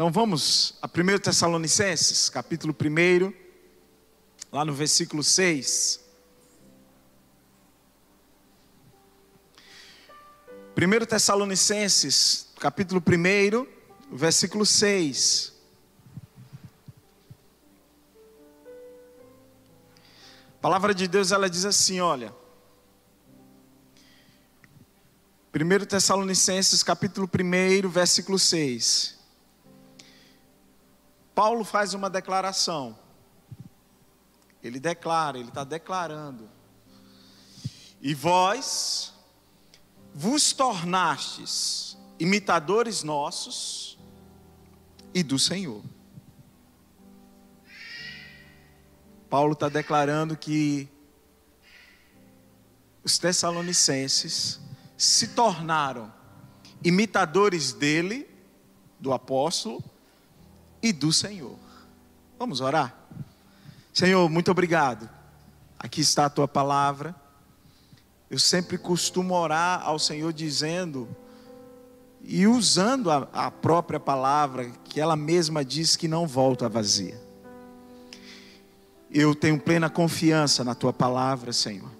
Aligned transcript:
Então 0.00 0.10
vamos 0.10 0.78
a 0.80 0.86
1 0.86 1.18
Tessalonicenses, 1.18 2.30
capítulo 2.30 2.74
1, 2.74 3.34
lá 4.50 4.64
no 4.64 4.72
versículo 4.72 5.22
6. 5.22 6.00
1 10.74 11.04
Tessalonicenses, 11.04 12.48
capítulo 12.58 13.02
1, 13.06 13.66
versículo 14.16 14.64
6. 14.64 15.52
A 20.48 20.60
palavra 20.62 20.94
de 20.94 21.06
Deus 21.06 21.30
ela 21.30 21.50
diz 21.50 21.66
assim, 21.66 22.00
olha. 22.00 22.34
1 25.54 25.84
Tessalonicenses 25.84 26.82
capítulo 26.82 27.28
1, 27.28 27.86
versículo 27.90 28.38
6. 28.38 29.19
Paulo 31.34 31.64
faz 31.64 31.94
uma 31.94 32.10
declaração. 32.10 32.98
Ele 34.62 34.78
declara, 34.78 35.38
ele 35.38 35.48
está 35.48 35.64
declarando. 35.64 36.48
E 38.00 38.14
vós 38.14 39.14
vos 40.14 40.52
tornastes 40.52 41.96
imitadores 42.18 43.02
nossos 43.02 43.98
e 45.14 45.22
do 45.22 45.38
Senhor. 45.38 45.82
Paulo 49.28 49.52
está 49.52 49.68
declarando 49.68 50.36
que 50.36 50.88
os 53.02 53.16
Tessalonicenses 53.16 54.60
se 54.96 55.28
tornaram 55.28 56.12
imitadores 56.82 57.72
dele, 57.72 58.28
do 58.98 59.12
apóstolo 59.12 59.82
e 60.82 60.92
do 60.92 61.12
Senhor. 61.12 61.56
Vamos 62.38 62.60
orar? 62.60 62.94
Senhor, 63.92 64.28
muito 64.28 64.50
obrigado. 64.50 65.08
Aqui 65.78 66.00
está 66.00 66.26
a 66.26 66.30
tua 66.30 66.48
palavra. 66.48 67.14
Eu 68.30 68.38
sempre 68.38 68.78
costumo 68.78 69.34
orar 69.34 69.82
ao 69.82 69.98
Senhor 69.98 70.32
dizendo 70.32 71.08
e 72.22 72.46
usando 72.46 73.10
a, 73.10 73.28
a 73.32 73.50
própria 73.50 73.98
palavra, 73.98 74.70
que 74.84 75.00
ela 75.00 75.16
mesma 75.16 75.64
diz 75.64 75.96
que 75.96 76.06
não 76.06 76.26
volta 76.26 76.68
vazia. 76.68 77.20
Eu 79.10 79.34
tenho 79.34 79.58
plena 79.58 79.90
confiança 79.90 80.62
na 80.62 80.74
tua 80.74 80.92
palavra, 80.92 81.52
Senhor. 81.52 81.90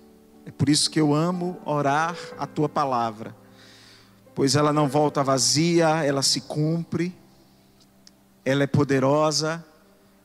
É 0.47 0.51
por 0.51 0.69
isso 0.69 0.91
que 0.91 1.01
eu 1.01 1.15
amo 1.15 1.61
orar 1.65 2.17
a 2.39 2.47
tua 2.47 2.69
palavra, 2.69 3.35
pois 4.35 4.55
ela 4.55 4.73
não 4.73 4.89
volta 4.89 5.23
vazia, 5.23 6.05
ela 6.05 6.23
se 6.23 6.43
cumpre, 6.43 7.15
ela 8.45 8.63
é 8.63 8.67
poderosa 8.67 9.65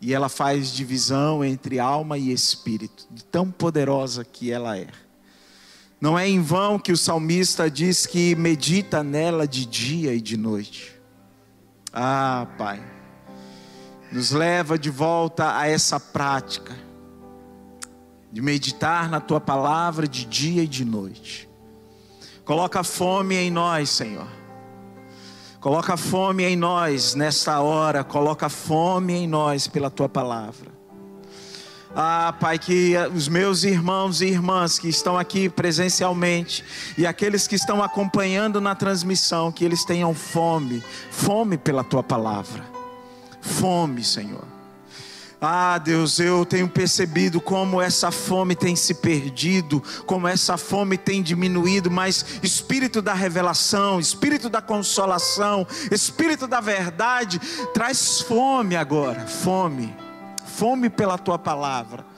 e 0.02 0.13
ela 0.13 0.30
faz 0.30 0.71
divisão 0.71 1.44
entre 1.44 1.80
alma 1.80 2.17
e 2.17 2.31
espírito, 2.31 3.07
de 3.09 3.23
tão 3.23 3.49
poderosa 3.49 4.23
que 4.23 4.52
ela 4.52 4.77
é. 4.77 4.88
Não 5.99 6.19
é 6.19 6.27
em 6.27 6.41
vão 6.41 6.77
que 6.77 6.91
o 6.91 6.97
salmista 6.97 7.69
diz 7.69 8.05
que 8.05 8.35
medita 8.35 9.03
nela 9.03 9.47
de 9.47 9.66
dia 9.66 10.13
e 10.13 10.22
de 10.22 10.38
noite. 10.38 10.94
Ah, 11.91 12.47
Pai, 12.57 12.83
nos 14.11 14.31
leva 14.31 14.77
de 14.77 14.89
volta 14.89 15.57
a 15.57 15.67
essa 15.67 16.00
prática 16.00 16.75
de 18.31 18.41
meditar 18.41 19.09
na 19.09 19.22
tua 19.22 19.39
palavra 19.39 20.05
de 20.07 20.25
dia 20.25 20.63
e 20.63 20.67
de 20.67 20.83
noite. 20.83 21.50
Coloca 22.44 22.83
fome 22.83 23.33
em 23.35 23.50
nós, 23.50 23.89
Senhor. 23.89 24.27
Coloca 25.66 25.97
fome 25.97 26.44
em 26.44 26.55
nós 26.55 27.16
nesta 27.16 27.59
hora, 27.59 28.03
coloca 28.03 28.49
fome 28.49 29.13
em 29.13 29.27
nós 29.27 29.66
pela 29.66 29.89
tua 29.89 30.07
palavra. 30.07 30.69
Ah, 31.95 32.35
Pai, 32.39 32.59
que 32.59 32.94
os 33.16 33.27
meus 33.27 33.63
irmãos 33.63 34.22
e 34.22 34.27
irmãs 34.27 34.77
que 34.77 34.88
estão 34.88 35.17
aqui 35.17 35.50
presencialmente 35.50 36.63
e 36.95 37.07
aqueles 37.07 37.47
que 37.47 37.56
estão 37.56 37.81
acompanhando 37.81 38.62
na 38.62 38.75
transmissão, 38.75 39.51
que 39.51 39.66
eles 39.66 39.84
tenham 39.84 40.13
fome, 40.13 40.84
fome 41.09 41.57
pela 41.57 41.84
tua 41.84 42.03
palavra. 42.03 42.63
Fome, 43.41 44.03
Senhor. 44.03 44.54
Ah, 45.47 45.78
Deus, 45.78 46.19
eu 46.19 46.45
tenho 46.45 46.67
percebido 46.67 47.39
como 47.39 47.79
essa 47.79 48.09
fome 48.09 48.56
tem 48.56 48.75
se 48.75 48.95
perdido, 48.95 49.81
como 50.06 50.28
essa 50.28 50.57
fome 50.57 50.97
tem 50.97 51.22
diminuído, 51.22 51.91
mas 51.91 52.25
Espírito 52.41 53.01
da 53.01 53.13
revelação, 53.13 54.00
Espírito 54.00 54.50
da 54.50 54.61
consolação, 54.61 55.67
Espírito 55.91 56.47
da 56.47 56.59
verdade, 56.59 57.39
traz 57.73 58.22
fome 58.22 58.75
agora, 58.75 59.28
fome, 59.28 59.95
fome 60.45 60.89
pela 60.89 61.17
tua 61.17 61.38
palavra 61.38 62.15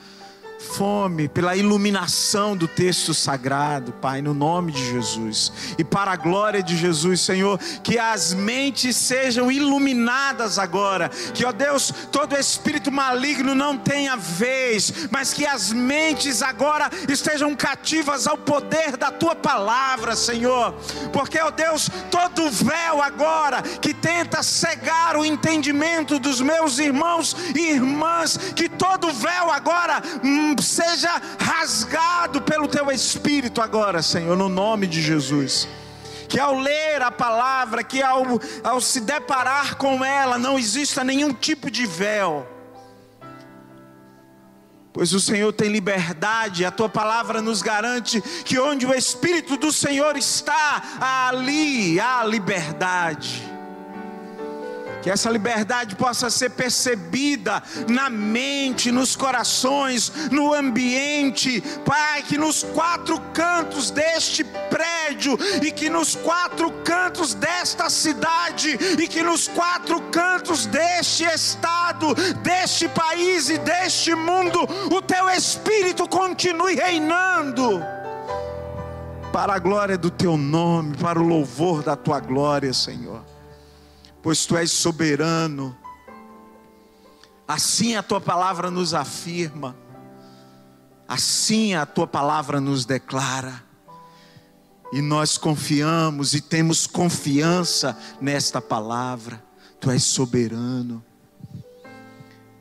fome 0.68 1.28
pela 1.28 1.56
iluminação 1.56 2.56
do 2.56 2.68
texto 2.68 3.14
sagrado, 3.14 3.94
Pai, 3.94 4.22
no 4.22 4.34
nome 4.34 4.72
de 4.72 4.92
Jesus. 4.92 5.52
E 5.78 5.84
para 5.84 6.12
a 6.12 6.16
glória 6.16 6.62
de 6.62 6.76
Jesus, 6.76 7.22
Senhor, 7.22 7.58
que 7.84 7.98
as 7.98 8.34
mentes 8.34 8.96
sejam 8.96 9.52
iluminadas 9.52 10.60
agora. 10.60 11.10
Que, 11.34 11.46
ó 11.46 11.52
Deus, 11.52 11.92
todo 12.12 12.38
espírito 12.38 12.92
maligno 12.92 13.56
não 13.56 13.78
tenha 13.78 14.16
vez, 14.16 15.08
mas 15.10 15.34
que 15.34 15.46
as 15.46 15.72
mentes 15.72 16.42
agora 16.42 16.90
estejam 17.08 17.56
cativas 17.56 18.28
ao 18.28 18.38
poder 18.38 18.98
da 18.98 19.12
tua 19.12 19.36
palavra, 19.36 20.16
Senhor. 20.16 20.74
Porque, 21.14 21.40
ó 21.40 21.50
Deus, 21.50 21.90
todo 22.12 22.52
véu 22.52 23.02
agora 23.02 23.62
que 23.62 23.94
tenta 23.94 24.44
cegar 24.44 25.16
o 25.16 25.26
entendimento 25.26 26.20
dos 26.20 26.42
meus 26.42 26.78
irmãos 26.80 27.36
e 27.56 27.72
irmãs, 27.72 28.38
que 28.56 28.68
todo 28.68 29.12
véu 29.14 29.52
agora 29.52 30.02
seja 30.62 31.22
rasgado 31.40 32.42
pelo 32.42 32.68
teu 32.68 32.92
espírito 32.92 33.62
agora, 33.62 34.02
Senhor, 34.02 34.36
no 34.36 34.50
nome 34.50 34.88
de 34.88 35.02
Jesus. 35.02 35.68
Que 36.28 36.40
ao 36.40 36.60
ler 36.60 37.02
a 37.02 37.12
palavra, 37.12 37.84
que 37.84 38.02
ao, 38.02 38.24
ao 38.64 38.82
se 38.82 39.00
deparar 39.00 39.76
com 39.76 40.04
ela, 40.04 40.38
não 40.38 40.60
exista 40.60 41.04
nenhum 41.04 41.34
tipo 41.34 41.72
de 41.72 41.86
véu. 41.86 42.48
Pois 44.92 45.14
o 45.14 45.20
Senhor 45.20 45.54
tem 45.54 45.70
liberdade, 45.70 46.66
a 46.66 46.72
tua 46.72 46.90
palavra 46.90 47.42
nos 47.42 47.62
garante 47.62 48.20
que 48.44 48.60
onde 48.60 48.86
o 48.86 48.94
Espírito 48.94 49.56
do 49.56 49.72
Senhor 49.72 50.18
está, 50.18 50.82
ali 51.00 52.00
há 52.00 52.24
liberdade 52.24 53.57
que 55.08 55.12
essa 55.12 55.30
liberdade 55.30 55.96
possa 55.96 56.30
ser 56.30 56.50
percebida 56.50 57.64
na 57.88 58.10
mente, 58.10 58.92
nos 58.92 59.16
corações, 59.16 60.12
no 60.30 60.54
ambiente, 60.54 61.64
Pai, 61.86 62.24
que 62.24 62.38
nos 62.38 62.62
quatro 62.62 63.18
cantos 63.34 63.90
deste 63.90 64.44
prédio 64.44 65.40
e 65.64 65.72
que 65.72 65.90
nos 65.90 66.14
quatro 66.14 66.70
cantos 66.84 67.34
desta 67.34 67.90
cidade 67.90 68.78
e 69.02 69.08
que 69.08 69.24
nos 69.24 69.48
quatro 69.48 70.02
cantos 70.12 70.66
deste 70.66 71.24
estado, 71.24 72.14
deste 72.44 72.90
país 72.90 73.50
e 73.50 73.58
deste 73.60 74.14
mundo, 74.14 74.60
o 74.94 75.02
teu 75.02 75.30
espírito 75.30 76.06
continue 76.10 76.76
reinando. 76.76 77.82
Para 79.32 79.56
a 79.56 79.60
glória 79.60 79.98
do 79.98 80.12
teu 80.12 80.36
nome, 80.36 80.98
para 80.98 81.18
o 81.18 81.26
louvor 81.26 81.82
da 81.82 81.96
tua 81.96 82.20
glória, 82.20 82.74
Senhor 82.74 83.27
pois 84.28 84.46
tu 84.46 84.58
és 84.58 84.70
soberano. 84.70 85.74
Assim 87.48 87.96
a 87.96 88.04
tua 88.04 88.20
palavra 88.20 88.70
nos 88.70 88.94
afirma, 88.94 89.74
assim 91.08 91.76
a 91.76 91.86
tua 91.86 92.06
palavra 92.06 92.60
nos 92.60 92.84
declara, 92.84 93.64
e 94.92 95.02
nós 95.02 95.38
confiamos 95.38 96.34
e 96.34 96.42
temos 96.42 96.86
confiança 96.86 97.98
nesta 98.20 98.62
palavra, 98.62 99.42
tu 99.80 99.90
és 99.90 100.04
soberano. 100.04 101.02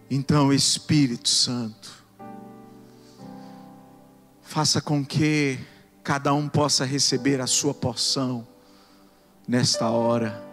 Então, 0.08 0.52
Espírito 0.52 1.28
Santo, 1.28 1.90
faça 4.40 4.80
com 4.80 5.04
que 5.04 5.58
cada 6.04 6.32
um 6.32 6.48
possa 6.48 6.84
receber 6.84 7.40
a 7.40 7.46
sua 7.48 7.74
porção 7.74 8.46
nesta 9.48 9.90
hora 9.90 10.45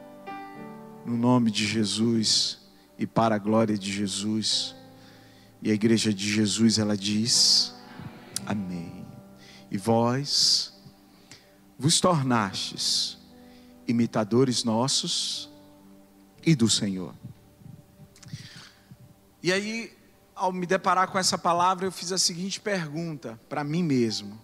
no 1.05 1.17
nome 1.17 1.51
de 1.51 1.65
Jesus 1.65 2.59
e 2.97 3.05
para 3.05 3.35
a 3.35 3.39
glória 3.39 3.77
de 3.77 3.91
Jesus. 3.91 4.75
E 5.61 5.71
a 5.71 5.73
igreja 5.73 6.13
de 6.13 6.31
Jesus 6.31 6.77
ela 6.77 6.97
diz: 6.97 7.73
Amém. 8.45 9.05
E 9.69 9.77
vós 9.77 10.73
vos 11.77 11.99
tornastes 11.99 13.17
imitadores 13.87 14.63
nossos 14.63 15.49
e 16.45 16.55
do 16.55 16.69
Senhor. 16.69 17.13
E 19.41 19.51
aí, 19.51 19.91
ao 20.35 20.53
me 20.53 20.65
deparar 20.65 21.09
com 21.09 21.17
essa 21.17 21.37
palavra, 21.37 21.85
eu 21.85 21.91
fiz 21.91 22.11
a 22.11 22.17
seguinte 22.17 22.59
pergunta 22.59 23.39
para 23.49 23.63
mim 23.63 23.83
mesmo: 23.83 24.39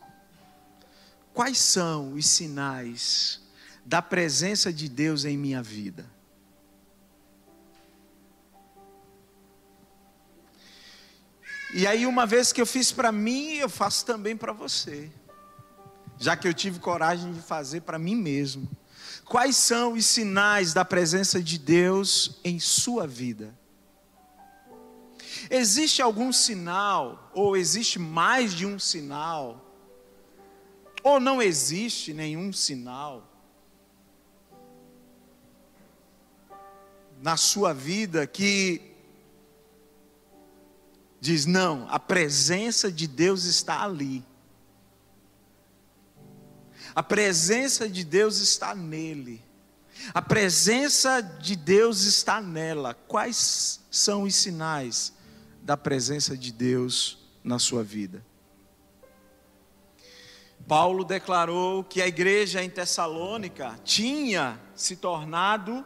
Quais 1.33 1.57
são 1.57 2.13
os 2.13 2.25
sinais 2.27 3.41
da 3.85 4.01
presença 4.01 4.73
de 4.73 4.89
Deus 4.89 5.23
em 5.25 5.38
minha 5.38 5.63
vida? 5.63 6.19
E 11.74 11.86
aí, 11.86 12.06
uma 12.06 12.25
vez 12.25 12.51
que 12.51 12.60
eu 12.60 12.66
fiz 12.66 12.92
para 12.92 13.12
mim, 13.12 13.54
eu 13.56 13.69
faço 13.69 14.06
também 14.06 14.36
para 14.36 14.51
você. 14.51 15.12
Já 16.18 16.36
que 16.36 16.48
eu 16.48 16.54
tive 16.54 16.80
coragem 16.80 17.31
de 17.31 17.42
fazer 17.42 17.81
para 17.81 18.00
mim 18.00 18.16
mesmo. 18.16 18.68
Quais 19.25 19.56
são 19.56 19.94
os 19.94 20.06
sinais 20.06 20.74
da 20.74 20.83
presença 20.83 21.42
de 21.42 21.60
Deus 21.60 22.39
em 22.44 22.60
sua 22.60 23.06
vida? 23.06 23.57
Existe 25.50 26.01
algum 26.01 26.33
sinal, 26.33 27.31
ou 27.33 27.56
existe 27.56 28.00
mais 28.00 28.54
de 28.54 28.66
um 28.66 28.80
sinal, 28.80 29.66
ou 31.04 31.19
não 31.19 31.42
existe 31.42 32.13
nenhum 32.13 32.51
sinal 32.51 33.30
na 37.21 37.38
sua 37.38 37.74
vida 37.74 38.25
que 38.25 38.88
diz: 41.19 41.45
não, 41.45 41.88
a 41.89 42.00
presença 42.00 42.92
de 42.92 43.07
Deus 43.07 43.45
está 43.45 43.83
ali. 43.83 44.25
A 46.95 47.04
presença 47.04 47.88
de 47.88 48.04
Deus 48.04 48.39
está 48.39 48.74
nele. 48.74 49.42
A 50.13 50.21
presença 50.21 51.21
de 51.21 51.56
Deus 51.56 52.04
está 52.04 52.42
nela. 52.42 52.94
Quais 52.94 53.81
são 53.92 54.24
os 54.24 54.36
sinais 54.36 55.13
da 55.62 55.75
presença 55.75 56.38
de 56.38 56.51
Deus 56.51 57.19
na 57.44 57.60
sua 57.60 57.83
vida? 57.83 58.25
Paulo 60.68 61.04
declarou 61.04 61.83
que 61.83 62.01
a 62.01 62.07
igreja 62.07 62.63
em 62.63 62.69
Tessalônica 62.69 63.80
tinha 63.83 64.60
se 64.75 64.95
tornado 64.95 65.83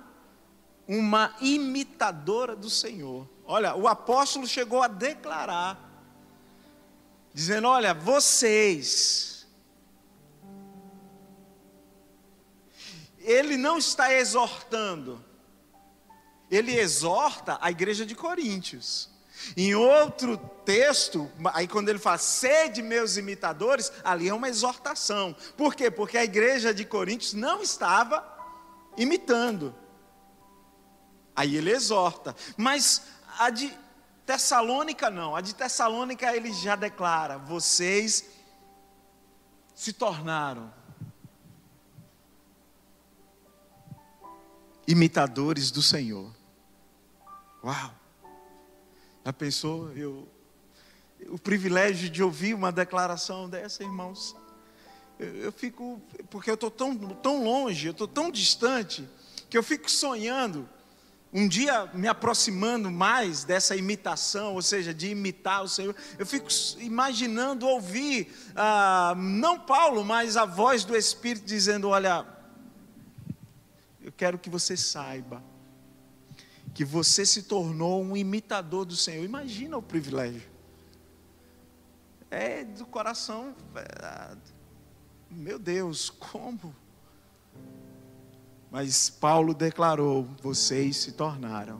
uma 0.87 1.33
imitadora 1.39 2.55
do 2.55 2.69
Senhor. 2.69 3.32
Olha, 3.45 3.75
o 3.75 3.87
apóstolo 3.87 4.47
chegou 4.47 4.81
a 4.81 4.87
declarar, 4.87 5.77
dizendo: 7.33 7.67
Olha, 7.67 7.93
vocês, 7.93 9.45
ele 13.19 13.57
não 13.57 13.77
está 13.77 14.13
exortando, 14.13 15.23
ele 16.49 16.77
exorta 16.77 17.57
a 17.61 17.69
igreja 17.69 18.05
de 18.05 18.15
Coríntios. 18.15 19.11
Em 19.57 19.75
outro 19.75 20.37
texto, 20.63 21.29
aí 21.53 21.67
quando 21.67 21.89
ele 21.89 21.99
fala, 21.99 22.17
sede 22.17 22.81
meus 22.81 23.17
imitadores, 23.17 23.91
ali 24.03 24.29
é 24.29 24.33
uma 24.33 24.47
exortação. 24.47 25.35
Por 25.57 25.75
quê? 25.75 25.91
Porque 25.91 26.17
a 26.17 26.23
igreja 26.23 26.73
de 26.73 26.85
Coríntios 26.85 27.33
não 27.33 27.61
estava 27.61 28.25
imitando. 28.95 29.75
Aí 31.35 31.57
ele 31.57 31.71
exorta. 31.71 32.35
Mas 32.55 33.01
a 33.39 33.49
de 33.49 33.77
Tessalônica 34.25 35.09
não. 35.09 35.35
A 35.35 35.41
de 35.41 35.53
Tessalônica 35.53 36.35
ele 36.35 36.53
já 36.53 36.75
declara: 36.75 37.37
vocês 37.37 38.25
se 39.75 39.91
tornaram 39.91 40.73
imitadores 44.87 45.71
do 45.71 45.81
Senhor. 45.81 46.31
Uau! 47.63 47.95
Já 49.25 49.31
pensou? 49.31 49.91
Eu, 49.93 50.27
o 51.29 51.39
privilégio 51.39 52.09
de 52.09 52.21
ouvir 52.21 52.53
uma 52.53 52.71
declaração 52.71 53.49
dessa, 53.49 53.83
irmãos. 53.83 54.35
Eu, 55.17 55.35
eu 55.35 55.51
fico, 55.51 56.01
porque 56.29 56.49
eu 56.49 56.55
estou 56.55 56.69
tão, 56.69 56.95
tão 56.97 57.43
longe, 57.43 57.87
eu 57.87 57.91
estou 57.91 58.07
tão 58.07 58.29
distante, 58.29 59.07
que 59.49 59.57
eu 59.57 59.63
fico 59.63 59.89
sonhando, 59.89 60.67
um 61.33 61.47
dia 61.47 61.89
me 61.93 62.07
aproximando 62.07 62.91
mais 62.91 63.43
dessa 63.43 63.75
imitação, 63.75 64.53
ou 64.53 64.61
seja, 64.61 64.93
de 64.93 65.09
imitar 65.09 65.63
o 65.63 65.67
Senhor. 65.67 65.95
Eu 66.19 66.25
fico 66.25 66.47
imaginando 66.77 67.67
ouvir, 67.67 68.31
ah, 68.55 69.15
não 69.17 69.59
Paulo, 69.59 70.05
mas 70.05 70.37
a 70.37 70.45
voz 70.45 70.83
do 70.85 70.95
Espírito 70.95 71.45
dizendo: 71.45 71.89
Olha, 71.89 72.25
eu 74.01 74.11
quero 74.11 74.37
que 74.37 74.49
você 74.49 74.77
saiba 74.77 75.43
que 76.73 76.83
você 76.83 77.25
se 77.25 77.43
tornou 77.43 78.03
um 78.03 78.17
imitador 78.17 78.85
do 78.85 78.95
Senhor. 78.95 79.23
Imagina 79.23 79.77
o 79.77 79.81
privilégio. 79.81 80.41
É 82.31 82.63
do 82.63 82.85
coração. 82.85 83.55
É, 83.75 84.35
meu 85.29 85.59
Deus, 85.59 86.09
como? 86.09 86.75
Mas 88.73 89.07
Paulo 89.07 89.53
declarou: 89.53 90.27
vocês 90.41 90.97
se 90.97 91.11
tornaram 91.11 91.79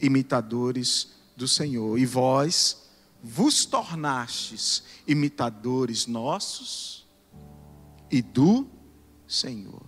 imitadores 0.00 1.18
do 1.36 1.46
Senhor, 1.46 1.98
e 1.98 2.06
vós 2.06 2.88
vos 3.22 3.66
tornastes 3.66 4.84
imitadores 5.06 6.06
nossos 6.06 7.06
e 8.10 8.22
do 8.22 8.66
Senhor. 9.26 9.82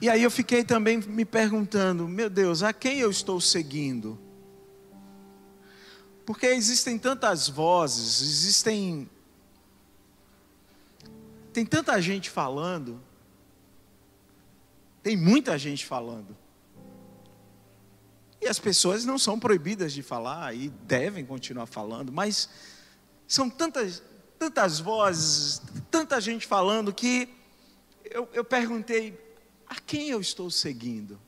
E 0.00 0.08
aí 0.08 0.22
eu 0.22 0.30
fiquei 0.30 0.64
também 0.64 0.98
me 0.98 1.26
perguntando, 1.26 2.08
meu 2.08 2.30
Deus, 2.30 2.62
a 2.62 2.72
quem 2.72 3.00
eu 3.00 3.10
estou 3.10 3.38
seguindo? 3.38 4.18
Porque 6.24 6.46
existem 6.46 6.98
tantas 6.98 7.50
vozes, 7.50 8.22
existem 8.22 9.10
tem 11.52 11.64
tanta 11.64 12.00
gente 12.00 12.28
falando, 12.30 13.05
tem 15.06 15.16
muita 15.16 15.56
gente 15.56 15.86
falando. 15.86 16.36
E 18.40 18.48
as 18.48 18.58
pessoas 18.58 19.04
não 19.04 19.16
são 19.16 19.38
proibidas 19.38 19.92
de 19.92 20.02
falar 20.02 20.52
e 20.52 20.68
devem 20.68 21.24
continuar 21.24 21.66
falando, 21.66 22.12
mas 22.12 22.48
são 23.28 23.48
tantas, 23.48 24.02
tantas 24.36 24.80
vozes, 24.80 25.62
tanta 25.92 26.20
gente 26.20 26.44
falando 26.44 26.92
que 26.92 27.28
eu, 28.02 28.28
eu 28.32 28.44
perguntei, 28.44 29.16
a 29.68 29.76
quem 29.76 30.08
eu 30.08 30.20
estou 30.20 30.50
seguindo? 30.50 31.20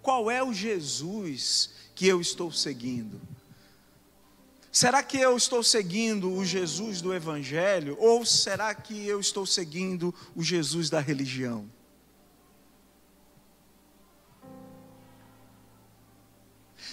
Qual 0.00 0.30
é 0.30 0.42
o 0.42 0.54
Jesus 0.54 1.74
que 1.94 2.06
eu 2.06 2.18
estou 2.18 2.50
seguindo? 2.50 3.20
Será 4.76 5.02
que 5.02 5.16
eu 5.16 5.34
estou 5.34 5.62
seguindo 5.62 6.30
o 6.30 6.44
Jesus 6.44 7.00
do 7.00 7.14
Evangelho 7.14 7.96
ou 7.98 8.26
será 8.26 8.74
que 8.74 9.06
eu 9.06 9.18
estou 9.18 9.46
seguindo 9.46 10.14
o 10.34 10.42
Jesus 10.42 10.90
da 10.90 11.00
religião? 11.00 11.66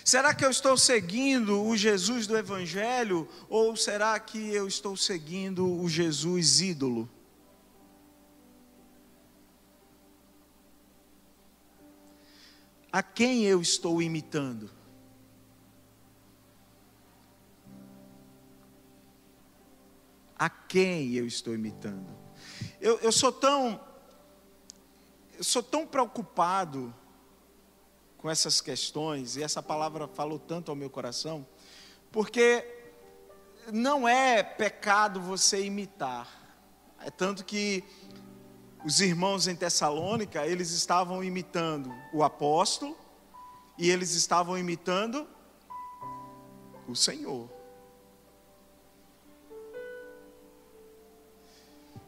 Será 0.06 0.34
que 0.34 0.46
eu 0.46 0.50
estou 0.50 0.78
seguindo 0.78 1.62
o 1.62 1.76
Jesus 1.76 2.26
do 2.26 2.38
Evangelho 2.38 3.28
ou 3.50 3.76
será 3.76 4.18
que 4.18 4.40
eu 4.54 4.66
estou 4.66 4.96
seguindo 4.96 5.70
o 5.70 5.90
Jesus 5.90 6.62
ídolo? 6.62 7.10
A 12.90 13.04
quem 13.04 13.44
eu 13.44 13.62
estou 13.62 14.02
imitando? 14.02 14.83
A 20.44 20.50
quem 20.50 21.14
eu 21.14 21.26
estou 21.26 21.54
imitando? 21.54 22.06
Eu, 22.82 23.00
eu 23.00 23.14
sou 23.14 23.32
tão, 23.32 23.80
eu 25.38 25.42
sou 25.42 25.64
tão 25.64 25.88
preocupado 25.88 26.94
com 28.18 28.30
essas 28.30 28.60
questões, 28.60 29.38
e 29.38 29.42
essa 29.42 29.64
palavra 29.64 30.06
falou 30.06 30.38
tanto 30.38 30.70
ao 30.70 30.76
meu 30.76 30.90
coração, 30.90 31.48
porque 32.12 32.62
não 33.72 34.06
é 34.06 34.44
pecado 34.44 35.22
você 35.22 35.64
imitar. 35.64 36.28
É 37.00 37.10
tanto 37.10 37.46
que 37.46 37.82
os 38.84 39.00
irmãos 39.00 39.48
em 39.48 39.56
Tessalônica, 39.56 40.46
eles 40.46 40.72
estavam 40.72 41.24
imitando 41.24 41.90
o 42.12 42.22
apóstolo 42.22 42.98
e 43.78 43.90
eles 43.90 44.14
estavam 44.14 44.58
imitando 44.58 45.26
o 46.86 46.98
Senhor. 46.98 47.63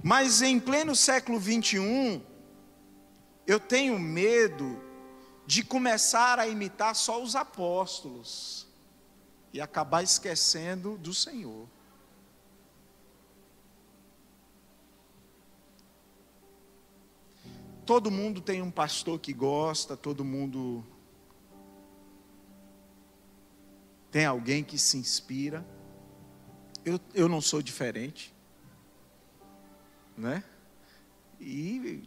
Mas 0.08 0.44
em 0.44 0.60
pleno 0.60 0.96
século 0.96 1.40
21, 1.40 2.22
eu 3.48 3.60
tenho 3.60 3.98
medo 3.98 4.80
de 5.48 5.64
começar 5.64 6.38
a 6.38 6.48
imitar 6.48 6.94
só 6.94 7.24
os 7.24 7.36
apóstolos 7.36 8.68
e 9.52 9.60
acabar 9.60 10.04
esquecendo 10.04 10.96
do 11.00 11.12
Senhor. 11.12 11.68
Todo 17.84 18.12
mundo 18.12 18.42
tem 18.42 18.62
um 18.62 18.70
pastor 18.70 19.20
que 19.20 19.34
gosta, 19.34 19.98
todo 19.98 20.24
mundo 20.24 20.86
tem 24.12 24.24
alguém 24.24 24.64
que 24.64 24.78
se 24.78 24.98
inspira. 24.98 25.66
Eu, 26.86 27.00
eu 27.16 27.28
não 27.28 27.42
sou 27.42 27.60
diferente, 27.60 28.35
né? 30.18 30.44
E 31.40 32.04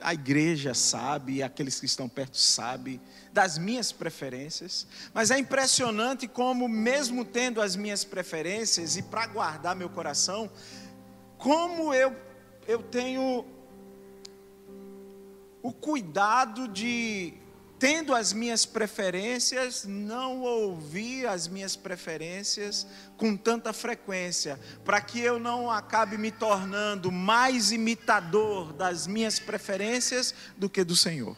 a 0.00 0.12
igreja 0.12 0.74
sabe, 0.74 1.42
aqueles 1.42 1.80
que 1.80 1.86
estão 1.86 2.08
perto 2.08 2.36
sabem 2.36 3.00
das 3.32 3.58
minhas 3.58 3.92
preferências, 3.92 4.86
mas 5.14 5.30
é 5.30 5.38
impressionante 5.38 6.28
como, 6.28 6.68
mesmo 6.68 7.24
tendo 7.24 7.60
as 7.60 7.76
minhas 7.76 8.04
preferências 8.04 8.96
e 8.96 9.02
para 9.02 9.26
guardar 9.26 9.74
meu 9.74 9.88
coração, 9.88 10.50
como 11.38 11.94
eu, 11.94 12.14
eu 12.66 12.82
tenho 12.82 13.44
o 15.62 15.72
cuidado 15.72 16.68
de 16.68 17.34
tendo 17.78 18.14
as 18.14 18.32
minhas 18.32 18.64
preferências, 18.64 19.84
não 19.84 20.40
ouvir 20.42 21.26
as 21.26 21.46
minhas 21.46 21.76
preferências 21.76 22.86
com 23.16 23.36
tanta 23.36 23.72
frequência, 23.72 24.58
para 24.84 25.00
que 25.00 25.20
eu 25.20 25.38
não 25.38 25.70
acabe 25.70 26.16
me 26.16 26.30
tornando 26.30 27.12
mais 27.12 27.72
imitador 27.72 28.72
das 28.72 29.06
minhas 29.06 29.38
preferências 29.38 30.34
do 30.56 30.70
que 30.70 30.82
do 30.84 30.96
Senhor. 30.96 31.36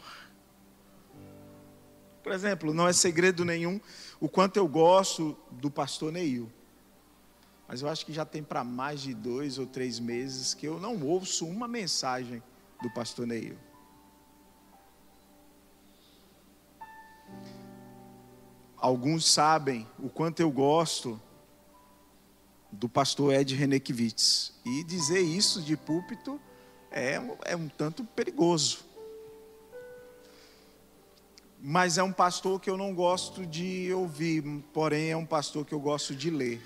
Por 2.23 2.33
exemplo, 2.33 2.75
não 2.75 2.87
é 2.87 2.93
segredo 2.93 3.45
nenhum 3.45 3.81
o 4.21 4.29
quanto 4.29 4.59
eu 4.59 4.69
gosto 4.69 5.37
do 5.51 5.71
pastor 5.71 6.13
Neil. 6.13 6.53
Mas 7.67 7.83
eu 7.83 7.89
acho 7.89 8.07
que 8.07 8.13
já 8.13 8.25
tem 8.25 8.43
para 8.43 8.65
mais 8.65 9.01
de 9.01 9.13
dois 9.13 9.59
ou 9.59 9.67
três 9.67 9.99
meses 9.99 10.55
que 10.55 10.67
eu 10.67 10.79
não 10.79 11.03
ouço 11.03 11.47
uma 11.47 11.69
mensagem 11.69 12.43
do 12.83 12.91
pastor 12.91 13.27
Neil. 13.27 13.59
Alguns 18.81 19.27
sabem 19.27 19.87
o 19.99 20.09
quanto 20.09 20.41
eu 20.41 20.51
gosto 20.51 21.21
do 22.71 22.89
pastor 22.89 23.35
Ed 23.35 23.55
Renekiewicz. 23.55 24.53
E 24.65 24.85
dizer 24.85 25.21
isso 25.21 25.63
de 25.63 25.77
púlpito 25.77 26.41
é, 26.91 27.21
é 27.45 27.57
um 27.57 27.69
tanto 27.69 28.05
perigoso. 28.05 28.87
Mas 31.61 31.99
é 31.99 32.03
um 32.03 32.13
pastor 32.13 32.61
que 32.61 32.71
eu 32.71 32.77
não 32.77 32.95
gosto 32.95 33.45
de 33.45 33.93
ouvir, 33.93 34.43
porém 34.73 35.11
é 35.11 35.17
um 35.17 35.27
pastor 35.27 35.65
que 35.65 35.75
eu 35.75 35.81
gosto 35.81 36.15
de 36.15 36.31
ler. 36.31 36.63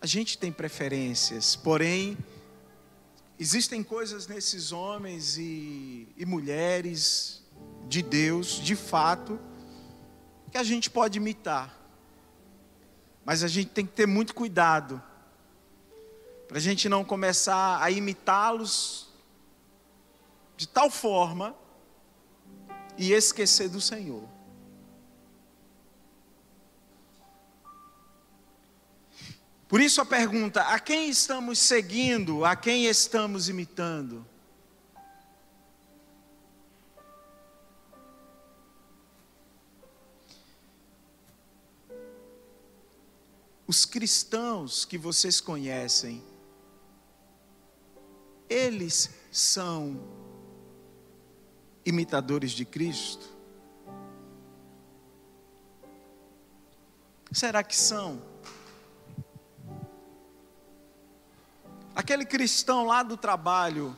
A 0.00 0.06
gente 0.06 0.38
tem 0.38 0.52
preferências, 0.52 1.56
porém, 1.56 2.16
existem 3.40 3.82
coisas 3.82 4.28
nesses 4.28 4.70
homens 4.70 5.36
e, 5.36 6.06
e 6.16 6.24
mulheres 6.24 7.42
de 7.88 8.02
Deus, 8.02 8.60
de 8.60 8.76
fato, 8.76 9.38
que 10.50 10.58
a 10.58 10.62
gente 10.62 10.90
pode 10.90 11.18
imitar. 11.18 11.74
Mas 13.24 13.42
a 13.42 13.48
gente 13.48 13.70
tem 13.70 13.84
que 13.84 13.92
ter 13.92 14.06
muito 14.06 14.34
cuidado, 14.34 15.02
para 16.48 16.58
a 16.58 16.60
gente 16.60 16.88
não 16.88 17.04
começar 17.04 17.82
a 17.82 17.90
imitá-los 17.90 19.08
de 20.56 20.66
tal 20.66 20.88
forma 20.90 21.54
e 22.96 23.12
esquecer 23.12 23.68
do 23.68 23.80
Senhor. 23.80 24.26
Por 29.68 29.80
isso 29.80 30.00
a 30.00 30.06
pergunta: 30.06 30.62
a 30.62 30.78
quem 30.78 31.10
estamos 31.10 31.58
seguindo, 31.58 32.44
a 32.44 32.54
quem 32.54 32.86
estamos 32.86 33.48
imitando? 33.48 34.26
Os 43.66 43.84
cristãos 43.84 44.84
que 44.84 44.96
vocês 44.96 45.40
conhecem, 45.40 46.22
eles 48.48 49.10
são 49.32 50.00
imitadores 51.84 52.52
de 52.52 52.64
Cristo? 52.64 53.34
Será 57.32 57.62
que 57.64 57.74
são? 57.74 58.22
Aquele 61.94 62.24
cristão 62.24 62.84
lá 62.84 63.02
do 63.02 63.16
trabalho, 63.16 63.96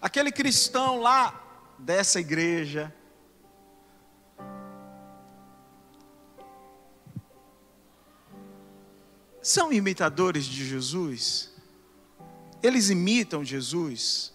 aquele 0.00 0.32
cristão 0.32 0.98
lá 1.00 1.74
dessa 1.78 2.20
igreja, 2.20 2.94
são 9.42 9.72
imitadores 9.72 10.44
de 10.44 10.64
Jesus? 10.66 11.50
Eles 12.62 12.90
imitam 12.90 13.44
Jesus? 13.44 14.32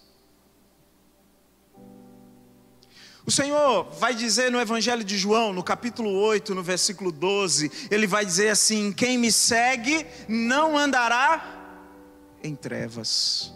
O 3.24 3.30
Senhor 3.30 3.90
vai 3.90 4.14
dizer 4.14 4.50
no 4.50 4.58
Evangelho 4.58 5.04
de 5.04 5.18
João, 5.18 5.52
no 5.52 5.62
capítulo 5.62 6.10
8, 6.10 6.54
no 6.54 6.62
versículo 6.62 7.12
12, 7.12 7.70
ele 7.90 8.06
vai 8.06 8.24
dizer 8.24 8.48
assim: 8.48 8.90
Quem 8.90 9.18
me 9.18 9.30
segue 9.30 10.06
não 10.26 10.78
andará 10.78 11.58
em 12.42 12.54
trevas. 12.54 13.52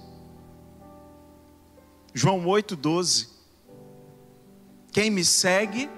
João 2.13 2.47
8, 2.47 2.77
12. 2.77 3.29
Quem 4.93 5.11
me 5.11 5.25
segue 5.25 5.89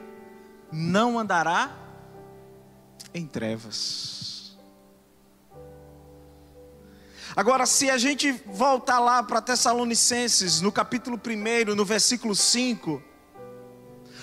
não 0.70 1.18
andará 1.18 1.76
em 3.12 3.26
trevas. 3.26 4.23
Agora, 7.36 7.66
se 7.66 7.90
a 7.90 7.98
gente 7.98 8.30
voltar 8.46 9.00
lá 9.00 9.20
para 9.20 9.40
Tessalonicenses, 9.40 10.60
no 10.60 10.70
capítulo 10.70 11.18
1, 11.18 11.74
no 11.74 11.84
versículo 11.84 12.32
5, 12.32 13.02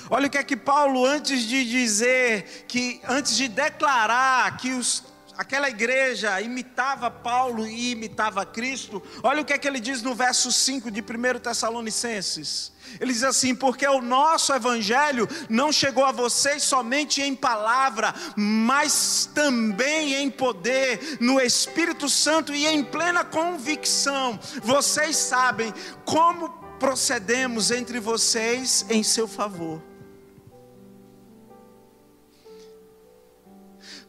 olha 0.10 0.28
o 0.28 0.30
que 0.30 0.38
é 0.38 0.44
que 0.44 0.56
Paulo, 0.56 1.06
antes 1.06 1.42
de 1.42 1.66
dizer, 1.66 2.66
que 2.70 3.02
antes 3.10 3.36
de 3.36 3.50
declarar 3.50 4.56
que 4.56 4.72
os, 4.72 5.04
aquela 5.42 5.68
igreja 5.68 6.40
imitava 6.40 7.10
Paulo 7.10 7.66
e 7.66 7.94
imitava 7.94 8.46
Cristo, 8.46 9.02
olha 9.24 9.42
o 9.42 9.46
que 9.46 9.54
é 9.54 9.58
que 9.58 9.68
ele 9.68 9.80
diz 9.80 10.04
no 10.04 10.14
verso 10.14 10.52
5 10.52 10.92
de 10.92 11.02
1 11.02 11.40
Tessalonicenses. 11.40 12.72
Ele 13.00 13.12
diz 13.12 13.24
assim: 13.24 13.56
porque 13.56 13.88
o 13.88 14.02
nosso 14.02 14.54
evangelho 14.54 15.28
não 15.50 15.72
chegou 15.72 16.06
a 16.06 16.12
vocês 16.12 16.62
somente 16.62 17.24
em 17.24 17.36
palavra, 17.36 18.14
mas 18.36 19.28
também 19.34 20.14
em 20.14 20.30
poder, 20.30 21.18
no 21.20 21.42
Espírito 21.42 22.08
Santo 22.08 22.54
e 22.54 22.68
em 22.68 22.84
plena 22.84 23.26
convicção. 23.26 24.40
Vocês 24.62 25.16
sabem 25.16 25.74
como 26.06 26.50
procedemos 26.80 27.72
entre 27.72 28.00
vocês 28.00 28.86
em 28.92 29.02
seu 29.02 29.28
favor. 29.28 29.91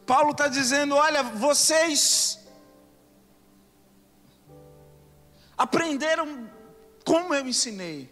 Paulo 0.05 0.31
está 0.31 0.47
dizendo: 0.47 0.95
olha, 0.95 1.23
vocês 1.23 2.39
aprenderam 5.57 6.49
como 7.05 7.33
eu 7.33 7.47
ensinei. 7.47 8.11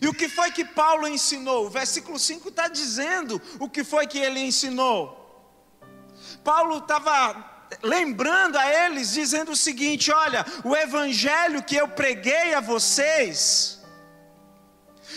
E 0.00 0.06
o 0.06 0.14
que 0.14 0.28
foi 0.28 0.50
que 0.52 0.64
Paulo 0.64 1.08
ensinou? 1.08 1.66
O 1.66 1.70
versículo 1.70 2.18
5 2.18 2.48
está 2.48 2.68
dizendo 2.68 3.40
o 3.58 3.68
que 3.68 3.82
foi 3.82 4.06
que 4.06 4.18
ele 4.18 4.40
ensinou. 4.40 5.16
Paulo 6.44 6.78
estava 6.78 7.66
lembrando 7.82 8.56
a 8.56 8.70
eles, 8.84 9.12
dizendo 9.12 9.52
o 9.52 9.56
seguinte: 9.56 10.10
olha, 10.12 10.44
o 10.64 10.76
evangelho 10.76 11.62
que 11.62 11.76
eu 11.76 11.88
preguei 11.88 12.54
a 12.54 12.60
vocês, 12.60 13.80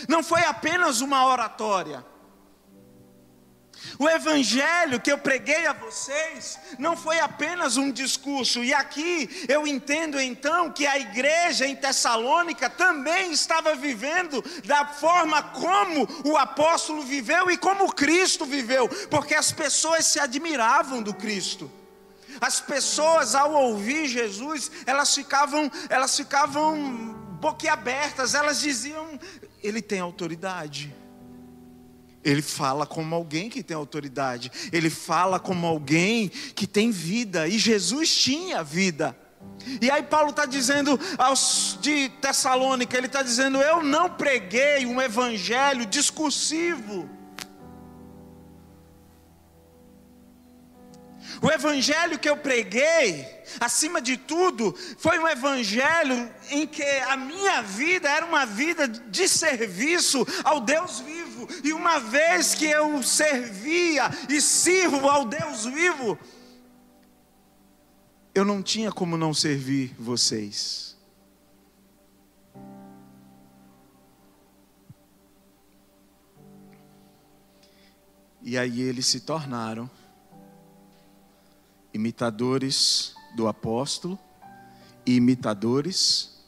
não 0.08 0.22
foi 0.22 0.42
apenas 0.42 1.00
uma 1.00 1.26
oratória, 1.26 2.04
o 3.98 4.08
evangelho 4.08 5.00
que 5.00 5.10
eu 5.10 5.18
preguei 5.18 5.66
a 5.66 5.72
vocês 5.72 6.58
não 6.78 6.96
foi 6.96 7.20
apenas 7.20 7.76
um 7.76 7.90
discurso, 7.90 8.62
e 8.62 8.72
aqui 8.72 9.46
eu 9.48 9.66
entendo 9.66 10.20
então 10.20 10.70
que 10.70 10.86
a 10.86 10.98
igreja 10.98 11.66
em 11.66 11.76
Tessalônica 11.76 12.68
também 12.70 13.32
estava 13.32 13.74
vivendo 13.74 14.42
da 14.64 14.86
forma 14.86 15.42
como 15.42 16.08
o 16.24 16.36
apóstolo 16.36 17.02
viveu 17.02 17.50
e 17.50 17.56
como 17.56 17.92
Cristo 17.92 18.44
viveu, 18.44 18.88
porque 19.10 19.34
as 19.34 19.52
pessoas 19.52 20.06
se 20.06 20.18
admiravam 20.18 21.02
do 21.02 21.14
Cristo. 21.14 21.70
As 22.40 22.60
pessoas 22.60 23.34
ao 23.34 23.52
ouvir 23.52 24.06
Jesus, 24.08 24.70
elas 24.86 25.14
ficavam, 25.14 25.70
elas 25.88 26.16
ficavam 26.16 27.14
boquiabertas, 27.40 28.34
elas 28.34 28.60
diziam: 28.60 29.18
ele 29.62 29.82
tem 29.82 30.00
autoridade. 30.00 31.01
Ele 32.24 32.42
fala 32.42 32.86
como 32.86 33.14
alguém 33.14 33.50
que 33.50 33.62
tem 33.62 33.76
autoridade, 33.76 34.50
ele 34.72 34.90
fala 34.90 35.40
como 35.40 35.66
alguém 35.66 36.28
que 36.28 36.66
tem 36.66 36.90
vida, 36.90 37.48
e 37.48 37.58
Jesus 37.58 38.14
tinha 38.14 38.62
vida. 38.62 39.16
E 39.80 39.90
aí 39.90 40.02
Paulo 40.02 40.30
está 40.30 40.46
dizendo 40.46 40.98
aos 41.18 41.78
de 41.80 42.08
Tessalônica, 42.20 42.96
ele 42.96 43.06
está 43.06 43.22
dizendo: 43.22 43.58
Eu 43.58 43.82
não 43.82 44.10
preguei 44.10 44.86
um 44.86 45.00
evangelho 45.00 45.86
discursivo. 45.86 47.08
O 51.40 51.50
evangelho 51.50 52.18
que 52.18 52.28
eu 52.28 52.36
preguei, 52.36 53.26
acima 53.60 54.00
de 54.00 54.16
tudo, 54.16 54.76
foi 54.98 55.18
um 55.18 55.28
evangelho 55.28 56.30
em 56.50 56.66
que 56.66 56.82
a 56.82 57.16
minha 57.16 57.62
vida 57.62 58.08
era 58.08 58.26
uma 58.26 58.44
vida 58.44 58.86
de 58.86 59.28
serviço 59.28 60.26
ao 60.44 60.60
Deus 60.60 61.00
vivo. 61.00 61.48
E 61.64 61.72
uma 61.72 61.98
vez 61.98 62.54
que 62.54 62.66
eu 62.66 63.02
servia 63.02 64.10
e 64.28 64.40
sirvo 64.40 65.08
ao 65.08 65.24
Deus 65.24 65.64
vivo, 65.64 66.18
eu 68.34 68.44
não 68.44 68.62
tinha 68.62 68.90
como 68.90 69.16
não 69.16 69.32
servir 69.32 69.94
vocês. 69.98 70.96
E 78.44 78.58
aí 78.58 78.82
eles 78.82 79.06
se 79.06 79.20
tornaram 79.20 79.88
imitadores 81.92 83.14
do 83.34 83.48
apóstolo 83.48 84.18
e 85.04 85.14
imitadores 85.14 86.42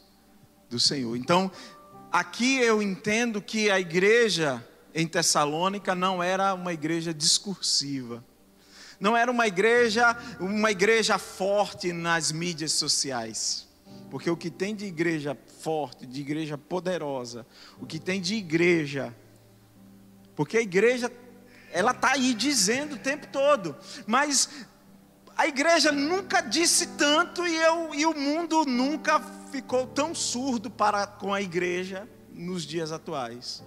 do 0.69 0.79
Senhor. 0.79 1.17
Então, 1.17 1.51
aqui 2.13 2.57
eu 2.59 2.83
entendo 2.83 3.41
que 3.41 3.71
a 3.71 3.79
igreja 3.79 4.67
em 4.95 5.07
Tessalônica 5.07 5.95
não 5.95 6.23
era 6.23 6.55
uma 6.55 6.73
igreja 6.73 7.13
discursiva. 7.13 8.25
Não 9.01 9.17
era 9.17 9.31
uma 9.31 9.47
igreja, 9.47 10.17
uma 10.39 10.71
igreja 10.71 11.19
forte 11.19 11.93
nas 11.93 12.31
mídias 12.31 12.73
sociais. 12.73 13.67
Porque 14.11 14.31
o 14.31 14.37
que 14.37 14.51
tem 14.51 14.75
de 14.75 14.87
igreja 14.87 15.37
forte, 15.61 16.07
de 16.07 16.21
igreja 16.21 16.57
poderosa, 16.57 17.47
o 17.81 17.87
que 17.87 17.99
tem 17.99 18.21
de 18.21 18.35
igreja, 18.35 19.15
porque 20.37 20.59
a 20.59 20.63
igreja 20.63 21.11
ela 21.73 21.91
está 21.91 22.13
aí 22.13 22.35
dizendo 22.35 22.95
o 22.95 22.99
tempo 22.99 23.27
todo, 23.33 23.77
mas 24.07 24.49
a 25.37 25.47
igreja 25.47 25.91
nunca 25.91 26.41
disse 26.41 26.87
tanto 26.97 27.47
e, 27.47 27.57
eu, 27.57 27.95
e 27.95 28.07
o 28.07 28.15
mundo 28.15 28.65
nunca 28.65 29.21
ficou 29.51 29.87
tão 29.87 30.15
surdo 30.15 30.71
para 30.71 31.07
com 31.07 31.35
a 31.35 31.43
igreja 31.43 32.09
nos 32.33 32.65
dias 32.65 32.93
atuais. 32.93 33.63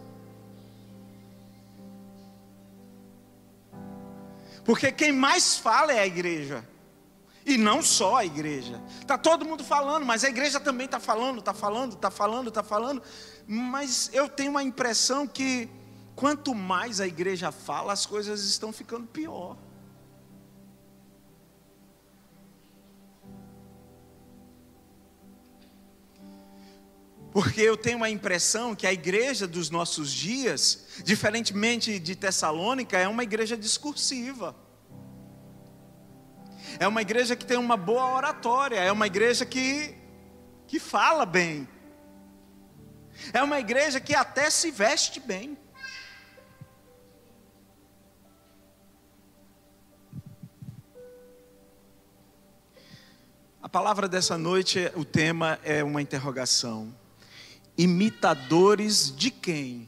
Porque 4.63 4.91
quem 4.91 5.11
mais 5.11 5.57
fala 5.57 5.93
é 5.93 5.99
a 5.99 6.05
igreja. 6.05 6.67
E 7.45 7.57
não 7.57 7.81
só 7.81 8.17
a 8.17 8.25
igreja. 8.25 8.81
Está 8.99 9.17
todo 9.17 9.45
mundo 9.45 9.63
falando, 9.63 10.05
mas 10.05 10.25
a 10.25 10.29
igreja 10.29 10.59
também 10.59 10.85
está 10.85 10.99
falando, 10.99 11.39
está 11.39 11.53
falando, 11.53 11.93
está 11.93 12.11
falando, 12.11 12.47
está 12.49 12.63
falando. 12.63 13.01
Mas 13.47 14.09
eu 14.11 14.27
tenho 14.27 14.51
uma 14.51 14.63
impressão 14.63 15.25
que 15.25 15.69
quanto 16.13 16.53
mais 16.53 16.99
a 16.99 17.07
igreja 17.07 17.49
fala, 17.49 17.93
as 17.93 18.05
coisas 18.05 18.43
estão 18.43 18.73
ficando 18.73 19.07
pior. 19.07 19.55
Porque 27.37 27.61
eu 27.61 27.77
tenho 27.77 28.03
a 28.03 28.09
impressão 28.09 28.73
que 28.73 28.87
a 28.87 28.91
igreja 28.91 29.47
dos 29.47 29.69
nossos 29.69 30.11
dias, 30.11 30.87
diferentemente 31.03 31.99
de 31.99 32.15
Tessalônica, 32.15 32.97
é 32.97 33.07
uma 33.07 33.21
igreja 33.21 33.55
discursiva. 33.55 34.55
É 36.79 36.87
uma 36.87 36.99
igreja 36.99 37.35
que 37.35 37.45
tem 37.45 37.55
uma 37.55 37.77
boa 37.77 38.11
oratória, 38.11 38.77
é 38.77 38.91
uma 38.91 39.05
igreja 39.05 39.45
que, 39.45 39.95
que 40.65 40.79
fala 40.79 41.27
bem. 41.27 41.69
É 43.31 43.43
uma 43.43 43.59
igreja 43.59 43.99
que 43.99 44.15
até 44.15 44.49
se 44.49 44.71
veste 44.71 45.19
bem. 45.19 45.55
A 53.61 53.69
palavra 53.69 54.07
dessa 54.07 54.39
noite, 54.39 54.91
o 54.95 55.05
tema 55.05 55.59
é 55.63 55.83
uma 55.83 56.01
interrogação 56.01 56.91
imitadores 57.77 59.15
de 59.15 59.29
quem? 59.29 59.87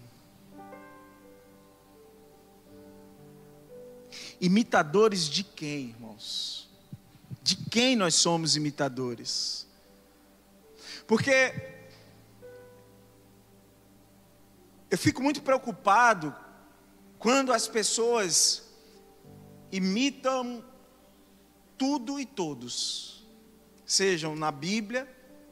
Imitadores 4.39 5.27
de 5.27 5.43
quem, 5.43 5.89
irmãos? 5.89 6.69
De 7.41 7.55
quem 7.55 7.95
nós 7.95 8.15
somos 8.15 8.55
imitadores? 8.55 9.67
Porque 11.07 11.77
eu 14.89 14.97
fico 14.97 15.21
muito 15.21 15.41
preocupado 15.41 16.33
quando 17.17 17.51
as 17.51 17.67
pessoas 17.67 18.63
imitam 19.71 20.63
tudo 21.77 22.19
e 22.19 22.25
todos, 22.25 23.27
sejam 23.85 24.35
na 24.35 24.51
Bíblia 24.51 25.07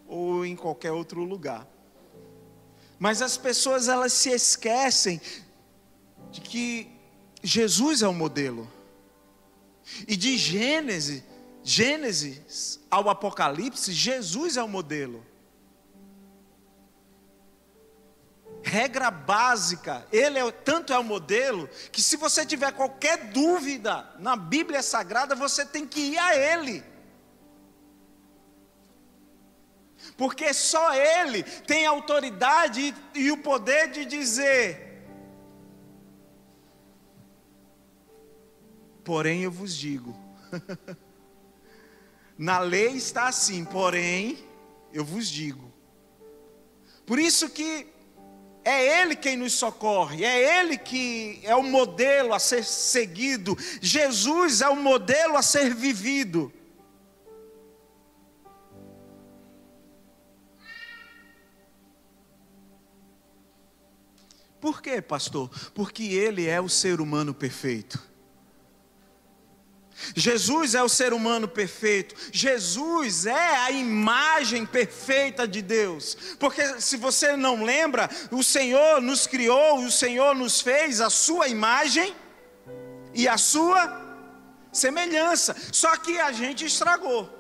ou 0.08 0.46
em 0.46 0.56
qualquer 0.56 0.92
outro 0.92 1.24
lugar. 1.24 1.68
Mas 3.00 3.22
as 3.22 3.38
pessoas 3.38 3.88
elas 3.88 4.14
se 4.14 4.30
esquecem 4.30 5.22
de 6.32 6.42
que 6.42 6.90
Jesus 7.44 8.02
é 8.02 8.08
o 8.08 8.14
modelo. 8.14 8.70
E 10.08 10.16
de 10.16 10.38
Gênesis, 10.38 11.24
Gênesis 11.64 12.80
ao 12.90 13.10
Apocalipse, 13.10 13.92
Jesus 13.94 14.58
é 14.58 14.64
o 14.64 14.68
modelo. 14.68 15.26
Regra 18.64 19.10
básica, 19.10 20.06
ele 20.12 20.40
é, 20.40 20.52
tanto 20.52 20.92
é 20.92 21.00
o 21.00 21.04
modelo 21.04 21.70
que 21.92 22.02
se 22.02 22.18
você 22.18 22.46
tiver 22.46 22.74
qualquer 22.74 23.32
dúvida 23.32 24.14
na 24.20 24.36
Bíblia 24.36 24.82
Sagrada, 24.82 25.36
você 25.36 25.66
tem 25.66 25.86
que 25.86 26.02
ir 26.02 26.18
a 26.18 26.36
ele. 26.36 26.84
Porque 30.18 30.52
só 30.52 30.96
Ele 30.96 31.44
tem 31.44 31.86
autoridade 31.86 32.94
e 33.14 33.32
o 33.32 33.38
poder 33.38 33.92
de 33.92 34.04
dizer: 34.04 35.06
Porém 39.04 39.44
eu 39.44 39.52
vos 39.52 39.78
digo, 39.78 40.18
na 42.38 42.60
lei 42.60 42.94
está 42.94 43.28
assim, 43.28 43.64
porém 43.64 44.44
eu 44.92 45.06
vos 45.06 45.30
digo. 45.30 45.72
Por 47.06 47.20
isso 47.20 47.50
que 47.50 47.88
é 48.66 49.02
Ele 49.02 49.16
quem 49.16 49.38
nos 49.38 49.54
socorre, 49.54 50.26
é 50.26 50.60
Ele 50.60 50.78
que 50.78 51.40
é 51.44 51.56
o 51.56 51.64
modelo 51.64 52.34
a 52.34 52.40
ser 52.40 52.66
seguido, 52.66 53.56
Jesus 53.80 54.62
é 54.62 54.68
o 54.68 54.76
modelo 54.76 55.38
a 55.38 55.42
ser 55.44 55.74
vivido. 55.74 56.52
Por 64.68 64.82
quê, 64.82 65.02
pastor? 65.02 65.50
Porque 65.74 66.04
ele 66.04 66.46
é 66.46 66.60
o 66.60 66.68
ser 66.68 67.00
humano 67.00 67.34
perfeito. 67.34 67.98
Jesus 70.14 70.76
é 70.76 70.84
o 70.84 70.90
ser 70.90 71.14
humano 71.14 71.48
perfeito. 71.48 72.14
Jesus 72.34 73.26
é 73.26 73.56
a 73.60 73.72
imagem 73.72 74.66
perfeita 74.66 75.48
de 75.48 75.62
Deus. 75.62 76.18
Porque 76.38 76.82
se 76.82 76.98
você 76.98 77.38
não 77.38 77.64
lembra, 77.64 78.10
o 78.30 78.44
Senhor 78.44 79.02
nos 79.02 79.26
criou, 79.26 79.86
o 79.86 79.90
Senhor 79.90 80.36
nos 80.36 80.60
fez 80.60 81.00
a 81.00 81.10
sua 81.10 81.48
imagem 81.48 82.14
e 83.14 83.26
a 83.26 83.38
sua 83.38 84.06
semelhança. 84.74 85.56
Só 85.72 85.96
que 85.96 86.20
a 86.20 86.34
gente 86.34 86.66
estragou. 86.66 87.37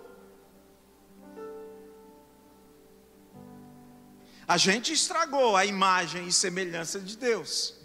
A 4.47 4.55
gente 4.55 4.93
estragou 4.93 5.57
a 5.57 5.65
imagem 5.65 6.27
e 6.27 6.31
semelhança 6.31 6.99
de 6.99 7.17
Deus. 7.17 7.75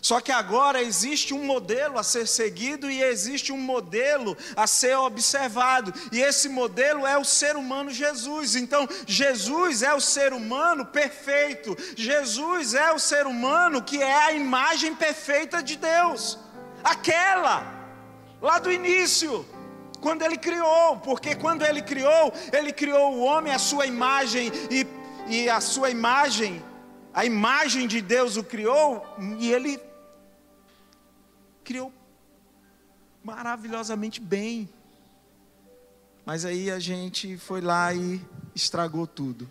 Só 0.00 0.20
que 0.20 0.32
agora 0.32 0.82
existe 0.82 1.34
um 1.34 1.44
modelo 1.44 1.98
a 1.98 2.02
ser 2.02 2.26
seguido 2.26 2.90
e 2.90 3.02
existe 3.02 3.52
um 3.52 3.58
modelo 3.58 4.36
a 4.56 4.66
ser 4.66 4.96
observado. 4.96 5.92
E 6.10 6.20
esse 6.20 6.48
modelo 6.48 7.06
é 7.06 7.18
o 7.18 7.24
ser 7.24 7.56
humano 7.56 7.90
Jesus. 7.90 8.56
Então, 8.56 8.88
Jesus 9.06 9.82
é 9.82 9.92
o 9.94 10.00
ser 10.00 10.32
humano 10.32 10.86
perfeito. 10.86 11.76
Jesus 11.94 12.74
é 12.74 12.90
o 12.90 12.98
ser 12.98 13.26
humano 13.26 13.82
que 13.82 14.02
é 14.02 14.24
a 14.24 14.32
imagem 14.32 14.94
perfeita 14.94 15.62
de 15.62 15.76
Deus. 15.76 16.38
Aquela 16.82 17.80
lá 18.40 18.58
do 18.58 18.72
início 18.72 19.46
quando 20.02 20.22
ele 20.22 20.36
criou, 20.36 20.98
porque 20.98 21.36
quando 21.36 21.62
ele 21.62 21.80
criou, 21.80 22.32
ele 22.52 22.72
criou 22.72 23.14
o 23.14 23.20
homem 23.20 23.54
à 23.54 23.58
sua 23.58 23.86
imagem 23.86 24.50
e, 24.68 24.84
e 25.28 25.48
a 25.48 25.60
sua 25.60 25.90
imagem, 25.90 26.60
a 27.14 27.24
imagem 27.24 27.86
de 27.86 28.02
Deus 28.02 28.36
o 28.36 28.42
criou 28.42 29.06
e 29.38 29.52
ele 29.52 29.80
criou 31.62 31.92
maravilhosamente 33.22 34.20
bem. 34.20 34.68
Mas 36.26 36.44
aí 36.44 36.68
a 36.68 36.80
gente 36.80 37.38
foi 37.38 37.60
lá 37.60 37.94
e 37.94 38.20
estragou 38.56 39.06
tudo. 39.06 39.48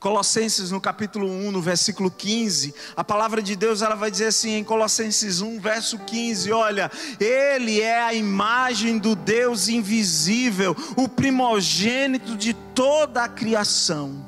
Colossenses 0.00 0.70
no 0.70 0.80
capítulo 0.80 1.30
1, 1.30 1.50
no 1.52 1.60
versículo 1.60 2.10
15, 2.10 2.74
a 2.96 3.04
palavra 3.04 3.42
de 3.42 3.54
Deus 3.54 3.82
ela 3.82 3.94
vai 3.94 4.10
dizer 4.10 4.28
assim 4.28 4.52
em 4.52 4.64
Colossenses 4.64 5.42
1, 5.42 5.60
verso 5.60 5.98
15, 5.98 6.50
olha, 6.50 6.90
ele 7.20 7.82
é 7.82 8.02
a 8.02 8.14
imagem 8.14 8.96
do 8.96 9.14
Deus 9.14 9.68
invisível, 9.68 10.74
o 10.96 11.06
primogênito 11.06 12.34
de 12.34 12.54
toda 12.54 13.24
a 13.24 13.28
criação. 13.28 14.26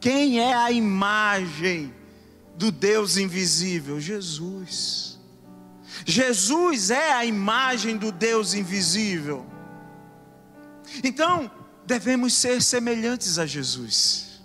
Quem 0.00 0.40
é 0.40 0.54
a 0.54 0.72
imagem 0.72 1.92
do 2.56 2.72
Deus 2.72 3.18
invisível? 3.18 4.00
Jesus. 4.00 5.18
Jesus 6.06 6.90
é 6.90 7.12
a 7.12 7.26
imagem 7.26 7.98
do 7.98 8.10
Deus 8.10 8.54
invisível. 8.54 9.44
Então, 11.02 11.50
devemos 11.86 12.34
ser 12.34 12.62
semelhantes 12.62 13.38
a 13.38 13.46
Jesus. 13.46 14.40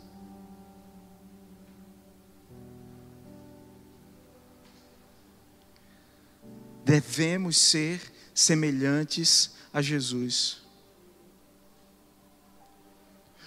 Devemos 6.83 7.57
ser 7.57 8.01
semelhantes 8.33 9.51
a 9.71 9.81
Jesus. 9.81 10.63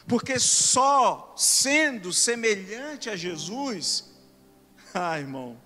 Porque 0.07 0.39
só 0.39 1.35
sendo 1.37 2.13
semelhante 2.13 3.11
a 3.11 3.17
Jesus, 3.17 4.13
ah, 4.95 5.19
irmão, 5.19 5.61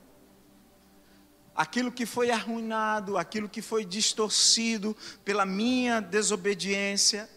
aquilo 1.55 1.91
que 1.91 2.07
foi 2.07 2.31
arruinado, 2.31 3.17
aquilo 3.17 3.49
que 3.49 3.63
foi 3.63 3.85
distorcido 3.85 4.97
pela 5.25 5.47
minha 5.47 6.01
desobediência, 6.01 7.29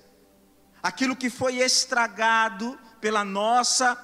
aquilo 0.81 1.15
que 1.15 1.29
foi 1.29 1.57
estragado 1.57 2.77
pela 2.99 3.23
nossa 3.23 3.97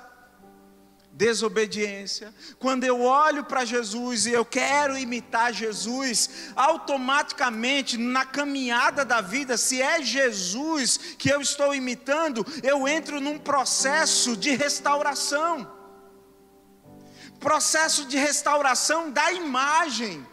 desobediência. 1.15 2.33
Quando 2.59 2.83
eu 2.83 3.01
olho 3.01 3.45
para 3.45 3.63
Jesus 3.63 4.25
e 4.25 4.31
eu 4.31 4.43
quero 4.43 4.97
imitar 4.97 5.53
Jesus, 5.53 6.51
automaticamente 6.55 7.97
na 7.97 8.25
caminhada 8.25 9.05
da 9.05 9.21
vida, 9.21 9.57
se 9.57 9.81
é 9.81 10.03
Jesus 10.03 10.97
que 11.17 11.29
eu 11.29 11.39
estou 11.39 11.73
imitando, 11.73 12.45
eu 12.61 12.85
entro 12.87 13.21
num 13.21 13.39
processo 13.39 14.35
de 14.35 14.51
restauração. 14.55 15.73
Processo 17.39 18.05
de 18.05 18.17
restauração 18.17 19.09
da 19.09 19.31
imagem. 19.31 20.25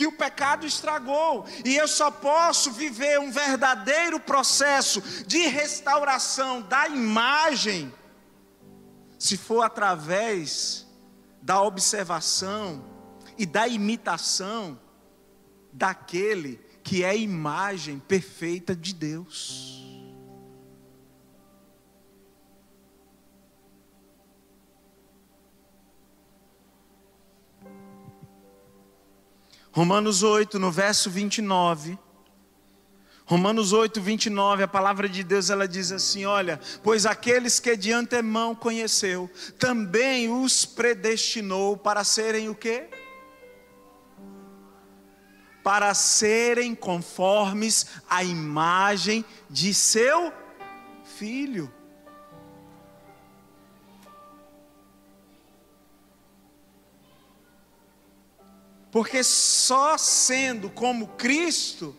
Que 0.00 0.06
o 0.06 0.12
pecado 0.12 0.66
estragou, 0.66 1.44
e 1.62 1.76
eu 1.76 1.86
só 1.86 2.10
posso 2.10 2.72
viver 2.72 3.20
um 3.20 3.30
verdadeiro 3.30 4.18
processo 4.18 5.02
de 5.26 5.40
restauração 5.40 6.62
da 6.62 6.88
imagem, 6.88 7.92
se 9.18 9.36
for 9.36 9.60
através 9.60 10.86
da 11.42 11.60
observação 11.60 12.82
e 13.36 13.44
da 13.44 13.68
imitação 13.68 14.80
daquele 15.70 16.56
que 16.82 17.04
é 17.04 17.10
a 17.10 17.14
imagem 17.14 17.98
perfeita 17.98 18.74
de 18.74 18.94
Deus. 18.94 19.79
Romanos 29.72 30.22
8, 30.22 30.58
no 30.58 30.70
verso 30.70 31.08
29. 31.08 31.98
Romanos 33.24 33.72
8, 33.72 34.00
29, 34.00 34.64
a 34.64 34.68
palavra 34.68 35.08
de 35.08 35.22
Deus 35.22 35.50
ela 35.50 35.68
diz 35.68 35.92
assim: 35.92 36.24
Olha, 36.24 36.58
pois 36.82 37.06
aqueles 37.06 37.60
que 37.60 37.76
de 37.76 37.92
antemão 37.92 38.56
conheceu, 38.56 39.30
também 39.56 40.28
os 40.28 40.64
predestinou 40.64 41.76
para 41.76 42.02
serem 42.02 42.48
o 42.48 42.54
quê? 42.56 42.88
Para 45.62 45.94
serem 45.94 46.74
conformes 46.74 47.86
à 48.08 48.24
imagem 48.24 49.24
de 49.48 49.72
seu 49.72 50.32
filho. 51.04 51.72
Porque 58.90 59.22
só 59.22 59.96
sendo 59.96 60.68
como 60.68 61.08
Cristo, 61.08 61.96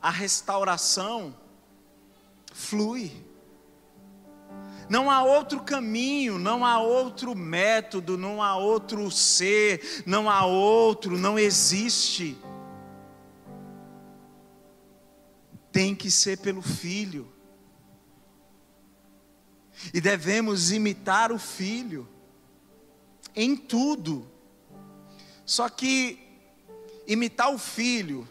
a 0.00 0.10
restauração 0.10 1.34
flui. 2.52 3.12
Não 4.88 5.10
há 5.10 5.24
outro 5.24 5.60
caminho, 5.62 6.38
não 6.38 6.64
há 6.64 6.78
outro 6.78 7.34
método, 7.34 8.16
não 8.16 8.40
há 8.40 8.56
outro 8.56 9.10
ser, 9.10 10.04
não 10.06 10.30
há 10.30 10.46
outro, 10.46 11.18
não 11.18 11.36
existe. 11.36 12.38
Tem 15.72 15.92
que 15.92 16.08
ser 16.08 16.38
pelo 16.38 16.62
Filho. 16.62 17.32
E 19.92 20.00
devemos 20.00 20.70
imitar 20.70 21.32
o 21.32 21.38
Filho 21.38 22.08
em 23.34 23.56
tudo 23.56 24.35
só 25.46 25.68
que 25.68 26.18
imitar 27.06 27.54
o 27.54 27.58
filho, 27.58 28.28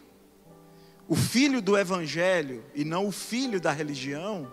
o 1.08 1.16
filho 1.16 1.62
do 1.62 1.78
evangelho 1.78 2.62
e 2.74 2.84
não 2.84 3.06
o 3.06 3.12
filho 3.12 3.58
da 3.58 3.72
religião, 3.72 4.52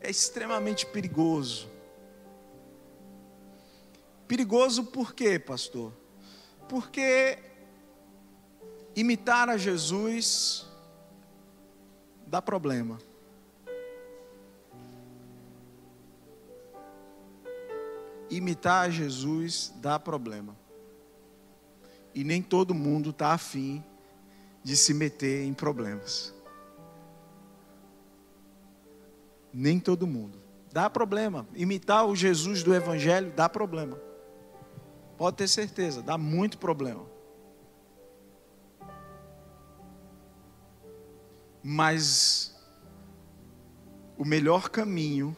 é 0.00 0.10
extremamente 0.10 0.84
perigoso. 0.84 1.70
Perigoso 4.26 4.84
por 4.84 5.14
quê, 5.14 5.38
pastor? 5.38 5.92
Porque 6.68 7.38
imitar 8.96 9.48
a 9.48 9.56
Jesus 9.56 10.66
dá 12.26 12.42
problema. 12.42 12.98
Imitar 18.28 18.86
a 18.86 18.90
Jesus 18.90 19.72
dá 19.76 20.00
problema. 20.00 20.61
E 22.14 22.24
nem 22.24 22.42
todo 22.42 22.74
mundo 22.74 23.10
está 23.10 23.32
afim 23.32 23.82
de 24.62 24.76
se 24.76 24.94
meter 24.94 25.44
em 25.44 25.54
problemas. 25.54 26.34
Nem 29.52 29.78
todo 29.78 30.06
mundo. 30.06 30.38
Dá 30.72 30.88
problema. 30.88 31.46
Imitar 31.54 32.06
o 32.06 32.16
Jesus 32.16 32.62
do 32.62 32.74
Evangelho 32.74 33.32
dá 33.32 33.48
problema. 33.48 33.98
Pode 35.18 35.36
ter 35.36 35.48
certeza, 35.48 36.02
dá 36.02 36.16
muito 36.16 36.58
problema. 36.58 37.04
Mas 41.62 42.56
o 44.16 44.24
melhor 44.24 44.68
caminho 44.68 45.36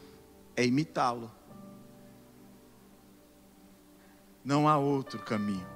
é 0.55 0.65
imitá-lo. 0.65 1.31
Não 4.43 4.67
há 4.67 4.77
outro 4.77 5.19
caminho. 5.19 5.74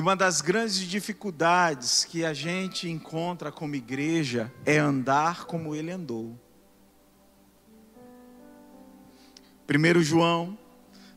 E 0.00 0.02
uma 0.02 0.16
das 0.16 0.40
grandes 0.40 0.78
dificuldades 0.78 2.06
que 2.06 2.24
a 2.24 2.32
gente 2.32 2.88
encontra 2.88 3.52
como 3.52 3.74
igreja 3.74 4.50
é 4.64 4.78
andar 4.78 5.44
como 5.44 5.74
ele 5.74 5.90
andou. 5.90 6.40
1 9.68 10.02
João, 10.02 10.56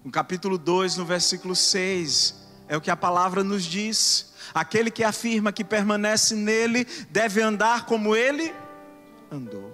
no 0.04 0.12
capítulo 0.12 0.58
2, 0.58 0.98
no 0.98 1.06
versículo 1.06 1.56
6, 1.56 2.46
é 2.68 2.76
o 2.76 2.82
que 2.82 2.92
a 2.92 2.98
palavra 2.98 3.42
nos 3.42 3.64
diz. 3.64 4.34
Aquele 4.54 4.92
que 4.92 5.06
afirma 5.06 5.54
que 5.54 5.64
permanece 5.64 6.36
nele 6.36 6.84
deve 7.10 7.42
andar 7.42 7.86
como 7.86 8.14
ele 8.14 8.54
andou. 9.32 9.72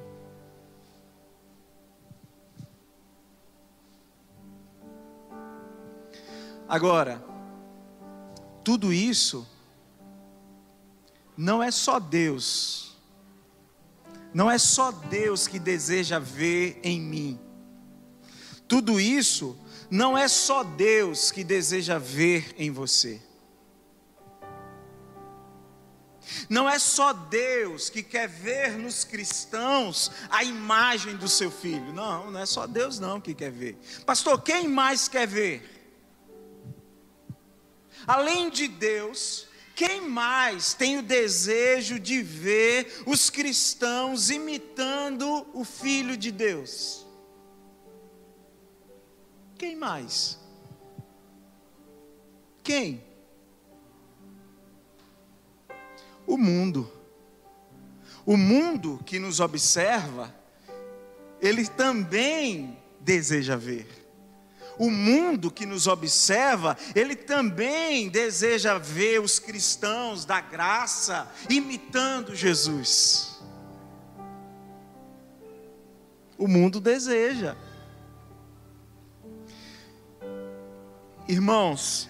Agora, 6.68 7.29
tudo 8.70 8.94
isso 8.94 9.48
não 11.36 11.64
é 11.64 11.72
só 11.72 12.00
Deus, 12.00 12.96
não 14.32 14.52
é 14.52 14.60
só 14.60 14.92
Deus 14.92 15.48
que 15.48 15.58
deseja 15.58 16.20
ver 16.20 16.80
em 16.84 17.02
mim. 17.02 17.40
Tudo 18.68 19.00
isso 19.00 19.58
não 19.90 20.16
é 20.16 20.28
só 20.28 20.64
Deus 20.64 21.32
que 21.32 21.44
deseja 21.44 21.98
ver 21.98 22.54
em 22.60 22.70
você. 22.70 23.20
Não 26.48 26.70
é 26.70 26.78
só 26.78 27.12
Deus 27.12 27.90
que 27.90 28.04
quer 28.04 28.28
ver 28.28 28.78
nos 28.78 29.04
cristãos 29.04 30.12
a 30.30 30.44
imagem 30.44 31.18
do 31.18 31.28
seu 31.28 31.50
filho. 31.50 31.92
Não, 31.92 32.30
não 32.30 32.40
é 32.40 32.46
só 32.46 32.68
Deus 32.68 33.00
não 33.00 33.20
que 33.20 33.34
quer 33.34 33.52
ver. 33.52 33.80
Pastor, 34.06 34.40
quem 34.44 34.68
mais 34.68 35.08
quer 35.08 35.28
ver? 35.28 35.79
Além 38.10 38.50
de 38.50 38.68
Deus, 38.68 39.48
Quem 39.76 40.02
mais 40.02 40.74
tem 40.74 40.98
o 40.98 41.02
desejo 41.02 41.98
de 41.98 42.22
ver 42.22 43.02
os 43.06 43.30
cristãos 43.30 44.30
imitando 44.30 45.48
o 45.54 45.64
Filho 45.64 46.18
de 46.18 46.34
Deus? 46.34 47.08
Quem 49.58 49.74
mais? 49.78 50.38
Quem? 52.62 53.02
O 56.28 56.36
mundo. 56.36 56.92
O 58.26 58.36
mundo 58.36 59.00
que 59.06 59.18
nos 59.18 59.40
observa, 59.40 60.36
ele 61.40 61.66
também 61.66 62.78
deseja 63.00 63.56
ver 63.56 63.99
o 64.80 64.90
mundo 64.90 65.52
que 65.52 65.66
nos 65.66 65.88
observa, 65.88 66.78
ele 66.96 67.14
também 67.14 68.08
deseja 68.08 68.78
ver 68.78 69.20
os 69.20 69.38
cristãos 69.38 70.24
da 70.24 70.40
graça 70.40 71.30
imitando 71.50 72.34
Jesus. 72.34 73.38
O 76.38 76.48
mundo 76.48 76.80
deseja. 76.80 77.58
Irmãos, 81.28 82.10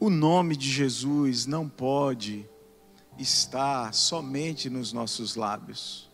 o 0.00 0.08
nome 0.08 0.56
de 0.56 0.70
Jesus 0.70 1.44
não 1.44 1.68
pode 1.68 2.48
estar 3.18 3.92
somente 3.92 4.70
nos 4.70 4.90
nossos 4.90 5.36
lábios. 5.36 6.13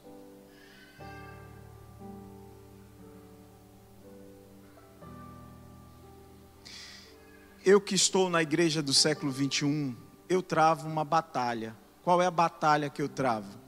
Eu 7.70 7.80
que 7.80 7.94
estou 7.94 8.28
na 8.28 8.42
igreja 8.42 8.82
do 8.82 8.92
século 8.92 9.30
21, 9.30 9.94
eu 10.28 10.42
travo 10.42 10.88
uma 10.88 11.04
batalha. 11.04 11.76
Qual 12.02 12.20
é 12.20 12.26
a 12.26 12.30
batalha 12.30 12.90
que 12.90 13.00
eu 13.00 13.08
travo? 13.08 13.60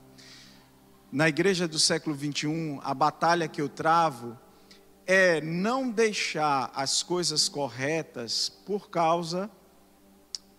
Na 1.09 1.29
igreja 1.29 1.69
do 1.69 1.79
século 1.79 2.13
21, 2.13 2.81
a 2.83 2.93
batalha 2.93 3.47
que 3.47 3.61
eu 3.61 3.69
travo 3.69 4.37
é 5.07 5.39
não 5.39 5.89
deixar 5.89 6.69
as 6.75 7.01
coisas 7.01 7.47
corretas 7.47 8.49
por 8.49 8.89
causa 8.89 9.49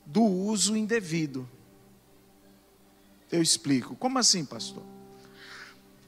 do 0.06 0.22
uso 0.22 0.74
indevido. 0.74 1.46
Eu 3.30 3.42
explico. 3.42 3.94
Como 3.94 4.18
assim, 4.18 4.42
pastor? 4.42 4.84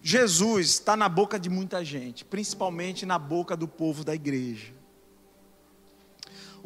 Jesus 0.02 0.68
está 0.70 0.96
na 0.96 1.06
boca 1.10 1.38
de 1.38 1.50
muita 1.50 1.84
gente, 1.84 2.24
principalmente 2.24 3.04
na 3.04 3.18
boca 3.18 3.54
do 3.54 3.68
povo 3.68 4.02
da 4.02 4.14
igreja. 4.14 4.75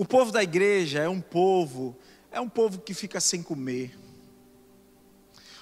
O 0.01 0.05
povo 0.07 0.33
da 0.33 0.43
igreja 0.43 1.01
é 1.01 1.09
um 1.11 1.21
povo, 1.21 1.95
é 2.33 2.41
um 2.41 2.49
povo 2.49 2.79
que 2.79 2.95
fica 2.95 3.21
sem 3.21 3.43
comer. 3.43 3.99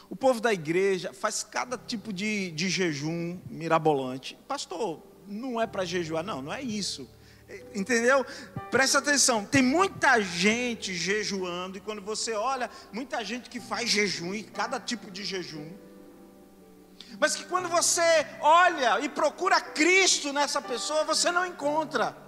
O 0.09 0.15
povo 0.15 0.41
da 0.41 0.53
igreja 0.53 1.13
faz 1.13 1.43
cada 1.43 1.77
tipo 1.77 2.13
de, 2.13 2.53
de 2.53 2.69
jejum 2.69 3.41
mirabolante. 3.51 4.39
Pastor, 4.47 5.03
não 5.27 5.61
é 5.61 5.67
para 5.67 5.85
jejuar, 5.85 6.23
não, 6.23 6.41
não 6.41 6.53
é 6.53 6.63
isso. 6.63 7.11
Entendeu? 7.75 8.25
Presta 8.71 8.99
atenção, 8.99 9.45
tem 9.45 9.61
muita 9.61 10.21
gente 10.21 10.95
jejuando, 10.95 11.79
e 11.79 11.81
quando 11.81 12.01
você 12.01 12.35
olha, 12.35 12.71
muita 12.93 13.25
gente 13.25 13.51
que 13.51 13.59
faz 13.59 13.91
jejum, 13.91 14.33
e 14.33 14.45
cada 14.45 14.79
tipo 14.79 15.11
de 15.11 15.25
jejum. 15.25 15.69
Mas 17.19 17.35
que 17.35 17.43
quando 17.43 17.69
você 17.69 18.25
olha 18.41 19.01
e 19.01 19.09
procura 19.09 19.61
Cristo 19.61 20.33
nessa 20.33 20.63
pessoa, 20.63 21.03
você 21.03 21.33
não 21.33 21.45
encontra. 21.45 22.28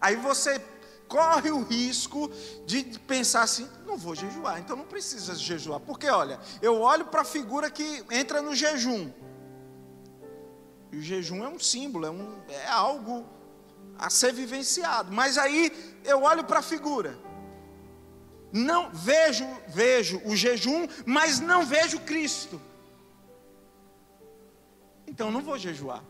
Aí 0.00 0.16
você 0.16 0.60
corre 1.08 1.50
o 1.50 1.62
risco 1.62 2.30
de 2.66 2.84
pensar 3.00 3.42
assim: 3.42 3.68
não 3.86 3.96
vou 3.96 4.14
jejuar, 4.14 4.60
então 4.60 4.76
não 4.76 4.84
precisa 4.84 5.34
jejuar. 5.34 5.80
Porque 5.80 6.08
olha, 6.08 6.38
eu 6.60 6.80
olho 6.80 7.06
para 7.06 7.22
a 7.22 7.24
figura 7.24 7.70
que 7.70 8.04
entra 8.10 8.42
no 8.42 8.54
jejum. 8.54 9.10
E 10.92 10.96
o 10.96 11.02
jejum 11.02 11.44
é 11.44 11.48
um 11.48 11.58
símbolo, 11.58 12.06
é, 12.06 12.10
um, 12.10 12.40
é 12.48 12.66
algo 12.68 13.26
a 13.98 14.08
ser 14.08 14.32
vivenciado. 14.32 15.12
Mas 15.12 15.36
aí 15.36 16.00
eu 16.04 16.22
olho 16.22 16.44
para 16.44 16.60
a 16.60 16.62
figura. 16.62 17.18
Não 18.50 18.90
vejo, 18.90 19.46
vejo 19.68 20.22
o 20.24 20.34
jejum, 20.34 20.86
mas 21.04 21.40
não 21.40 21.66
vejo 21.66 22.00
Cristo. 22.00 22.60
Então 25.06 25.30
não 25.30 25.42
vou 25.42 25.58
jejuar. 25.58 26.02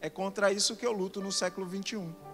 É 0.00 0.08
contra 0.08 0.52
isso 0.52 0.76
que 0.76 0.86
eu 0.86 0.92
luto 0.92 1.20
no 1.20 1.30
século 1.30 1.66
21 1.66 2.27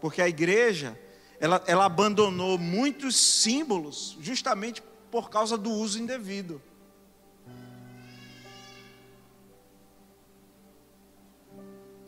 porque 0.00 0.22
a 0.22 0.28
igreja 0.28 0.98
ela, 1.40 1.62
ela 1.66 1.86
abandonou 1.86 2.58
muitos 2.58 3.16
símbolos 3.16 4.16
justamente 4.20 4.82
por 5.10 5.30
causa 5.30 5.56
do 5.56 5.70
uso 5.70 5.98
indevido. 5.98 6.60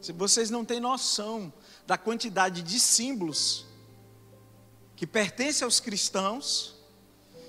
Se 0.00 0.12
vocês 0.12 0.50
não 0.50 0.64
têm 0.64 0.80
noção 0.80 1.52
da 1.86 1.96
quantidade 1.96 2.62
de 2.62 2.78
símbolos 2.78 3.64
que 4.96 5.06
pertencem 5.06 5.64
aos 5.64 5.80
cristãos 5.80 6.76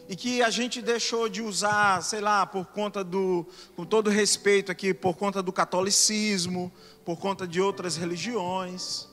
e 0.08 0.15
que 0.15 0.41
a 0.41 0.49
gente 0.49 0.82
deixou 0.82 1.27
de 1.27 1.41
usar, 1.41 2.01
sei 2.03 2.21
lá, 2.21 2.45
por 2.45 2.65
conta 2.67 3.03
do, 3.03 3.45
com 3.75 3.86
todo 3.86 4.10
respeito 4.10 4.71
aqui, 4.71 4.93
por 4.93 5.15
conta 5.15 5.41
do 5.41 5.51
catolicismo, 5.51 6.71
por 7.03 7.17
conta 7.17 7.47
de 7.47 7.60
outras 7.60 7.97
religiões 7.97 9.12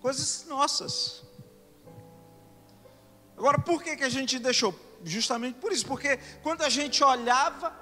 coisas 0.00 0.44
nossas. 0.46 1.22
Agora, 3.36 3.58
por 3.58 3.82
que, 3.82 3.96
que 3.96 4.04
a 4.04 4.08
gente 4.08 4.38
deixou? 4.38 4.74
Justamente 5.02 5.58
por 5.58 5.72
isso, 5.72 5.86
porque 5.86 6.18
quando 6.42 6.62
a 6.62 6.68
gente 6.68 7.02
olhava, 7.02 7.74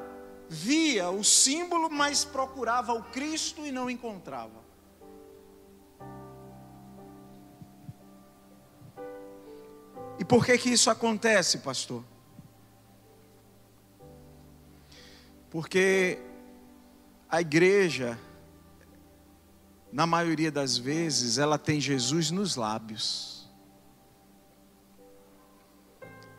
via 0.48 1.11
o 1.11 1.24
símbolo, 1.24 1.90
mas 1.90 2.24
procurava 2.24 2.92
o 2.92 3.02
Cristo 3.04 3.66
e 3.66 3.72
não 3.72 3.90
encontrava. 3.90 4.68
E 10.18 10.24
por 10.24 10.44
que 10.44 10.59
que 10.59 10.70
isso 10.70 10.90
acontece, 10.90 11.59
pastor? 11.59 12.04
Porque 15.50 16.18
a 17.28 17.40
igreja 17.40 18.18
na 19.90 20.07
maioria 20.07 20.51
das 20.51 20.77
vezes, 20.77 21.38
ela 21.38 21.59
tem 21.59 21.81
Jesus 21.81 22.31
nos 22.31 22.57
lábios. 22.57 23.48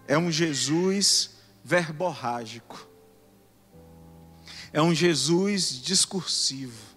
É 0.08 0.18
um 0.18 0.32
Jesus 0.32 1.36
verborrágico. 1.64 2.88
É 4.72 4.82
um 4.82 4.94
Jesus 4.94 5.82
discursivo. 5.82 6.90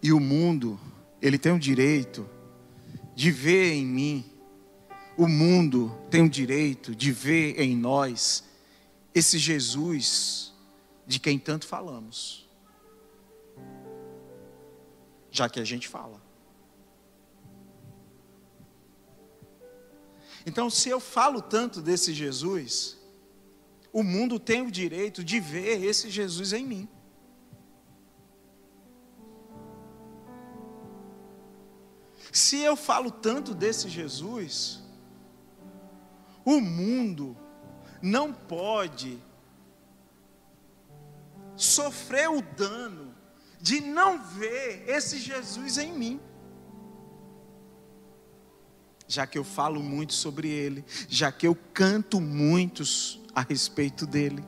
E 0.00 0.12
o 0.12 0.20
mundo, 0.20 0.78
ele 1.20 1.38
tem 1.38 1.52
o 1.52 1.58
direito 1.58 2.28
de 3.14 3.32
ver 3.32 3.72
em 3.72 3.84
mim 3.84 4.37
o 5.18 5.26
mundo 5.26 5.92
tem 6.08 6.22
o 6.22 6.30
direito 6.30 6.94
de 6.94 7.10
ver 7.10 7.60
em 7.60 7.76
nós 7.76 8.44
esse 9.12 9.36
Jesus 9.36 10.54
de 11.04 11.18
quem 11.18 11.36
tanto 11.40 11.66
falamos. 11.66 12.48
Já 15.28 15.48
que 15.48 15.58
a 15.58 15.64
gente 15.64 15.88
fala. 15.88 16.22
Então, 20.46 20.70
se 20.70 20.88
eu 20.88 21.00
falo 21.00 21.42
tanto 21.42 21.82
desse 21.82 22.14
Jesus, 22.14 22.96
o 23.92 24.04
mundo 24.04 24.38
tem 24.38 24.62
o 24.62 24.70
direito 24.70 25.24
de 25.24 25.40
ver 25.40 25.84
esse 25.84 26.08
Jesus 26.10 26.52
em 26.52 26.64
mim. 26.64 26.88
Se 32.30 32.60
eu 32.60 32.76
falo 32.76 33.10
tanto 33.10 33.52
desse 33.52 33.88
Jesus, 33.88 34.86
o 36.48 36.62
mundo 36.62 37.36
não 38.00 38.32
pode 38.32 39.22
sofrer 41.54 42.30
o 42.30 42.40
dano 42.40 43.14
de 43.60 43.80
não 43.80 44.24
ver 44.24 44.88
esse 44.88 45.18
Jesus 45.18 45.76
em 45.76 45.92
mim. 45.92 46.18
Já 49.06 49.26
que 49.26 49.36
eu 49.36 49.44
falo 49.44 49.82
muito 49.82 50.14
sobre 50.14 50.48
ele, 50.48 50.82
já 51.06 51.30
que 51.30 51.46
eu 51.46 51.54
canto 51.74 52.18
muitos 52.18 53.20
a 53.34 53.42
respeito 53.42 54.06
dele. 54.06 54.42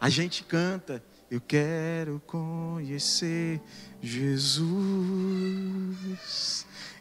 A 0.00 0.08
gente 0.08 0.42
canta, 0.42 1.04
eu 1.30 1.42
quero 1.42 2.22
conhecer 2.26 3.60
Jesus 4.00 4.56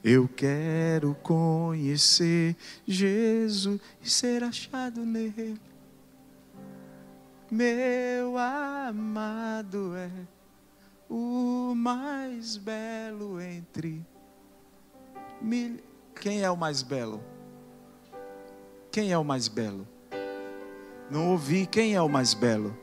Eu 0.07 0.27
quero 0.27 1.17
conhecer 1.23 2.55
Jesus 2.85 3.81
e 4.03 4.07
ser 4.07 4.43
achado 4.43 5.03
nele. 5.03 5.59
Meu 7.49 8.37
amado 8.37 9.95
é 9.95 10.11
o 11.09 11.73
mais 11.75 12.55
belo 12.55 13.41
entre 13.41 14.05
mil. 15.41 15.79
Quem 16.21 16.43
é 16.43 16.51
o 16.51 16.55
mais 16.55 16.83
belo? 16.83 17.23
Quem 18.91 19.11
é 19.11 19.17
o 19.17 19.23
mais 19.23 19.47
belo? 19.47 19.87
Não 21.09 21.31
ouvi. 21.31 21.65
Quem 21.65 21.95
é 21.95 22.01
o 22.03 22.07
mais 22.07 22.35
belo? 22.35 22.77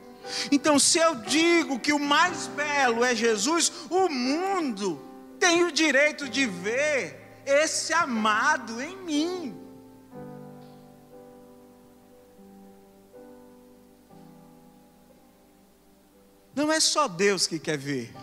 Então, 0.51 0.77
se 0.77 0.97
eu 0.97 1.15
digo 1.15 1.79
que 1.79 1.93
o 1.93 1.99
mais 1.99 2.47
belo 2.47 3.01
é 3.01 3.15
Jesus, 3.15 3.71
o 3.89 4.09
mundo 4.09 5.12
tem 5.43 5.61
o 5.65 5.71
direito 5.73 6.29
de 6.29 6.45
ver 6.45 7.19
esse 7.45 7.91
amado 7.91 8.81
em 8.81 8.95
mim. 9.03 9.59
Não 16.55 16.71
é 16.71 16.79
só 16.79 17.09
Deus 17.09 17.45
que 17.45 17.59
quer 17.59 17.77
ver, 17.77 18.13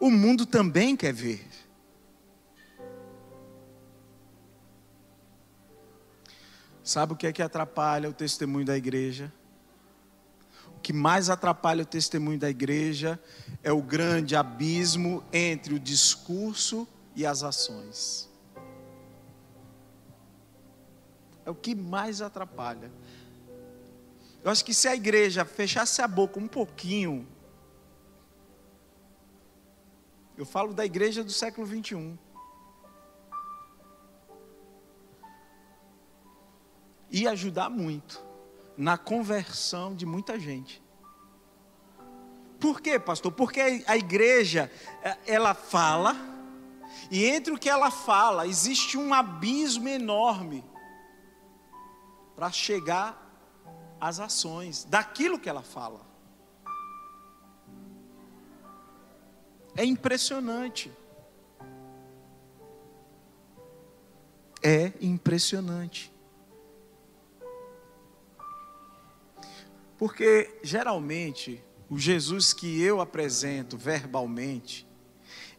o 0.00 0.10
mundo 0.10 0.44
também 0.44 0.96
quer 0.96 1.12
ver. 1.12 1.46
Sabe 6.82 7.12
o 7.12 7.16
que 7.16 7.28
é 7.28 7.32
que 7.32 7.40
atrapalha 7.40 8.10
o 8.10 8.12
testemunho 8.12 8.66
da 8.66 8.76
igreja? 8.76 9.32
Que 10.82 10.92
mais 10.92 11.28
atrapalha 11.28 11.82
o 11.82 11.86
testemunho 11.86 12.38
da 12.38 12.48
igreja 12.48 13.20
é 13.62 13.72
o 13.72 13.82
grande 13.82 14.34
abismo 14.34 15.22
entre 15.32 15.74
o 15.74 15.78
discurso 15.78 16.88
e 17.14 17.26
as 17.26 17.42
ações. 17.42 18.28
É 21.44 21.50
o 21.50 21.54
que 21.54 21.74
mais 21.74 22.22
atrapalha. 22.22 22.90
Eu 24.42 24.50
acho 24.50 24.64
que 24.64 24.72
se 24.72 24.88
a 24.88 24.94
igreja 24.94 25.44
fechasse 25.44 26.00
a 26.00 26.08
boca 26.08 26.38
um 26.38 26.48
pouquinho, 26.48 27.26
eu 30.36 30.46
falo 30.46 30.72
da 30.72 30.86
igreja 30.86 31.22
do 31.22 31.30
século 31.30 31.66
21. 31.66 32.16
Ia 37.10 37.32
ajudar 37.32 37.68
muito 37.68 38.29
na 38.76 38.96
conversão 38.96 39.94
de 39.94 40.06
muita 40.06 40.38
gente. 40.38 40.82
Por 42.58 42.80
quê, 42.80 42.98
pastor? 42.98 43.32
Porque 43.32 43.82
a 43.86 43.96
igreja, 43.96 44.70
é, 45.02 45.16
ela 45.26 45.54
fala, 45.54 46.14
e 47.10 47.24
entre 47.24 47.52
o 47.52 47.58
que 47.58 47.68
ela 47.68 47.90
fala, 47.90 48.46
existe 48.46 48.98
um 48.98 49.14
abismo 49.14 49.88
enorme 49.88 50.64
para 52.36 52.50
chegar 52.50 53.30
às 54.00 54.20
ações 54.20 54.84
daquilo 54.84 55.38
que 55.38 55.48
ela 55.48 55.62
fala. 55.62 56.00
É 59.76 59.84
impressionante. 59.84 60.92
É 64.62 64.92
impressionante. 65.00 66.12
Porque 70.00 70.58
geralmente 70.62 71.62
o 71.90 71.98
Jesus 71.98 72.54
que 72.54 72.80
eu 72.80 73.02
apresento 73.02 73.76
verbalmente 73.76 74.88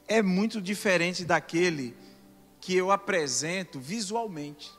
é 0.07 0.19
muito 0.19 0.59
diferente 0.59 1.23
daquele 1.23 1.95
que 2.59 2.75
eu 2.75 2.89
apresento 2.89 3.79
visualmente. 3.79 4.71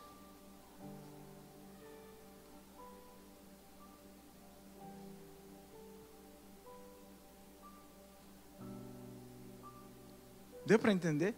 Deu 10.66 10.76
para 10.80 10.90
entender? 10.90 11.36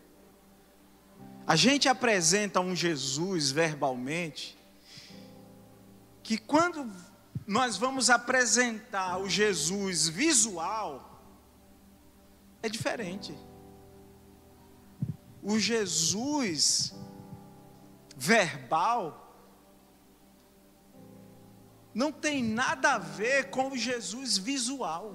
A 1.46 1.56
gente 1.56 1.90
apresenta 1.90 2.58
um 2.58 2.74
Jesus 2.74 3.50
verbalmente 3.50 4.56
que 6.22 6.38
quando 6.38 6.90
nós 7.46 7.76
vamos 7.76 8.08
apresentar 8.08 9.18
o 9.18 9.28
Jesus 9.28 10.08
visual, 10.08 11.20
é 12.62 12.68
diferente. 12.68 13.36
O 15.42 15.58
Jesus 15.58 16.94
verbal 18.16 19.20
não 21.94 22.10
tem 22.10 22.42
nada 22.42 22.94
a 22.94 22.98
ver 22.98 23.50
com 23.50 23.68
o 23.68 23.76
Jesus 23.76 24.38
visual. 24.38 25.14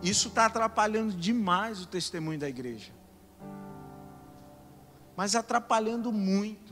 Isso 0.00 0.28
está 0.28 0.46
atrapalhando 0.46 1.12
demais 1.12 1.82
o 1.82 1.86
testemunho 1.86 2.38
da 2.38 2.48
igreja. 2.48 2.92
Mas 5.16 5.34
atrapalhando 5.34 6.12
muito. 6.12 6.67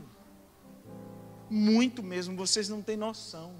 Muito 1.49 2.03
mesmo, 2.03 2.35
vocês 2.35 2.67
não 2.67 2.81
têm 2.81 2.97
noção. 2.97 3.53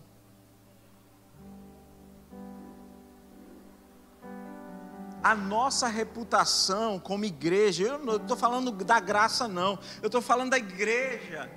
A 5.24 5.36
nossa 5.36 5.88
reputação 5.88 7.00
como 7.00 7.26
igreja, 7.26 7.84
eu 7.84 8.00
não 8.00 8.18
estou 8.18 8.38
falando 8.38 8.72
da 8.72 9.00
graça, 9.00 9.48
não, 9.48 9.80
eu 10.02 10.08
estou 10.08 10.22
falando 10.22 10.52
da 10.52 10.58
igreja. 10.58 11.52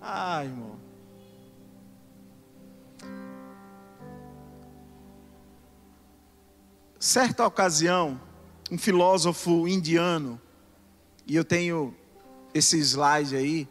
Ai, 0.00 0.46
irmão. 0.46 0.80
Certa 6.98 7.44
ocasião, 7.44 8.20
um 8.70 8.78
filósofo 8.78 9.66
indiano, 9.66 10.40
e 11.26 11.34
eu 11.34 11.44
tenho 11.44 11.94
esse 12.54 12.78
slide 12.78 13.34
aí, 13.34 13.68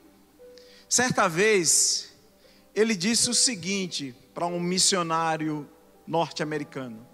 Certa 0.92 1.30
vez, 1.30 2.12
ele 2.76 2.98
disse 2.98 3.30
o 3.30 3.34
seguinte 3.34 4.14
para 4.34 4.46
um 4.46 4.60
missionário 4.60 5.66
norte-americano. 6.06 7.08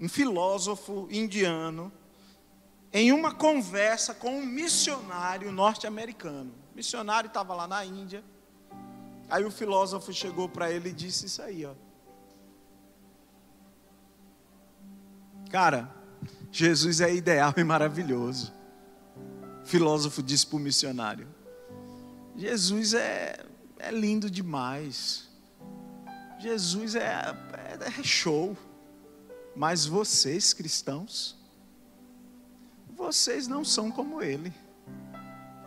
Um 0.00 0.08
filósofo 0.08 1.06
indiano, 1.08 1.92
em 2.92 3.12
uma 3.12 3.32
conversa 3.32 4.12
com 4.12 4.40
um 4.40 4.44
missionário 4.44 5.52
norte-americano. 5.52 6.52
Missionário 6.74 7.28
estava 7.28 7.54
lá 7.54 7.68
na 7.68 7.84
Índia. 7.84 8.24
Aí 9.30 9.44
o 9.44 9.50
filósofo 9.52 10.12
chegou 10.12 10.48
para 10.48 10.68
ele 10.68 10.88
e 10.88 10.92
disse 10.92 11.26
isso 11.26 11.40
aí, 11.42 11.64
ó. 11.64 11.74
Cara, 15.48 15.94
Jesus 16.50 17.00
é 17.00 17.14
ideal 17.14 17.54
e 17.56 17.62
maravilhoso. 17.62 18.52
O 19.62 19.66
filósofo 19.66 20.24
disse 20.24 20.44
para 20.44 20.56
o 20.56 20.58
missionário. 20.58 21.31
Jesus 22.36 22.94
é, 22.94 23.44
é 23.78 23.90
lindo 23.90 24.30
demais. 24.30 25.28
Jesus 26.38 26.94
é, 26.94 27.36
é, 27.52 28.00
é 28.00 28.02
show. 28.02 28.56
Mas 29.54 29.84
vocês, 29.84 30.52
cristãos, 30.52 31.38
vocês 32.88 33.46
não 33.46 33.64
são 33.64 33.90
como 33.90 34.22
ele. 34.22 34.52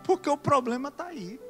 Porque 0.02 0.28
o 0.28 0.36
problema 0.36 0.88
está 0.88 1.06
aí. 1.06 1.40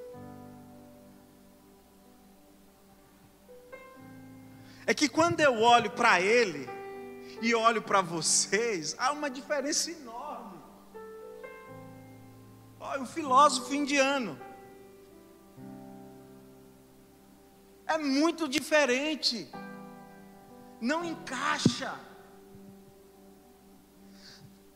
É 4.87 4.95
que 4.95 5.09
quando 5.09 5.41
eu 5.41 5.61
olho 5.61 5.91
para 5.91 6.21
ele 6.21 6.69
e 7.43 7.55
olho 7.55 7.83
para 7.83 8.01
vocês, 8.01 8.95
há 8.99 9.11
uma 9.13 9.29
diferença 9.29 9.91
enorme. 9.91 10.61
Olha, 12.79 13.03
o 13.03 13.07
filósofo 13.07 13.75
indiano. 13.75 14.39
É 17.87 17.99
muito 17.99 18.49
diferente, 18.49 19.49
não 20.81 21.05
encaixa. 21.05 21.95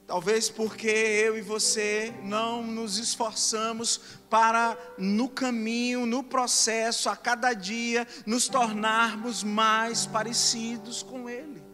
Talvez 0.07 0.51
porque 0.51 0.89
eu 0.89 1.39
e 1.39 1.41
você 1.41 2.13
não 2.25 2.65
nos 2.65 2.99
esforçamos 2.99 4.01
para, 4.29 4.77
no 4.99 5.29
caminho, 5.29 6.05
no 6.05 6.25
processo, 6.25 7.09
a 7.09 7.17
cada 7.17 7.53
dia, 7.53 8.07
nos 8.27 8.49
tornarmos 8.49 9.45
mais 9.45 10.07
parecidos 10.07 11.03
com 11.03 11.31
Ele. 11.31 11.70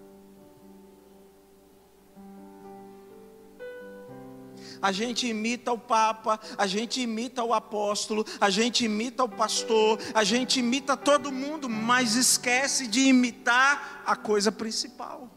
A 4.80 4.92
gente 4.92 5.26
imita 5.26 5.72
o 5.72 5.78
Papa, 5.78 6.38
a 6.56 6.66
gente 6.66 7.00
imita 7.00 7.42
o 7.42 7.54
apóstolo, 7.54 8.24
a 8.40 8.50
gente 8.50 8.84
imita 8.84 9.24
o 9.24 9.28
pastor, 9.28 9.98
a 10.14 10.24
gente 10.24 10.58
imita 10.60 10.96
todo 10.96 11.32
mundo, 11.32 11.68
mas 11.68 12.14
esquece 12.14 12.86
de 12.86 13.00
imitar 13.00 14.02
a 14.06 14.16
coisa 14.16 14.52
principal. 14.52 15.30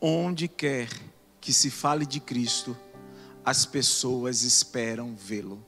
Onde 0.00 0.46
quer 0.46 0.88
que 1.40 1.52
se 1.52 1.70
fale 1.70 2.06
de 2.06 2.20
Cristo, 2.20 2.76
as 3.44 3.66
pessoas 3.66 4.42
esperam 4.42 5.16
vê-lo. 5.16 5.64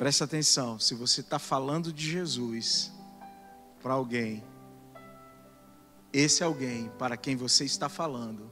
Preste 0.00 0.24
atenção, 0.24 0.78
se 0.78 0.94
você 0.94 1.20
está 1.20 1.38
falando 1.38 1.92
de 1.92 2.10
Jesus 2.10 2.90
para 3.82 3.92
alguém, 3.92 4.42
esse 6.10 6.42
alguém 6.42 6.90
para 6.98 7.18
quem 7.18 7.36
você 7.36 7.66
está 7.66 7.86
falando, 7.86 8.50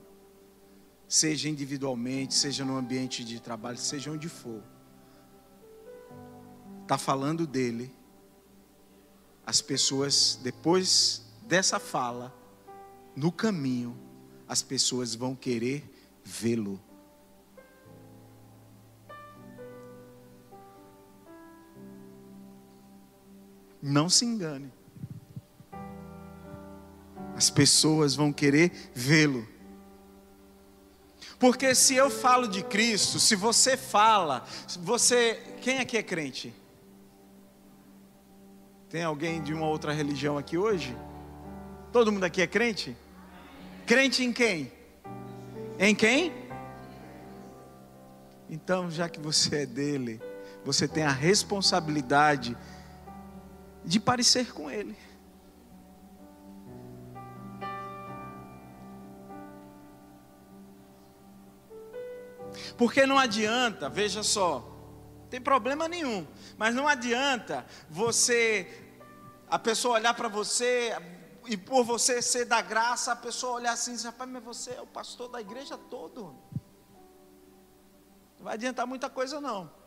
seja 1.08 1.48
individualmente, 1.48 2.34
seja 2.34 2.66
no 2.66 2.76
ambiente 2.76 3.24
de 3.24 3.40
trabalho, 3.40 3.78
seja 3.78 4.10
onde 4.10 4.28
for, 4.28 4.62
está 6.82 6.98
falando 6.98 7.46
dele, 7.46 7.96
as 9.46 9.62
pessoas, 9.62 10.38
depois 10.42 11.22
dessa 11.46 11.80
fala, 11.80 12.30
no 13.16 13.32
caminho, 13.32 13.98
as 14.46 14.60
pessoas 14.60 15.14
vão 15.14 15.34
querer 15.34 15.82
vê-lo. 16.22 16.78
Não 23.82 24.08
se 24.08 24.24
engane. 24.24 24.72
As 27.36 27.50
pessoas 27.50 28.14
vão 28.14 28.32
querer 28.32 28.90
vê-lo. 28.94 29.46
Porque 31.38 31.74
se 31.74 31.94
eu 31.94 32.10
falo 32.10 32.48
de 32.48 32.64
Cristo, 32.64 33.20
se 33.20 33.36
você 33.36 33.76
fala, 33.76 34.44
você, 34.80 35.40
quem 35.60 35.78
aqui 35.78 35.96
é 35.96 36.02
crente? 36.02 36.52
Tem 38.90 39.04
alguém 39.04 39.40
de 39.40 39.54
uma 39.54 39.66
outra 39.66 39.92
religião 39.92 40.36
aqui 40.36 40.58
hoje? 40.58 40.96
Todo 41.92 42.10
mundo 42.10 42.24
aqui 42.24 42.42
é 42.42 42.46
crente? 42.46 42.96
Crente 43.86 44.24
em 44.24 44.32
quem? 44.32 44.72
Em 45.78 45.94
quem? 45.94 46.32
Então, 48.50 48.90
já 48.90 49.08
que 49.08 49.20
você 49.20 49.62
é 49.62 49.66
dele, 49.66 50.20
você 50.64 50.88
tem 50.88 51.04
a 51.04 51.12
responsabilidade 51.12 52.50
de 52.50 52.77
parecer 53.98 54.52
com 54.52 54.70
Ele. 54.70 54.96
Porque 62.76 63.06
não 63.06 63.18
adianta, 63.18 63.88
veja 63.88 64.22
só, 64.22 64.64
tem 65.30 65.40
problema 65.40 65.88
nenhum, 65.88 66.26
mas 66.56 66.74
não 66.74 66.86
adianta 66.86 67.66
você, 67.88 68.92
a 69.48 69.58
pessoa 69.58 69.94
olhar 69.94 70.14
para 70.14 70.28
você 70.28 70.94
e 71.46 71.56
por 71.56 71.82
você 71.84 72.20
ser 72.20 72.44
da 72.44 72.60
graça, 72.60 73.12
a 73.12 73.16
pessoa 73.16 73.54
olhar 73.54 73.72
assim 73.72 73.92
e 73.92 73.94
dizer, 73.94 74.08
rapaz, 74.08 74.30
mas 74.30 74.44
você 74.44 74.72
é 74.72 74.80
o 74.80 74.86
pastor 74.86 75.28
da 75.28 75.40
igreja 75.40 75.76
todo. 75.76 76.34
Não 78.36 78.44
vai 78.44 78.54
adiantar 78.54 78.86
muita 78.86 79.08
coisa 79.08 79.40
não. 79.40 79.77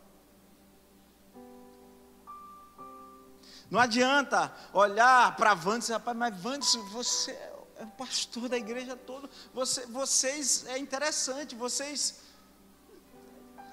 Não 3.72 3.80
adianta 3.80 4.54
olhar 4.74 5.34
para 5.38 5.54
Vandes 5.54 5.88
e 5.88 5.94
rapaz, 5.94 6.18
mas 6.18 6.36
Vandes, 6.36 6.76
você 6.92 7.32
é 7.32 7.84
o 7.84 7.88
pastor 7.88 8.50
da 8.50 8.58
igreja 8.58 8.98
toda. 8.98 9.30
Você, 9.54 9.86
vocês, 9.86 10.66
é 10.68 10.78
interessante, 10.78 11.56
vocês 11.56 12.20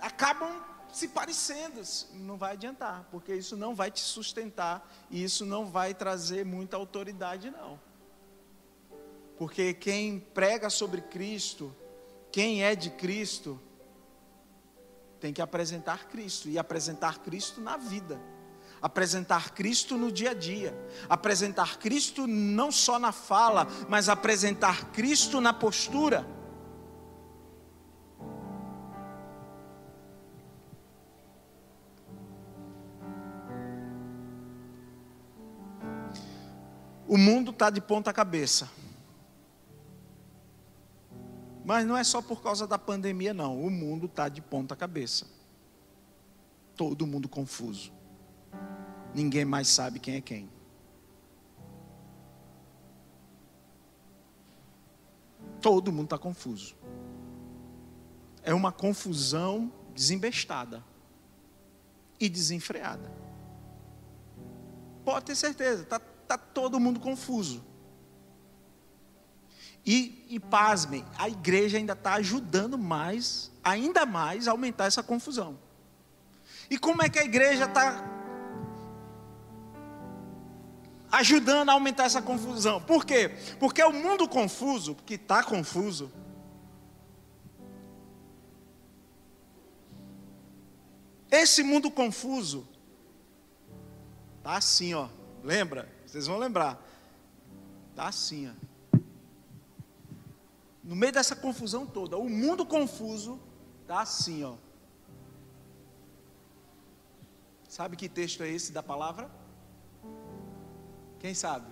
acabam 0.00 0.64
se 0.92 1.08
parecendo. 1.08 1.80
Não 2.12 2.36
vai 2.36 2.52
adiantar, 2.52 3.08
porque 3.10 3.34
isso 3.34 3.56
não 3.56 3.74
vai 3.74 3.90
te 3.90 3.98
sustentar 3.98 4.88
e 5.10 5.24
isso 5.24 5.44
não 5.44 5.66
vai 5.66 5.92
trazer 5.92 6.46
muita 6.46 6.76
autoridade, 6.76 7.50
não. 7.50 7.80
Porque 9.36 9.74
quem 9.74 10.20
prega 10.20 10.70
sobre 10.70 11.00
Cristo, 11.00 11.74
quem 12.30 12.62
é 12.62 12.76
de 12.76 12.90
Cristo, 12.90 13.60
tem 15.18 15.32
que 15.32 15.42
apresentar 15.42 16.06
Cristo 16.06 16.48
e 16.48 16.56
apresentar 16.56 17.18
Cristo 17.18 17.60
na 17.60 17.76
vida 17.76 18.37
apresentar 18.80 19.52
Cristo 19.52 19.96
no 19.96 20.10
dia 20.10 20.30
a 20.30 20.34
dia, 20.34 20.76
apresentar 21.08 21.78
Cristo 21.78 22.26
não 22.26 22.70
só 22.70 22.98
na 22.98 23.12
fala, 23.12 23.66
mas 23.88 24.08
apresentar 24.08 24.86
Cristo 24.92 25.40
na 25.40 25.52
postura. 25.52 26.26
O 37.06 37.16
mundo 37.16 37.52
está 37.52 37.70
de 37.70 37.80
ponta 37.80 38.12
cabeça. 38.12 38.70
Mas 41.64 41.86
não 41.86 41.96
é 41.96 42.04
só 42.04 42.20
por 42.20 42.42
causa 42.42 42.66
da 42.66 42.78
pandemia, 42.78 43.32
não. 43.32 43.58
O 43.62 43.70
mundo 43.70 44.06
está 44.06 44.28
de 44.28 44.42
ponta 44.42 44.76
cabeça. 44.76 45.26
Todo 46.76 47.06
mundo 47.06 47.28
confuso 47.28 47.97
ninguém 49.14 49.44
mais 49.44 49.68
sabe 49.68 49.98
quem 49.98 50.16
é 50.16 50.20
quem. 50.20 50.48
Todo 55.60 55.92
mundo 55.92 56.04
está 56.04 56.18
confuso. 56.18 56.76
É 58.42 58.54
uma 58.54 58.70
confusão 58.70 59.72
desembestada 59.94 60.84
e 62.20 62.28
desenfreada. 62.28 63.10
Pode 65.04 65.26
ter 65.26 65.34
certeza, 65.34 65.82
está 65.82 65.98
tá 65.98 66.38
todo 66.38 66.78
mundo 66.78 67.00
confuso. 67.00 67.64
E, 69.84 70.26
e 70.28 70.38
pasmem, 70.38 71.04
a 71.18 71.28
igreja 71.28 71.78
ainda 71.78 71.94
está 71.94 72.14
ajudando 72.14 72.76
mais, 72.76 73.50
ainda 73.64 74.04
mais, 74.04 74.46
a 74.46 74.50
aumentar 74.50 74.84
essa 74.84 75.02
confusão. 75.02 75.58
E 76.70 76.78
como 76.78 77.02
é 77.02 77.08
que 77.08 77.18
a 77.18 77.24
igreja 77.24 77.64
está 77.64 78.17
ajudando 81.10 81.70
a 81.70 81.72
aumentar 81.72 82.04
essa 82.04 82.22
confusão. 82.22 82.80
Por 82.80 83.04
quê? 83.04 83.30
Porque 83.58 83.82
o 83.82 83.92
mundo 83.92 84.28
confuso, 84.28 84.94
que 84.94 85.14
está 85.14 85.42
confuso, 85.42 86.10
esse 91.30 91.62
mundo 91.62 91.90
confuso, 91.90 92.66
tá 94.42 94.56
assim, 94.56 94.94
ó. 94.94 95.08
Lembra? 95.42 95.88
Vocês 96.04 96.26
vão 96.26 96.38
lembrar. 96.38 96.82
Tá 97.94 98.08
assim, 98.08 98.50
ó. 98.50 98.98
No 100.82 100.96
meio 100.96 101.12
dessa 101.12 101.36
confusão 101.36 101.86
toda, 101.86 102.16
o 102.16 102.30
mundo 102.30 102.64
confuso 102.64 103.38
tá 103.86 104.00
assim, 104.00 104.42
ó. 104.42 104.54
Sabe 107.68 107.96
que 107.96 108.08
texto 108.08 108.42
é 108.42 108.48
esse 108.48 108.72
da 108.72 108.82
palavra? 108.82 109.30
Quem 111.18 111.34
sabe? 111.34 111.66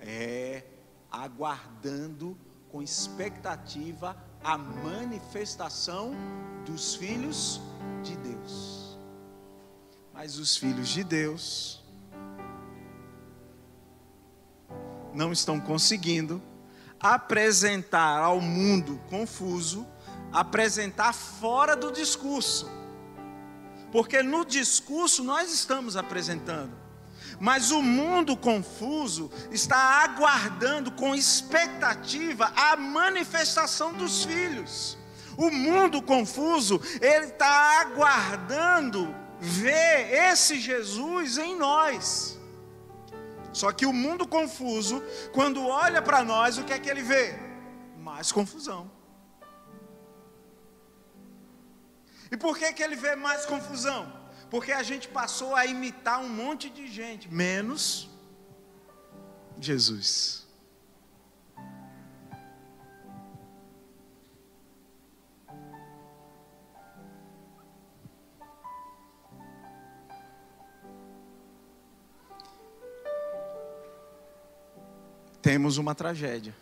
É 0.00 0.64
aguardando 1.10 2.36
com 2.70 2.82
expectativa 2.82 4.16
a 4.42 4.56
manifestação 4.56 6.12
dos 6.64 6.94
filhos 6.94 7.60
de 8.02 8.16
Deus. 8.16 8.98
Mas 10.12 10.38
os 10.38 10.56
filhos 10.56 10.88
de 10.88 11.04
Deus 11.04 11.82
não 15.12 15.32
estão 15.32 15.58
conseguindo 15.60 16.40
apresentar 16.98 18.18
ao 18.18 18.40
mundo 18.40 19.00
confuso, 19.08 19.86
apresentar 20.32 21.12
fora 21.12 21.74
do 21.74 21.90
discurso. 21.90 22.70
Porque 23.90 24.22
no 24.22 24.44
discurso 24.44 25.24
nós 25.24 25.52
estamos 25.52 25.96
apresentando 25.96 26.89
mas 27.38 27.70
o 27.70 27.82
mundo 27.82 28.36
confuso 28.36 29.30
está 29.50 30.02
aguardando 30.04 30.90
com 30.90 31.14
expectativa 31.14 32.52
a 32.56 32.76
manifestação 32.76 33.92
dos 33.92 34.24
filhos. 34.24 34.98
O 35.36 35.50
mundo 35.50 36.02
confuso, 36.02 36.80
ele 37.00 37.26
está 37.26 37.80
aguardando 37.80 39.14
ver 39.38 40.12
esse 40.12 40.58
Jesus 40.58 41.38
em 41.38 41.56
nós. 41.56 42.38
Só 43.52 43.72
que 43.72 43.86
o 43.86 43.92
mundo 43.92 44.26
confuso, 44.26 45.02
quando 45.32 45.66
olha 45.66 46.02
para 46.02 46.22
nós, 46.22 46.58
o 46.58 46.64
que 46.64 46.72
é 46.72 46.78
que 46.78 46.88
ele 46.88 47.02
vê? 47.02 47.38
Mais 47.98 48.30
confusão. 48.30 48.90
E 52.30 52.36
por 52.36 52.56
que, 52.56 52.72
que 52.72 52.82
ele 52.82 52.94
vê 52.94 53.16
mais 53.16 53.44
confusão? 53.44 54.19
porque 54.50 54.72
a 54.72 54.82
gente 54.82 55.06
passou 55.06 55.54
a 55.54 55.64
imitar 55.64 56.20
um 56.20 56.28
monte 56.28 56.68
de 56.68 56.88
gente, 56.88 57.32
menos 57.32 58.10
Jesus. 59.60 60.44
Temos 75.40 75.78
uma 75.78 75.94
tragédia. 75.94 76.54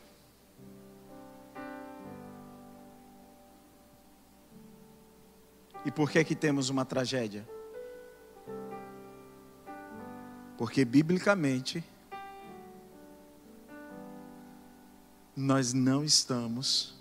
E 5.84 5.90
por 5.90 6.10
que 6.10 6.22
que 6.22 6.34
temos 6.34 6.68
uma 6.68 6.84
tragédia? 6.84 7.57
Porque 10.58 10.84
biblicamente 10.84 11.84
nós 15.36 15.72
não 15.72 16.04
estamos 16.04 16.98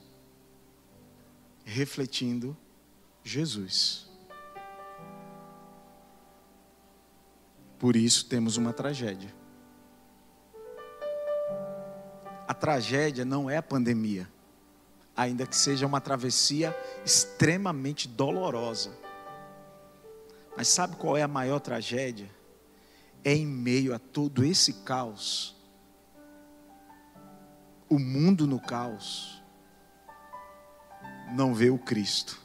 refletindo 1.65 2.55
Jesus. 3.23 4.07
Por 7.79 7.95
isso 7.95 8.27
temos 8.27 8.57
uma 8.57 8.71
tragédia. 8.71 9.33
A 12.47 12.53
tragédia 12.53 13.25
não 13.25 13.49
é 13.49 13.57
a 13.57 13.63
pandemia, 13.63 14.29
ainda 15.15 15.47
que 15.47 15.55
seja 15.55 15.87
uma 15.87 15.99
travessia 15.99 16.77
extremamente 17.03 18.07
dolorosa. 18.07 18.95
Mas 20.55 20.67
sabe 20.67 20.95
qual 20.95 21.17
é 21.17 21.23
a 21.23 21.27
maior 21.27 21.59
tragédia? 21.59 22.36
É 23.23 23.33
em 23.33 23.45
meio 23.45 23.93
a 23.93 23.99
todo 23.99 24.43
esse 24.43 24.73
caos, 24.83 25.55
o 27.89 27.99
mundo 27.99 28.47
no 28.47 28.59
caos, 28.59 29.41
não 31.33 31.53
vê 31.53 31.69
o 31.69 31.77
Cristo. 31.77 32.41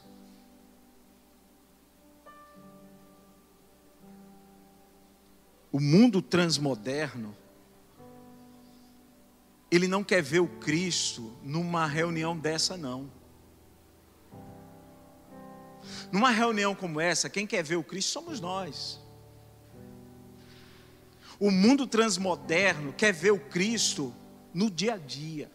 O 5.71 5.79
mundo 5.79 6.21
transmoderno, 6.21 7.35
ele 9.71 9.87
não 9.87 10.03
quer 10.03 10.21
ver 10.21 10.39
o 10.39 10.47
Cristo 10.47 11.35
numa 11.41 11.87
reunião 11.87 12.37
dessa, 12.37 12.77
não. 12.77 13.09
Numa 16.11 16.29
reunião 16.29 16.75
como 16.75 17.01
essa, 17.01 17.27
quem 17.27 17.47
quer 17.47 17.63
ver 17.63 17.77
o 17.77 17.83
Cristo 17.83 18.11
somos 18.11 18.39
nós. 18.39 19.02
O 21.43 21.51
mundo 21.51 21.85
transmoderno 21.85 22.93
quer 22.93 23.11
ver 23.11 23.31
o 23.31 23.37
Cristo 23.37 24.15
no 24.53 24.71
dia 24.71 24.93
a 24.93 24.97
dia. 24.97 25.51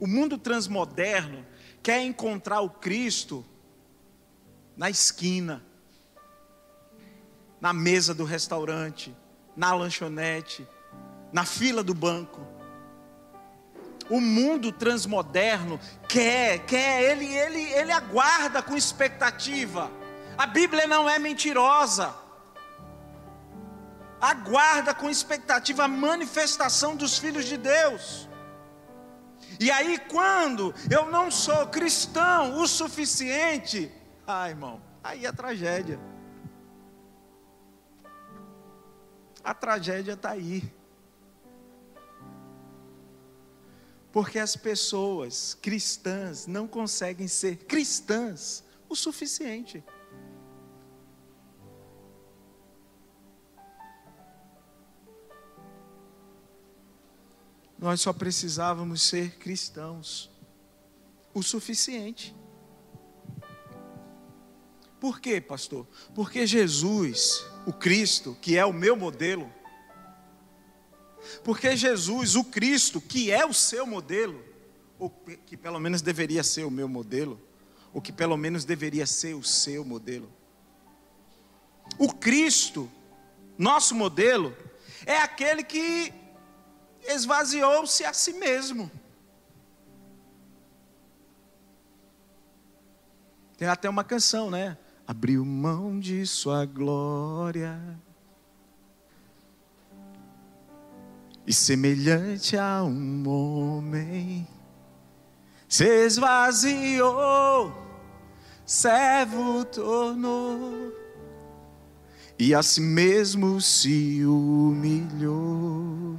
O 0.00 0.06
mundo 0.08 0.36
transmoderno 0.36 1.46
quer 1.80 2.02
encontrar 2.02 2.60
o 2.60 2.68
Cristo 2.68 3.46
na 4.76 4.90
esquina, 4.90 5.64
na 7.60 7.72
mesa 7.72 8.12
do 8.12 8.24
restaurante, 8.24 9.14
na 9.56 9.72
lanchonete, 9.76 10.66
na 11.32 11.44
fila 11.44 11.84
do 11.84 11.94
banco. 11.94 12.44
O 14.10 14.20
mundo 14.20 14.72
transmoderno 14.72 15.78
quer, 16.08 16.66
quer, 16.66 17.12
ele, 17.12 17.26
ele, 17.26 17.62
ele 17.74 17.92
aguarda 17.92 18.60
com 18.60 18.76
expectativa. 18.76 19.88
A 20.36 20.48
Bíblia 20.48 20.88
não 20.88 21.08
é 21.08 21.16
mentirosa. 21.20 22.21
Aguarda 24.22 24.94
com 24.94 25.10
expectativa 25.10 25.82
a 25.82 25.88
manifestação 25.88 26.94
dos 26.94 27.18
filhos 27.18 27.44
de 27.44 27.56
Deus. 27.56 28.28
E 29.58 29.68
aí, 29.68 29.98
quando 29.98 30.72
eu 30.88 31.10
não 31.10 31.28
sou 31.28 31.66
cristão 31.66 32.60
o 32.60 32.68
suficiente, 32.68 33.92
ah, 34.24 34.48
irmão, 34.48 34.80
aí 35.02 35.26
é 35.26 35.32
tragédia. 35.32 35.98
A 39.42 39.52
tragédia 39.52 40.12
está 40.12 40.30
aí. 40.30 40.72
Porque 44.12 44.38
as 44.38 44.54
pessoas 44.54 45.58
cristãs 45.60 46.46
não 46.46 46.68
conseguem 46.68 47.26
ser 47.26 47.56
cristãs 47.64 48.62
o 48.88 48.94
suficiente. 48.94 49.82
Nós 57.82 58.00
só 58.00 58.12
precisávamos 58.12 59.02
ser 59.02 59.38
cristãos 59.38 60.30
o 61.34 61.42
suficiente. 61.42 62.32
Por 65.00 65.20
quê, 65.20 65.40
pastor? 65.40 65.84
Porque 66.14 66.46
Jesus, 66.46 67.44
o 67.66 67.72
Cristo, 67.72 68.38
que 68.40 68.56
é 68.56 68.64
o 68.64 68.72
meu 68.72 68.94
modelo, 68.94 69.52
porque 71.42 71.76
Jesus, 71.76 72.36
o 72.36 72.44
Cristo, 72.44 73.00
que 73.00 73.32
é 73.32 73.44
o 73.44 73.52
seu 73.52 73.84
modelo, 73.84 74.40
ou 74.96 75.10
que 75.44 75.56
pelo 75.56 75.80
menos 75.80 76.00
deveria 76.00 76.44
ser 76.44 76.62
o 76.62 76.70
meu 76.70 76.88
modelo, 76.88 77.40
ou 77.92 78.00
que 78.00 78.12
pelo 78.12 78.36
menos 78.36 78.64
deveria 78.64 79.06
ser 79.06 79.34
o 79.34 79.42
seu 79.42 79.84
modelo. 79.84 80.32
O 81.98 82.12
Cristo, 82.12 82.88
nosso 83.58 83.92
modelo, 83.92 84.56
é 85.04 85.16
aquele 85.16 85.64
que 85.64 86.21
esvaziou-se 87.06 88.04
a 88.04 88.12
si 88.12 88.32
mesmo. 88.34 88.90
Tem 93.56 93.68
até 93.68 93.88
uma 93.88 94.02
canção, 94.02 94.50
né? 94.50 94.76
Abriu 95.06 95.44
mão 95.44 96.00
de 96.00 96.26
sua 96.26 96.64
glória. 96.64 97.80
E 101.46 101.52
semelhante 101.52 102.56
a 102.56 102.82
um 102.84 103.28
homem, 103.28 104.46
se 105.68 105.84
esvaziou, 106.06 107.72
servo 108.64 109.64
tornou, 109.64 110.92
e 112.38 112.54
a 112.54 112.62
si 112.62 112.80
mesmo 112.80 113.60
se 113.60 114.24
humilhou. 114.24 116.18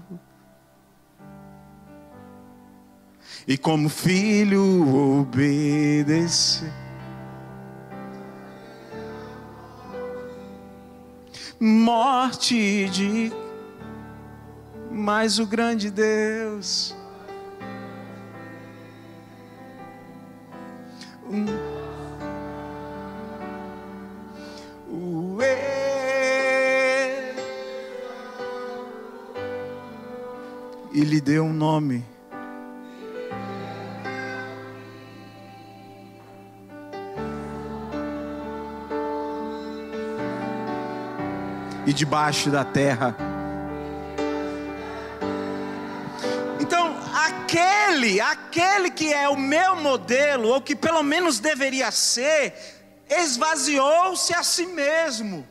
E 3.48 3.58
como 3.58 3.90
filho 3.90 5.20
obedecer. 5.20 6.72
Morte 11.60 12.90
de 12.90 13.32
mas 14.92 15.40
o 15.40 15.48
grande 15.48 15.90
Deus. 15.90 16.96
Um, 21.30 21.74
e 30.94 31.02
lhe 31.02 31.20
deu 31.20 31.46
um 31.46 31.54
nome 31.54 32.13
debaixo 41.94 42.50
da 42.50 42.66
terra. 42.66 43.16
Então, 46.60 46.96
aquele, 47.14 48.20
aquele 48.20 48.90
que 48.90 49.14
é 49.14 49.30
o 49.30 49.36
meu 49.36 49.76
modelo, 49.76 50.50
ou 50.50 50.62
que 50.62 50.76
pelo 50.76 51.04
menos 51.04 51.40
deveria 51.40 51.92
ser, 51.92 52.54
esvaziou-se 53.10 54.34
a 54.34 54.44
si 54.44 54.66
mesmo. 54.66 55.48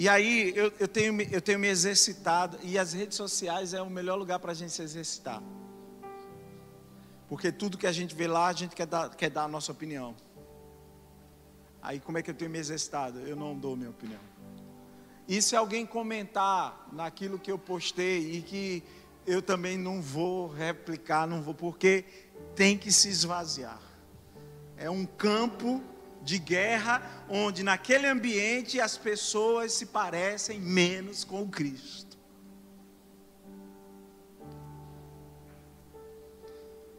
E 0.00 0.08
aí 0.08 0.52
eu, 0.54 0.72
eu, 0.78 0.86
tenho, 0.86 1.20
eu 1.22 1.42
tenho 1.42 1.58
me 1.58 1.66
exercitado, 1.66 2.56
e 2.62 2.78
as 2.78 2.92
redes 2.92 3.16
sociais 3.16 3.74
é 3.74 3.82
o 3.82 3.90
melhor 3.90 4.14
lugar 4.14 4.38
para 4.38 4.52
a 4.52 4.54
gente 4.54 4.72
se 4.72 4.80
exercitar. 4.80 5.42
Porque 7.28 7.50
tudo 7.50 7.76
que 7.76 7.84
a 7.84 7.90
gente 7.90 8.14
vê 8.14 8.28
lá, 8.28 8.46
a 8.46 8.52
gente 8.52 8.76
quer 8.76 8.86
dar, 8.86 9.10
quer 9.16 9.28
dar 9.28 9.42
a 9.42 9.48
nossa 9.48 9.72
opinião. 9.72 10.14
Aí 11.82 11.98
como 11.98 12.16
é 12.16 12.22
que 12.22 12.30
eu 12.30 12.34
tenho 12.34 12.48
me 12.48 12.60
exercitado? 12.60 13.18
Eu 13.18 13.34
não 13.34 13.58
dou 13.58 13.74
minha 13.74 13.90
opinião. 13.90 14.20
E 15.26 15.42
se 15.42 15.56
alguém 15.56 15.84
comentar 15.84 16.86
naquilo 16.92 17.36
que 17.36 17.50
eu 17.50 17.58
postei 17.58 18.36
e 18.36 18.42
que 18.42 18.84
eu 19.26 19.42
também 19.42 19.76
não 19.76 20.00
vou 20.00 20.46
replicar, 20.46 21.26
não 21.26 21.42
vou, 21.42 21.54
porque 21.54 22.04
tem 22.54 22.78
que 22.78 22.92
se 22.92 23.08
esvaziar. 23.08 23.82
É 24.76 24.88
um 24.88 25.04
campo 25.04 25.82
de 26.28 26.38
guerra, 26.38 27.02
onde 27.26 27.62
naquele 27.62 28.06
ambiente 28.06 28.78
as 28.78 28.98
pessoas 28.98 29.72
se 29.72 29.86
parecem 29.86 30.60
menos 30.60 31.24
com 31.24 31.42
o 31.42 31.48
Cristo. 31.48 32.18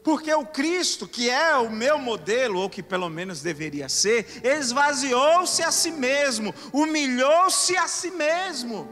Porque 0.04 0.34
o 0.34 0.46
Cristo, 0.46 1.08
que 1.08 1.30
é 1.30 1.56
o 1.58 1.70
meu 1.70 2.00
modelo, 2.00 2.60
ou 2.60 2.70
que 2.70 2.82
pelo 2.82 3.08
menos 3.10 3.44
deveria 3.44 3.88
ser, 3.88 4.26
esvaziou-se 4.44 5.62
a 5.62 5.72
si 5.72 5.92
mesmo, 5.92 6.52
humilhou-se 6.74 7.78
a 7.78 7.88
si 7.88 8.10
mesmo. 8.10 8.90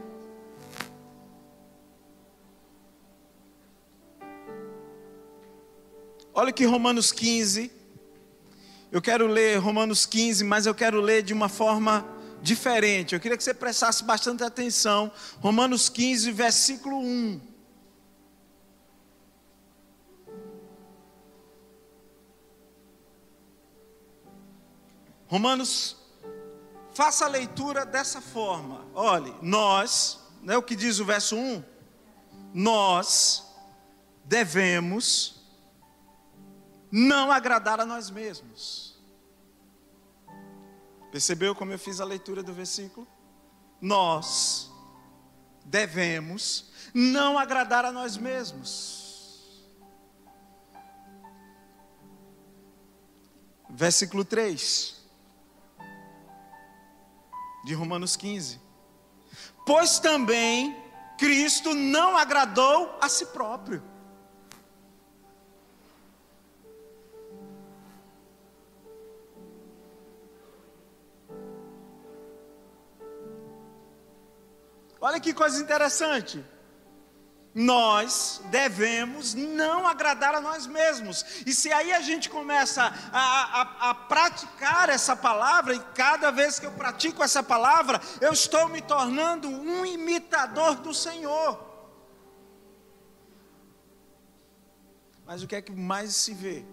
Olha 6.32 6.52
que 6.52 6.64
Romanos 6.64 7.10
15. 7.10 7.77
Eu 8.90 9.02
quero 9.02 9.26
ler 9.26 9.58
Romanos 9.58 10.06
15, 10.06 10.44
mas 10.44 10.64
eu 10.64 10.74
quero 10.74 11.00
ler 11.00 11.22
de 11.22 11.34
uma 11.34 11.48
forma 11.48 12.06
diferente. 12.40 13.14
Eu 13.14 13.20
queria 13.20 13.36
que 13.36 13.44
você 13.44 13.52
prestasse 13.52 14.02
bastante 14.02 14.42
atenção. 14.42 15.12
Romanos 15.40 15.90
15, 15.90 16.32
versículo 16.32 16.98
1. 16.98 17.40
Romanos, 25.26 25.98
faça 26.94 27.26
a 27.26 27.28
leitura 27.28 27.84
dessa 27.84 28.22
forma. 28.22 28.86
Olhe, 28.94 29.34
nós, 29.42 30.18
né, 30.42 30.56
o 30.56 30.62
que 30.62 30.74
diz 30.74 30.98
o 30.98 31.04
verso 31.04 31.36
1? 31.36 31.62
Nós 32.54 33.46
devemos 34.24 35.37
não 36.90 37.30
agradar 37.30 37.80
a 37.80 37.86
nós 37.86 38.10
mesmos. 38.10 38.98
Percebeu 41.10 41.54
como 41.54 41.72
eu 41.72 41.78
fiz 41.78 42.00
a 42.00 42.04
leitura 42.04 42.42
do 42.42 42.52
versículo? 42.52 43.06
Nós 43.80 44.70
devemos 45.64 46.70
não 46.92 47.38
agradar 47.38 47.84
a 47.84 47.92
nós 47.92 48.16
mesmos. 48.16 49.68
Versículo 53.70 54.24
3 54.24 54.96
de 57.64 57.74
Romanos 57.74 58.16
15. 58.16 58.60
Pois 59.66 59.98
também 59.98 60.74
Cristo 61.18 61.74
não 61.74 62.16
agradou 62.16 62.96
a 63.00 63.08
si 63.08 63.26
próprio. 63.26 63.82
Olha 75.18 75.24
que 75.24 75.34
coisa 75.34 75.60
interessante. 75.60 76.44
Nós 77.52 78.40
devemos 78.52 79.34
não 79.34 79.84
agradar 79.84 80.32
a 80.32 80.40
nós 80.40 80.64
mesmos. 80.64 81.42
E 81.44 81.52
se 81.52 81.72
aí 81.72 81.92
a 81.92 82.00
gente 82.00 82.30
começa 82.30 82.84
a, 83.12 83.60
a, 83.60 83.90
a, 83.90 83.94
praticar 83.96 84.88
essa 84.88 85.16
palavra, 85.16 85.74
e 85.74 85.80
cada 85.92 86.30
vez 86.30 86.60
que 86.60 86.66
eu 86.66 86.70
pratico 86.70 87.20
essa 87.20 87.42
palavra, 87.42 88.00
eu 88.20 88.32
estou 88.32 88.68
me 88.68 88.80
tornando 88.80 89.48
um 89.48 89.84
imitador 89.84 90.76
do 90.76 90.94
Senhor. 90.94 91.66
Mas 95.26 95.42
o 95.42 95.48
que 95.48 95.56
é 95.56 95.60
que 95.60 95.72
mais 95.72 96.14
se 96.14 96.32
vê? 96.32 96.64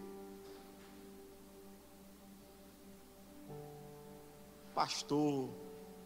Pastor, 4.76 5.50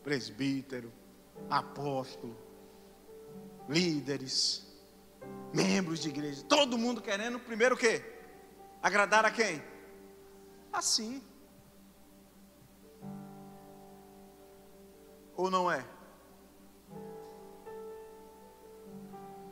presbítero, 0.04 0.99
apóstolo, 1.50 2.36
líderes, 3.68 4.68
membros 5.54 6.00
de 6.00 6.10
igreja, 6.10 6.44
todo 6.44 6.78
mundo 6.78 7.02
querendo 7.02 7.40
primeiro 7.40 7.76
o 7.76 7.78
quê? 7.78 8.04
Agradar 8.82 9.26
a 9.26 9.32
quem? 9.32 9.62
A 10.72 10.82
si. 10.82 11.22
Ou 15.36 15.50
não 15.50 15.72
é? 15.72 15.86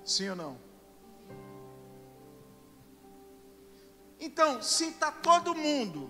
Sim 0.03 0.29
ou 0.29 0.35
não? 0.35 0.67
Então, 4.19 4.61
se 4.61 4.85
está 4.87 5.11
todo 5.11 5.53
mundo, 5.53 6.09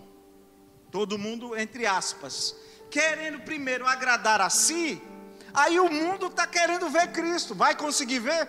todo 0.91 1.17
mundo 1.17 1.57
entre 1.57 1.85
aspas, 1.85 2.55
querendo 2.89 3.41
primeiro 3.41 3.85
agradar 3.85 4.39
a 4.39 4.49
si, 4.49 5.01
Aí 5.57 5.79
o 5.79 5.89
mundo 5.89 6.27
está 6.27 6.45
querendo 6.45 6.87
ver 6.87 7.11
Cristo. 7.11 7.55
Vai 7.55 7.75
conseguir 7.75 8.19
ver? 8.19 8.47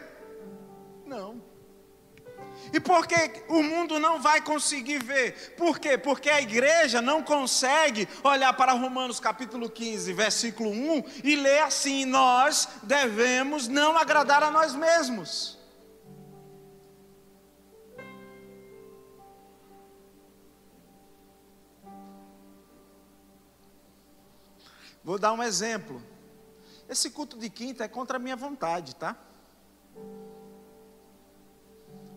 Não. 1.06 1.42
E 2.70 2.78
por 2.78 3.06
que 3.06 3.16
o 3.48 3.62
mundo 3.62 3.98
não 3.98 4.20
vai 4.20 4.42
conseguir 4.42 5.02
ver? 5.02 5.54
Por 5.56 5.78
quê? 5.78 5.96
Porque 5.96 6.28
a 6.28 6.38
igreja 6.38 7.00
não 7.00 7.22
consegue 7.22 8.06
olhar 8.22 8.52
para 8.52 8.72
Romanos 8.72 9.18
capítulo 9.18 9.70
15, 9.70 10.12
versículo 10.12 10.68
1 10.68 11.04
e 11.24 11.34
ler 11.34 11.62
assim: 11.62 12.04
Nós 12.04 12.68
devemos 12.82 13.68
não 13.68 13.96
agradar 13.96 14.42
a 14.42 14.50
nós 14.50 14.74
mesmos. 14.74 15.56
Vou 25.02 25.18
dar 25.18 25.32
um 25.32 25.42
exemplo. 25.42 26.02
Esse 26.89 27.11
culto 27.11 27.36
de 27.39 27.51
quinta 27.51 27.84
é 27.84 27.89
contra 27.89 28.16
a 28.16 28.20
minha 28.20 28.36
vontade, 28.36 28.97
tá? 28.97 29.16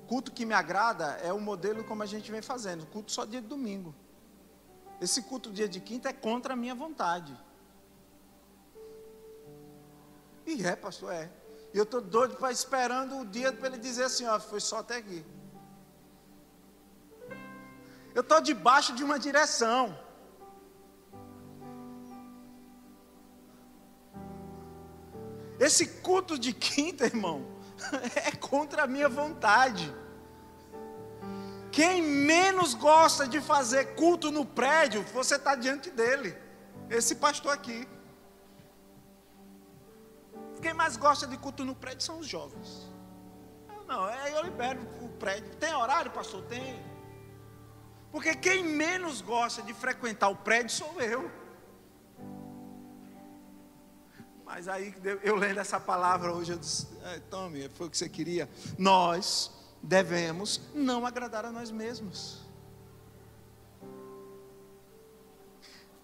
Culto 0.08 0.32
que 0.32 0.46
me 0.46 0.54
agrada 0.54 1.06
é 1.24 1.32
o 1.34 1.40
modelo 1.40 1.84
como 1.84 2.04
a 2.04 2.06
gente 2.06 2.32
vem 2.32 2.42
fazendo, 2.42 2.86
culto 2.86 3.12
só 3.12 3.26
dia 3.26 3.42
de 3.42 3.48
domingo. 3.48 3.94
Esse 5.00 5.24
culto 5.24 5.52
dia 5.52 5.68
de 5.68 5.80
quinta 5.80 6.10
é 6.10 6.14
contra 6.14 6.54
a 6.54 6.56
minha 6.56 6.76
vontade. 6.76 7.38
E 10.46 10.66
é, 10.66 10.76
pastor, 10.76 11.14
é. 11.14 11.32
E 11.74 11.78
eu 11.78 11.84
estou 11.84 12.02
doido 12.02 12.36
para 12.36 12.52
esperando 12.52 13.20
o 13.20 13.26
dia 13.26 13.52
para 13.52 13.68
ele 13.68 13.78
dizer 13.78 14.04
assim, 14.04 14.26
ó, 14.26 14.40
foi 14.40 14.60
só 14.60 14.80
até 14.80 14.98
aqui. 14.98 15.26
Eu 18.14 18.22
estou 18.22 18.42
debaixo 18.42 18.94
de 18.94 19.04
uma 19.04 19.18
direção. 19.18 19.98
Esse 25.62 25.86
culto 25.86 26.40
de 26.40 26.54
quinta, 26.54 27.06
irmão, 27.06 27.46
é 28.26 28.32
contra 28.32 28.86
a 28.86 28.88
minha 28.88 29.08
vontade. 29.08 29.94
Quem 31.72 32.02
menos 32.02 32.74
gosta 32.74 33.28
de 33.28 33.40
fazer 33.40 33.94
culto 33.94 34.32
no 34.32 34.44
prédio, 34.44 35.04
você 35.14 35.36
está 35.36 35.54
diante 35.54 35.92
dele. 35.92 36.36
Esse 36.90 37.14
pastor 37.16 37.54
aqui. 37.54 37.88
Quem 40.64 40.74
mais 40.74 40.98
gosta 40.98 41.28
de 41.28 41.38
culto 41.38 41.64
no 41.64 41.76
prédio 41.76 42.02
são 42.02 42.18
os 42.18 42.26
jovens. 42.26 42.92
Não, 43.88 44.10
é 44.10 44.36
eu 44.36 44.44
libero 44.44 44.82
o 45.00 45.10
prédio. 45.10 45.56
Tem 45.58 45.76
horário, 45.76 46.10
pastor? 46.10 46.42
Tem. 46.46 46.84
Porque 48.12 48.34
quem 48.34 48.64
menos 48.64 49.22
gosta 49.22 49.62
de 49.62 49.76
frequentar 49.76 50.30
o 50.30 50.36
prédio 50.36 50.72
sou 50.72 51.00
eu. 51.00 51.32
Mas 54.54 54.68
aí 54.68 54.94
eu 55.24 55.38
lendo 55.38 55.62
essa 55.62 55.80
palavra 55.80 56.34
hoje, 56.34 56.52
eu 56.52 56.58
disse, 56.58 56.86
é, 57.06 57.20
tome, 57.20 57.70
foi 57.70 57.88
o 57.88 57.90
que 57.90 57.98
você 57.98 58.10
queria. 58.10 58.50
Nós 58.78 59.50
devemos 59.82 60.60
não 60.76 61.06
agradar 61.06 61.46
a 61.46 61.54
nós 61.54 61.72
mesmos. 61.72 62.42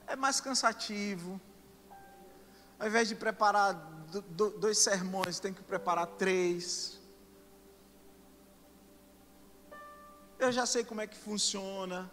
É 0.08 0.16
mais 0.16 0.40
cansativo. 0.40 1.42
Ao 2.80 2.88
invés 2.88 3.10
de 3.10 3.16
preparar 3.16 3.74
dois 4.34 4.78
sermões, 4.78 5.42
tem 5.42 5.54
que 5.54 5.62
preparar 5.62 6.08
três. 6.08 7.02
Eu 10.40 10.54
já 10.54 10.66
sei 10.66 10.86
como 10.86 11.02
é 11.02 11.08
que 11.08 11.18
funciona. 11.18 12.10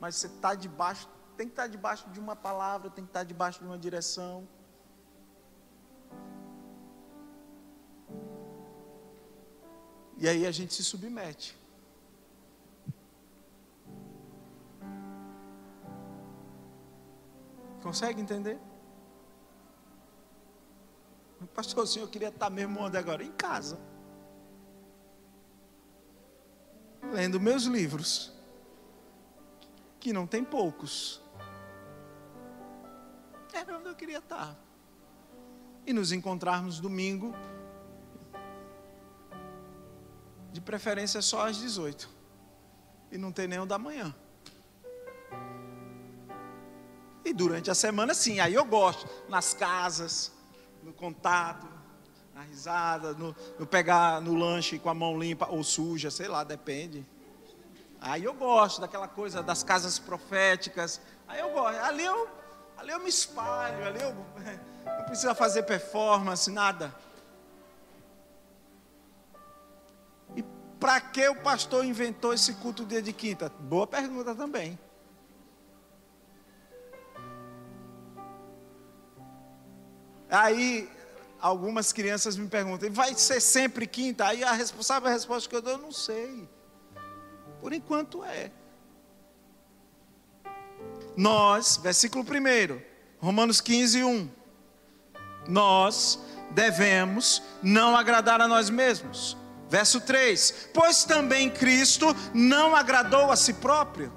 Mas 0.00 0.16
você 0.16 0.26
está 0.26 0.56
debaixo, 0.56 1.08
tem 1.36 1.46
que 1.46 1.52
estar 1.52 1.68
debaixo 1.68 2.10
de 2.10 2.18
uma 2.18 2.34
palavra, 2.34 2.90
tem 2.90 3.04
que 3.04 3.10
estar 3.10 3.22
debaixo 3.22 3.60
de 3.60 3.66
uma 3.66 3.78
direção. 3.78 4.57
E 10.16 10.28
aí 10.28 10.46
a 10.46 10.50
gente 10.50 10.74
se 10.74 10.82
submete. 10.82 11.56
Consegue 17.82 18.20
entender? 18.20 18.58
Pastor, 21.54 21.84
o 21.84 21.86
senhor 21.86 22.08
queria 22.08 22.28
estar 22.28 22.50
mesmo 22.50 22.80
onde 22.80 22.96
agora? 22.96 23.22
Em 23.22 23.32
casa. 23.32 23.78
Lendo 27.12 27.40
meus 27.40 27.62
livros. 27.64 28.32
Que 30.00 30.12
não 30.12 30.26
tem 30.26 30.44
poucos. 30.44 31.22
Era 33.52 33.76
onde 33.76 33.88
eu 33.88 33.94
queria 33.94 34.18
estar. 34.18 34.56
E 35.84 35.92
nos 35.92 36.12
encontrarmos 36.12 36.78
domingo 36.78 37.34
de 40.58 40.64
preferência 40.64 41.22
só 41.22 41.46
às 41.46 41.56
18. 41.58 42.08
e 43.12 43.16
não 43.16 43.30
tem 43.30 43.58
o 43.58 43.64
da 43.64 43.78
manhã. 43.78 44.14
E 47.24 47.32
durante 47.32 47.70
a 47.70 47.74
semana, 47.74 48.12
sim, 48.12 48.40
aí 48.40 48.54
eu 48.54 48.64
gosto, 48.64 49.08
nas 49.28 49.54
casas, 49.54 50.32
no 50.82 50.92
contato, 50.92 51.66
na 52.34 52.42
risada, 52.42 53.12
no, 53.12 53.34
no 53.58 53.66
pegar 53.66 54.20
no 54.20 54.34
lanche 54.34 54.78
com 54.78 54.90
a 54.90 54.94
mão 54.94 55.18
limpa 55.18 55.46
ou 55.48 55.62
suja, 55.62 56.10
sei 56.10 56.26
lá, 56.26 56.42
depende. 56.42 57.06
Aí 58.00 58.24
eu 58.24 58.34
gosto 58.34 58.80
daquela 58.80 59.08
coisa 59.08 59.42
das 59.42 59.62
casas 59.62 59.98
proféticas. 59.98 61.00
Aí 61.26 61.40
eu 61.40 61.50
gosto. 61.50 61.78
Ali 61.80 62.04
eu, 62.04 62.28
ali 62.76 62.90
eu 62.90 63.00
me 63.00 63.08
espalho, 63.08 63.86
ali 63.86 64.00
eu 64.00 64.14
não 64.84 65.04
precisa 65.04 65.34
fazer 65.34 65.62
performance, 65.62 66.50
nada. 66.50 66.94
Para 70.78 71.00
que 71.00 71.28
o 71.28 71.36
pastor 71.36 71.84
inventou 71.84 72.32
esse 72.32 72.54
culto 72.54 72.84
dia 72.84 73.02
de 73.02 73.12
quinta? 73.12 73.52
Boa 73.60 73.86
pergunta 73.86 74.34
também. 74.34 74.78
Aí 80.30 80.88
algumas 81.40 81.92
crianças 81.92 82.36
me 82.36 82.48
perguntam, 82.48 82.90
vai 82.92 83.14
ser 83.14 83.40
sempre 83.40 83.86
quinta? 83.86 84.26
Aí 84.26 84.44
a 84.44 84.52
responsável 84.52 85.08
a 85.08 85.12
resposta 85.12 85.48
que 85.48 85.56
eu 85.56 85.62
dou, 85.62 85.72
eu 85.72 85.78
não 85.78 85.92
sei. 85.92 86.48
Por 87.60 87.72
enquanto 87.72 88.22
é. 88.24 88.50
Nós, 91.16 91.76
versículo 91.78 92.24
1, 92.24 92.80
Romanos 93.18 93.60
15, 93.60 94.04
1. 94.04 94.30
Nós 95.48 96.20
devemos 96.50 97.42
não 97.62 97.96
agradar 97.96 98.40
a 98.40 98.46
nós 98.46 98.70
mesmos. 98.70 99.36
Verso 99.68 100.00
3: 100.00 100.70
Pois 100.72 101.04
também 101.04 101.50
Cristo 101.50 102.06
não 102.32 102.74
agradou 102.74 103.30
a 103.30 103.36
si 103.36 103.54
próprio. 103.54 104.12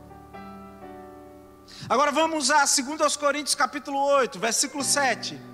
Agora 1.89 2.11
vamos 2.11 2.49
a 2.49 2.63
2 2.63 3.17
Coríntios 3.17 3.55
capítulo 3.55 3.97
8, 3.97 4.39
versículo 4.39 4.83
7. 4.83 5.51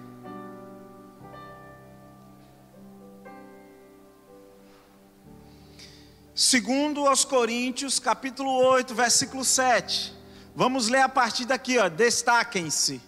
Segundo 6.35 7.07
aos 7.07 7.25
Coríntios, 7.25 7.97
capítulo 7.97 8.51
8, 8.51 8.93
versículo 8.93 9.43
7. 9.43 10.13
Vamos 10.55 10.87
ler 10.87 11.01
a 11.01 11.09
partir 11.09 11.45
daqui, 11.45 11.79
ó. 11.79 11.89
Destaquem-se. 11.89 13.01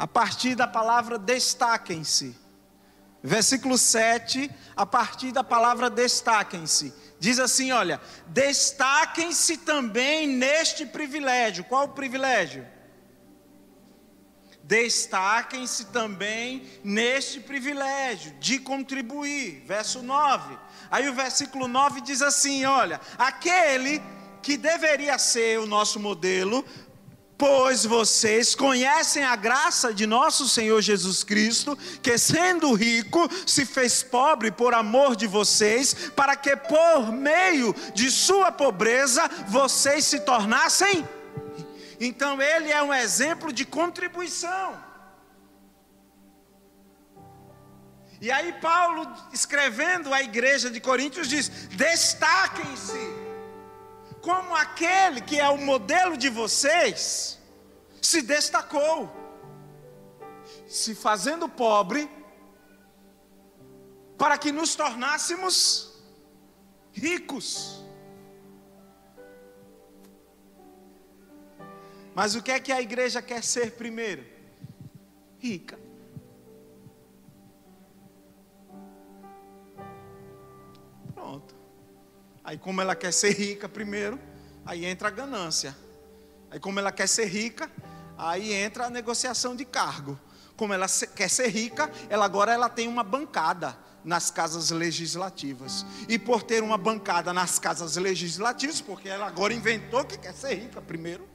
A 0.00 0.06
partir 0.06 0.54
da 0.54 0.66
palavra 0.66 1.18
destaquem-se. 1.18 2.34
Versículo 3.22 3.76
7, 3.76 4.50
a 4.74 4.86
partir 4.86 5.30
da 5.30 5.44
palavra 5.44 5.90
destaquem-se. 5.90 6.94
Diz 7.18 7.38
assim: 7.38 7.70
olha, 7.70 8.00
destaquem-se 8.28 9.58
também 9.58 10.26
neste 10.26 10.86
privilégio. 10.86 11.64
Qual 11.64 11.84
o 11.84 11.88
privilégio? 11.88 12.66
destaquem-se 14.62 15.86
também 15.86 16.64
neste 16.84 17.40
privilégio 17.40 18.32
de 18.38 18.58
contribuir. 18.60 19.64
Verso 19.66 20.00
9. 20.00 20.56
Aí 20.88 21.08
o 21.08 21.12
versículo 21.12 21.66
9 21.66 22.00
diz 22.00 22.22
assim: 22.22 22.64
olha, 22.64 23.00
aquele 23.18 24.00
que 24.40 24.56
deveria 24.56 25.18
ser 25.18 25.58
o 25.58 25.66
nosso 25.66 25.98
modelo, 25.98 26.64
pois 27.40 27.84
vocês 27.84 28.54
conhecem 28.54 29.24
a 29.24 29.34
graça 29.34 29.92
de 29.92 30.06
nosso 30.06 30.48
Senhor 30.48 30.80
Jesus 30.80 31.24
Cristo, 31.24 31.76
que 32.00 32.16
sendo 32.16 32.72
rico 32.74 33.28
se 33.44 33.66
fez 33.66 34.00
pobre 34.00 34.52
por 34.52 34.74
amor 34.74 35.16
de 35.16 35.26
vocês, 35.26 36.12
para 36.14 36.36
que 36.36 36.54
por 36.54 37.10
meio 37.10 37.74
de 37.94 38.10
sua 38.10 38.52
pobreza 38.52 39.28
vocês 39.48 40.04
se 40.04 40.20
tornassem 40.20 41.04
então 42.00 42.40
ele 42.40 42.72
é 42.72 42.82
um 42.82 42.94
exemplo 42.94 43.52
de 43.52 43.66
contribuição. 43.66 44.82
E 48.22 48.30
aí 48.30 48.54
Paulo, 48.54 49.06
escrevendo 49.32 50.12
à 50.12 50.22
igreja 50.22 50.70
de 50.70 50.80
Coríntios, 50.80 51.28
diz: 51.28 51.50
destaquem-se 51.70 53.19
como 54.20 54.54
aquele 54.54 55.20
que 55.20 55.38
é 55.38 55.48
o 55.48 55.58
modelo 55.58 56.16
de 56.16 56.28
vocês 56.28 57.38
se 58.00 58.22
destacou, 58.22 59.10
se 60.66 60.94
fazendo 60.94 61.48
pobre, 61.48 62.10
para 64.18 64.36
que 64.36 64.52
nos 64.52 64.74
tornássemos 64.74 65.98
ricos. 66.92 67.82
Mas 72.14 72.34
o 72.34 72.42
que 72.42 72.50
é 72.50 72.60
que 72.60 72.72
a 72.72 72.80
igreja 72.80 73.22
quer 73.22 73.42
ser 73.42 73.72
primeiro? 73.72 74.24
Rica. 75.38 75.78
Pronto. 81.14 81.59
Aí, 82.50 82.58
como 82.58 82.80
ela 82.80 82.96
quer 82.96 83.12
ser 83.12 83.30
rica 83.30 83.68
primeiro, 83.68 84.18
aí 84.66 84.84
entra 84.84 85.06
a 85.06 85.10
ganância. 85.12 85.72
Aí, 86.50 86.58
como 86.58 86.80
ela 86.80 86.90
quer 86.90 87.06
ser 87.06 87.26
rica, 87.26 87.70
aí 88.18 88.52
entra 88.52 88.86
a 88.86 88.90
negociação 88.90 89.54
de 89.54 89.64
cargo. 89.64 90.18
Como 90.56 90.74
ela 90.74 90.86
quer 91.14 91.30
ser 91.30 91.46
rica, 91.46 91.88
ela 92.08 92.24
agora 92.24 92.52
ela 92.52 92.68
tem 92.68 92.88
uma 92.88 93.04
bancada 93.04 93.78
nas 94.04 94.32
casas 94.32 94.72
legislativas. 94.72 95.86
E 96.08 96.18
por 96.18 96.42
ter 96.42 96.60
uma 96.60 96.76
bancada 96.76 97.32
nas 97.32 97.60
casas 97.60 97.94
legislativas, 97.94 98.80
porque 98.80 99.08
ela 99.08 99.28
agora 99.28 99.54
inventou 99.54 100.04
que 100.04 100.18
quer 100.18 100.34
ser 100.34 100.54
rica 100.54 100.82
primeiro, 100.82 101.29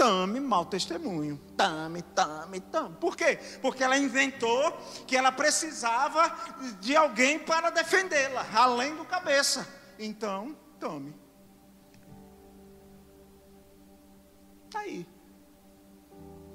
tame 0.00 0.40
mau 0.40 0.64
testemunho. 0.64 1.36
Tame, 1.54 2.00
tame, 2.00 2.58
tame. 2.58 2.96
Por 2.96 3.14
quê? 3.14 3.38
Porque 3.60 3.84
ela 3.84 3.98
inventou 3.98 4.72
que 5.06 5.14
ela 5.14 5.30
precisava 5.30 6.34
de 6.80 6.96
alguém 6.96 7.38
para 7.38 7.68
defendê-la, 7.68 8.46
além 8.54 8.96
do 8.96 9.04
cabeça. 9.04 9.68
Então, 9.98 10.56
tome. 10.78 11.14
Está 14.64 14.80
aí. 14.80 15.06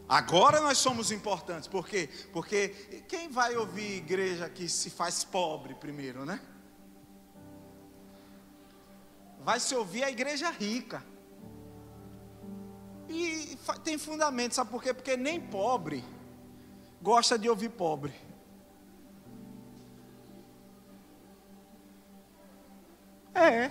Agora 0.10 0.60
nós 0.60 0.80
somos 0.80 1.12
importantes, 1.12 1.68
por 1.68 1.88
quê? 1.88 2.10
Porque 2.34 2.70
quem 3.08 3.30
vai 3.30 3.56
ouvir 3.56 3.98
igreja 3.98 4.50
que 4.50 4.68
se 4.68 4.90
faz 4.90 5.24
pobre 5.24 5.76
primeiro, 5.76 6.26
né? 6.26 6.42
Vai 9.40 9.60
se 9.60 9.76
ouvir 9.76 10.04
a 10.04 10.10
igreja 10.10 10.50
rica. 10.50 11.06
E 13.08 13.58
tem 13.84 13.98
fundamento, 13.98 14.54
sabe 14.54 14.72
por 14.72 14.82
quê? 14.82 14.94
Porque 14.94 15.16
nem 15.16 15.40
pobre 15.40 16.04
gosta 17.06 17.38
de 17.38 17.48
ouvir 17.48 17.70
pobre. 17.70 18.14
É. 23.36 23.70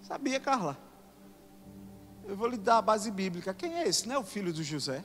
Sabia, 0.00 0.40
Carla? 0.40 0.78
Eu 2.24 2.36
vou 2.36 2.48
lhe 2.48 2.56
dar 2.56 2.78
a 2.78 2.82
base 2.82 3.10
bíblica. 3.10 3.52
Quem 3.52 3.74
é 3.74 3.86
esse? 3.86 4.08
Não 4.08 4.14
é 4.14 4.18
o 4.18 4.24
filho 4.24 4.50
do 4.50 4.62
José? 4.62 5.04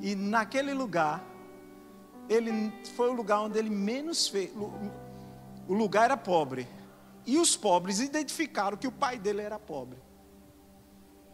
E 0.00 0.14
naquele 0.14 0.74
lugar, 0.74 1.24
ele 2.28 2.70
foi 2.96 3.08
o 3.08 3.14
lugar 3.14 3.40
onde 3.40 3.58
ele 3.58 3.70
menos 3.70 4.28
fez. 4.28 4.50
O 5.66 5.72
lugar 5.72 6.04
era 6.04 6.16
pobre. 6.18 6.68
E 7.28 7.36
os 7.36 7.54
pobres 7.54 8.00
identificaram 8.00 8.74
que 8.74 8.86
o 8.86 8.90
pai 8.90 9.18
dele 9.18 9.42
era 9.42 9.58
pobre. 9.58 9.98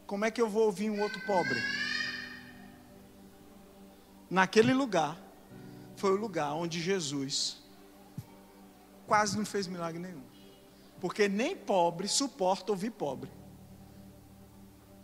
Como 0.09 0.25
é 0.25 0.31
que 0.33 0.43
eu 0.43 0.49
vou 0.49 0.65
ouvir 0.65 0.91
um 0.91 1.01
outro 1.01 1.21
pobre? 1.25 1.63
Naquele 4.29 4.75
lugar, 4.75 5.17
foi 5.95 6.11
o 6.11 6.17
lugar 6.17 6.53
onde 6.53 6.81
Jesus 6.81 7.63
quase 9.07 9.39
não 9.39 9.47
fez 9.47 9.69
milagre 9.69 10.01
nenhum. 10.01 10.25
Porque 11.01 11.29
nem 11.29 11.57
pobre 11.57 12.09
suporta 12.09 12.73
ouvir 12.73 12.91
pobre. 12.91 13.31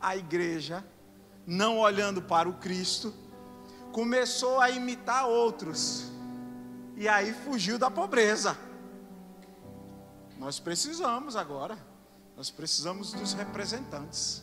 A 0.00 0.16
igreja, 0.16 0.84
não 1.46 1.78
olhando 1.78 2.20
para 2.20 2.48
o 2.48 2.54
Cristo, 2.54 3.14
começou 3.92 4.58
a 4.58 4.70
imitar 4.70 5.28
outros. 5.28 6.10
E 6.96 7.06
aí 7.06 7.32
fugiu 7.32 7.78
da 7.78 7.88
pobreza. 7.88 8.58
Nós 10.40 10.58
precisamos 10.58 11.36
agora, 11.36 11.76
nós 12.34 12.50
precisamos 12.50 13.12
dos 13.12 13.34
representantes. 13.34 14.42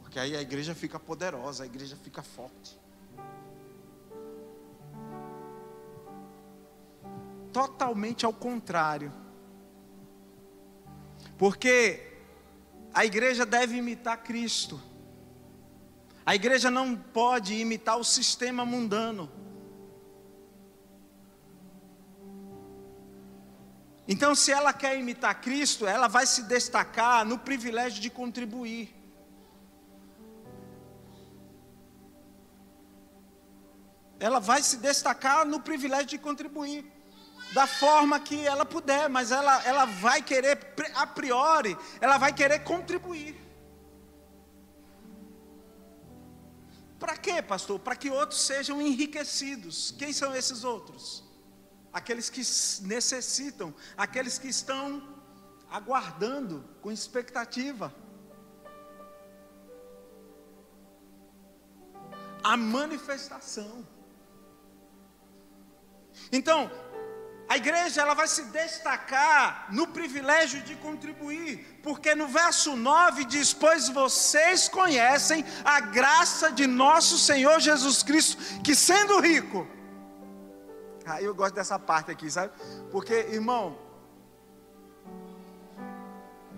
Porque 0.00 0.18
aí 0.18 0.36
a 0.36 0.42
igreja 0.42 0.74
fica 0.74 0.98
poderosa, 0.98 1.62
a 1.62 1.66
igreja 1.66 1.94
fica 1.94 2.20
forte. 2.20 2.76
Totalmente 7.52 8.26
ao 8.26 8.32
contrário. 8.32 9.12
Porque 11.38 12.18
a 12.92 13.04
igreja 13.04 13.46
deve 13.46 13.76
imitar 13.76 14.20
Cristo. 14.20 14.82
A 16.26 16.34
igreja 16.34 16.72
não 16.72 16.96
pode 16.96 17.54
imitar 17.54 17.96
o 17.98 18.04
sistema 18.04 18.66
mundano. 18.66 19.30
Então, 24.06 24.34
se 24.34 24.50
ela 24.50 24.72
quer 24.72 24.98
imitar 24.98 25.40
Cristo, 25.40 25.86
ela 25.86 26.08
vai 26.08 26.26
se 26.26 26.42
destacar 26.42 27.24
no 27.24 27.38
privilégio 27.38 28.00
de 28.00 28.10
contribuir. 28.10 28.94
Ela 34.18 34.40
vai 34.40 34.62
se 34.62 34.76
destacar 34.76 35.46
no 35.46 35.60
privilégio 35.60 36.06
de 36.06 36.18
contribuir, 36.18 36.84
da 37.52 37.66
forma 37.66 38.18
que 38.18 38.46
ela 38.46 38.64
puder, 38.64 39.08
mas 39.08 39.30
ela, 39.30 39.62
ela 39.64 39.84
vai 39.84 40.22
querer, 40.22 40.58
a 40.94 41.06
priori, 41.06 41.76
ela 42.00 42.18
vai 42.18 42.32
querer 42.32 42.60
contribuir. 42.60 43.40
Para 46.98 47.16
quê, 47.16 47.42
pastor? 47.42 47.80
Para 47.80 47.96
que 47.96 48.10
outros 48.10 48.42
sejam 48.42 48.80
enriquecidos. 48.80 49.92
Quem 49.98 50.12
são 50.12 50.34
esses 50.36 50.62
outros? 50.62 51.31
Aqueles 51.92 52.30
que 52.30 52.42
necessitam, 52.86 53.74
aqueles 53.96 54.38
que 54.38 54.48
estão 54.48 55.02
aguardando 55.70 56.64
com 56.80 56.90
expectativa. 56.90 57.94
A 62.42 62.56
manifestação. 62.56 63.86
Então, 66.30 66.70
a 67.48 67.56
igreja 67.56 68.00
ela 68.00 68.14
vai 68.14 68.26
se 68.26 68.44
destacar 68.44 69.68
no 69.70 69.86
privilégio 69.88 70.62
de 70.62 70.74
contribuir, 70.76 71.80
porque 71.82 72.14
no 72.14 72.26
verso 72.26 72.74
9 72.74 73.24
diz: 73.26 73.52
Pois 73.52 73.88
vocês 73.88 74.68
conhecem 74.68 75.44
a 75.64 75.80
graça 75.80 76.50
de 76.50 76.66
nosso 76.66 77.18
Senhor 77.18 77.60
Jesus 77.60 78.02
Cristo, 78.02 78.62
que 78.62 78.74
sendo 78.74 79.20
rico, 79.20 79.66
Aí 81.06 81.24
eu 81.24 81.34
gosto 81.34 81.54
dessa 81.54 81.78
parte 81.78 82.10
aqui, 82.10 82.30
sabe? 82.30 82.52
Porque, 82.90 83.14
irmão, 83.14 83.76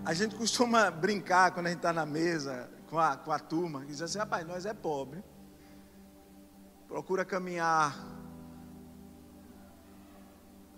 a 0.05 0.13
gente 0.13 0.35
costuma 0.35 0.89
brincar 0.91 1.51
quando 1.51 1.67
a 1.67 1.69
gente 1.69 1.79
está 1.79 1.93
na 1.93 2.05
mesa 2.05 2.69
com 2.89 2.99
a, 2.99 3.17
com 3.17 3.31
a 3.31 3.39
turma, 3.39 3.83
e 3.83 3.87
diz 3.87 4.01
assim, 4.01 4.17
rapaz, 4.17 4.45
nós 4.45 4.65
é 4.65 4.73
pobre. 4.73 5.23
Procura 6.87 7.25
caminhar 7.25 7.95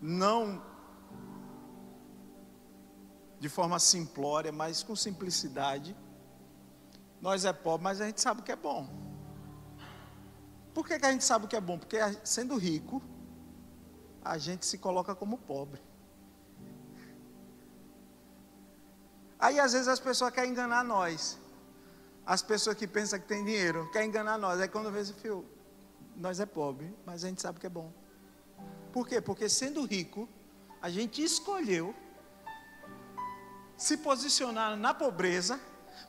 não 0.02 0.62
de 3.40 3.50
forma 3.50 3.78
simplória, 3.80 4.52
mas 4.52 4.82
com 4.84 4.96
simplicidade. 4.96 5.96
Nós 7.22 7.46
é 7.46 7.54
pobre, 7.54 7.84
mas 7.84 8.02
a 8.02 8.06
gente 8.06 8.22
sabe 8.22 8.42
o 8.42 8.44
que 8.44 8.52
é 8.52 8.56
bom. 8.56 8.88
Por 10.74 10.88
que, 10.88 10.98
que 11.00 11.06
a 11.06 11.12
gente 11.12 11.24
sabe 11.24 11.46
o 11.46 11.48
que 11.48 11.56
é 11.56 11.62
bom? 11.62 11.78
Porque 11.78 11.98
sendo 12.24 12.56
rico, 12.56 13.02
a 14.32 14.38
gente 14.38 14.66
se 14.66 14.78
coloca 14.78 15.16
como 15.16 15.38
pobre. 15.38 15.82
Aí 19.40 19.60
às 19.60 19.74
vezes 19.74 19.88
as 19.88 20.00
pessoas 20.00 20.32
querem 20.34 20.52
enganar 20.52 20.84
nós. 20.84 21.38
As 22.26 22.42
pessoas 22.42 22.76
que 22.76 22.88
pensam 22.88 23.20
que 23.20 23.28
tem 23.28 23.44
dinheiro 23.46 23.90
querem 23.92 24.10
enganar 24.10 24.38
nós. 24.38 24.60
Aí 24.60 24.68
quando 24.68 24.92
vê 24.92 25.00
esse 25.00 25.14
fio, 25.14 25.46
nós 26.16 26.40
é 26.40 26.46
pobre, 26.46 26.94
mas 27.06 27.24
a 27.24 27.28
gente 27.28 27.42
sabe 27.42 27.60
que 27.60 27.68
é 27.68 27.70
bom. 27.70 27.94
Por 28.92 29.08
quê? 29.08 29.22
Porque 29.22 29.48
sendo 29.48 29.86
rico, 29.86 30.28
a 30.82 30.90
gente 30.90 31.24
escolheu 31.24 31.96
se 33.78 33.98
posicionar 33.98 34.76
na 34.76 34.94
pobreza 34.94 35.60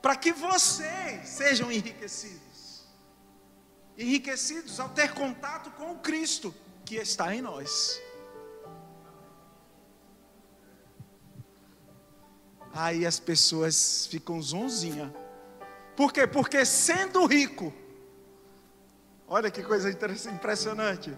para 0.00 0.16
que 0.16 0.32
vocês 0.32 1.28
sejam 1.28 1.70
enriquecidos. 1.70 2.86
Enriquecidos 3.96 4.80
ao 4.80 4.88
ter 4.88 5.12
contato 5.12 5.70
com 5.72 5.92
o 5.92 5.98
Cristo 5.98 6.54
que 6.84 6.96
está 6.96 7.34
em 7.34 7.42
nós. 7.42 8.00
Aí 12.78 13.04
as 13.04 13.18
pessoas 13.18 14.06
ficam 14.06 14.40
zonzinha. 14.40 15.12
Por 15.96 16.12
quê? 16.12 16.28
Porque 16.28 16.64
sendo 16.64 17.26
rico, 17.26 17.74
olha 19.26 19.50
que 19.50 19.64
coisa 19.64 19.90
impressionante. 19.90 21.12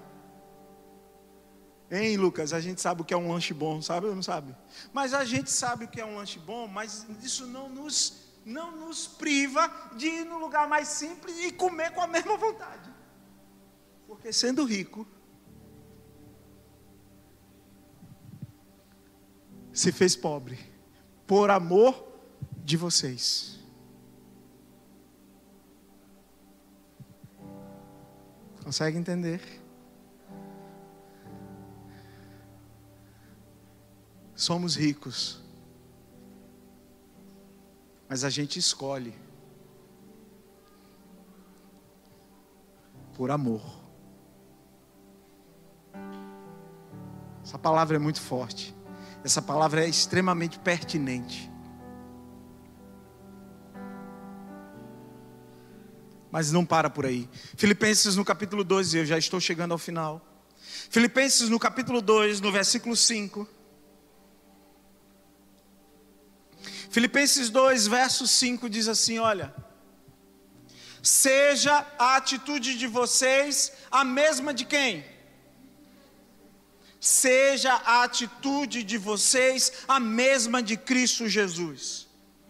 Hein, 1.90 2.16
Lucas? 2.16 2.54
A 2.54 2.60
gente 2.60 2.80
sabe 2.80 3.02
o 3.02 3.04
que 3.04 3.12
é 3.12 3.16
um 3.16 3.30
lanche 3.30 3.52
bom, 3.52 3.82
sabe 3.82 4.06
ou 4.06 4.14
não 4.14 4.22
sabe? 4.22 4.56
Mas 4.90 5.12
a 5.12 5.22
gente 5.22 5.50
sabe 5.50 5.84
o 5.84 5.88
que 5.88 6.00
é 6.00 6.06
um 6.06 6.16
lanche 6.16 6.38
bom, 6.38 6.66
mas 6.66 7.06
isso 7.22 7.46
não 7.46 7.68
nos, 7.68 8.40
não 8.42 8.74
nos 8.74 9.06
priva 9.06 9.70
de 9.96 10.06
ir 10.06 10.24
no 10.24 10.38
lugar 10.38 10.66
mais 10.66 10.88
simples 10.88 11.38
e 11.40 11.52
comer 11.52 11.90
com 11.90 12.00
a 12.00 12.06
mesma 12.06 12.38
vontade. 12.38 12.90
Porque 14.06 14.32
sendo 14.32 14.64
rico, 14.64 15.06
se 19.74 19.92
fez 19.92 20.16
pobre 20.16 20.79
por 21.30 21.48
amor 21.48 21.94
de 22.64 22.76
vocês. 22.76 23.60
Consegue 28.64 28.98
entender? 28.98 29.40
Somos 34.34 34.74
ricos, 34.74 35.40
mas 38.08 38.24
a 38.24 38.28
gente 38.28 38.58
escolhe 38.58 39.14
por 43.14 43.30
amor. 43.30 43.62
Essa 47.40 47.56
palavra 47.56 47.94
é 47.94 48.00
muito 48.00 48.20
forte. 48.20 48.79
Essa 49.24 49.42
palavra 49.42 49.84
é 49.84 49.88
extremamente 49.88 50.58
pertinente. 50.58 51.50
Mas 56.30 56.52
não 56.52 56.64
para 56.64 56.88
por 56.88 57.04
aí. 57.04 57.28
Filipenses 57.56 58.16
no 58.16 58.24
capítulo 58.24 58.64
2, 58.64 58.94
eu 58.94 59.04
já 59.04 59.18
estou 59.18 59.40
chegando 59.40 59.72
ao 59.72 59.78
final. 59.78 60.24
Filipenses 60.88 61.48
no 61.48 61.58
capítulo 61.58 62.00
2, 62.00 62.40
no 62.40 62.50
versículo 62.52 62.96
5. 62.96 63.46
Filipenses 66.90 67.50
2, 67.50 67.86
verso 67.86 68.26
5 68.26 68.70
diz 68.70 68.88
assim: 68.88 69.18
Olha, 69.18 69.54
seja 71.02 71.86
a 71.98 72.16
atitude 72.16 72.76
de 72.78 72.86
vocês 72.86 73.72
a 73.90 74.04
mesma 74.04 74.54
de 74.54 74.64
quem? 74.64 75.04
Seja 77.00 77.72
a 77.72 78.04
atitude 78.04 78.84
de 78.84 78.98
vocês 78.98 79.72
a 79.88 79.98
mesma 79.98 80.62
de 80.62 80.76
Cristo 80.76 81.26
Jesus. 81.26 82.06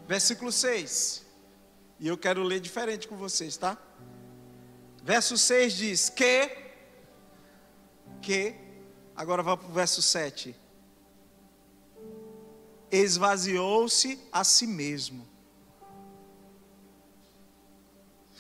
Versículo 0.09 0.51
6. 0.51 1.25
E 2.01 2.09
eu 2.09 2.19
quero 2.19 2.43
ler 2.43 2.59
diferente 2.59 3.07
com 3.07 3.17
vocês, 3.17 3.57
tá? 3.57 3.79
Verso 5.05 5.39
6 5.39 5.73
diz: 5.75 6.09
Que, 6.11 6.51
que, 8.21 8.57
agora 9.15 9.43
vamos 9.43 9.61
para 9.61 9.71
o 9.71 9.75
verso 9.75 10.03
7. 10.03 10.57
Esvaziou-se 12.91 14.19
a 14.33 14.43
si 14.43 14.67
mesmo. 14.67 15.29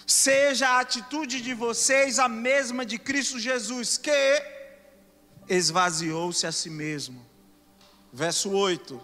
Seja 0.04 0.70
a 0.70 0.80
atitude 0.80 1.40
de 1.40 1.54
vocês 1.54 2.18
a 2.18 2.28
mesma 2.28 2.84
de 2.84 2.98
Cristo 2.98 3.38
Jesus, 3.38 3.96
que, 3.96 4.10
esvaziou-se 5.50 6.46
a 6.46 6.52
si 6.52 6.70
mesmo. 6.70 7.26
Verso 8.12 8.50
8. 8.50 9.00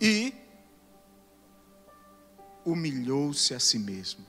E 0.00 0.34
humilhou-se 2.64 3.54
a 3.54 3.60
si 3.60 3.78
mesmo. 3.78 4.24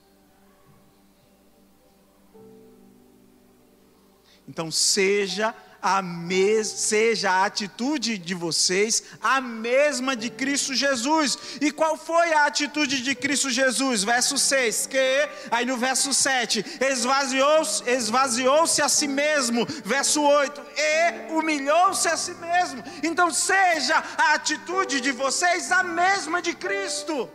Então, 4.46 4.70
seja 4.70 5.54
a 5.86 6.02
mes 6.02 6.66
seja 6.66 7.30
a 7.30 7.44
atitude 7.44 8.18
de 8.18 8.34
vocês 8.34 9.04
a 9.22 9.40
mesma 9.40 10.16
de 10.16 10.28
Cristo 10.28 10.74
Jesus. 10.74 11.38
E 11.60 11.70
qual 11.70 11.96
foi 11.96 12.32
a 12.32 12.46
atitude 12.46 13.02
de 13.02 13.14
Cristo 13.14 13.50
Jesus? 13.50 14.02
Verso 14.02 14.36
6, 14.36 14.88
que 14.88 15.28
aí 15.48 15.64
no 15.64 15.76
verso 15.76 16.12
7, 16.12 16.64
esvaziou-se 16.90 17.88
esvaziou 17.88 18.64
a 18.82 18.88
si 18.88 19.06
mesmo. 19.06 19.64
Verso 19.84 20.20
8, 20.20 20.60
e 20.76 21.32
humilhou-se 21.32 22.08
a 22.08 22.16
si 22.16 22.34
mesmo. 22.34 22.82
Então 23.00 23.30
seja 23.30 24.02
a 24.18 24.34
atitude 24.34 25.00
de 25.00 25.12
vocês 25.12 25.70
a 25.70 25.84
mesma 25.84 26.42
de 26.42 26.52
Cristo. 26.52 27.30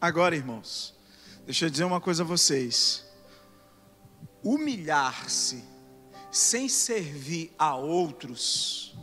Agora, 0.00 0.34
irmãos, 0.34 0.94
deixa 1.44 1.66
eu 1.66 1.70
dizer 1.70 1.84
uma 1.84 2.00
coisa 2.00 2.22
a 2.22 2.26
vocês. 2.26 3.04
Humilhar-se 4.42 5.62
sem 6.30 6.70
servir 6.70 7.52
a 7.58 7.76
outros 7.76 8.96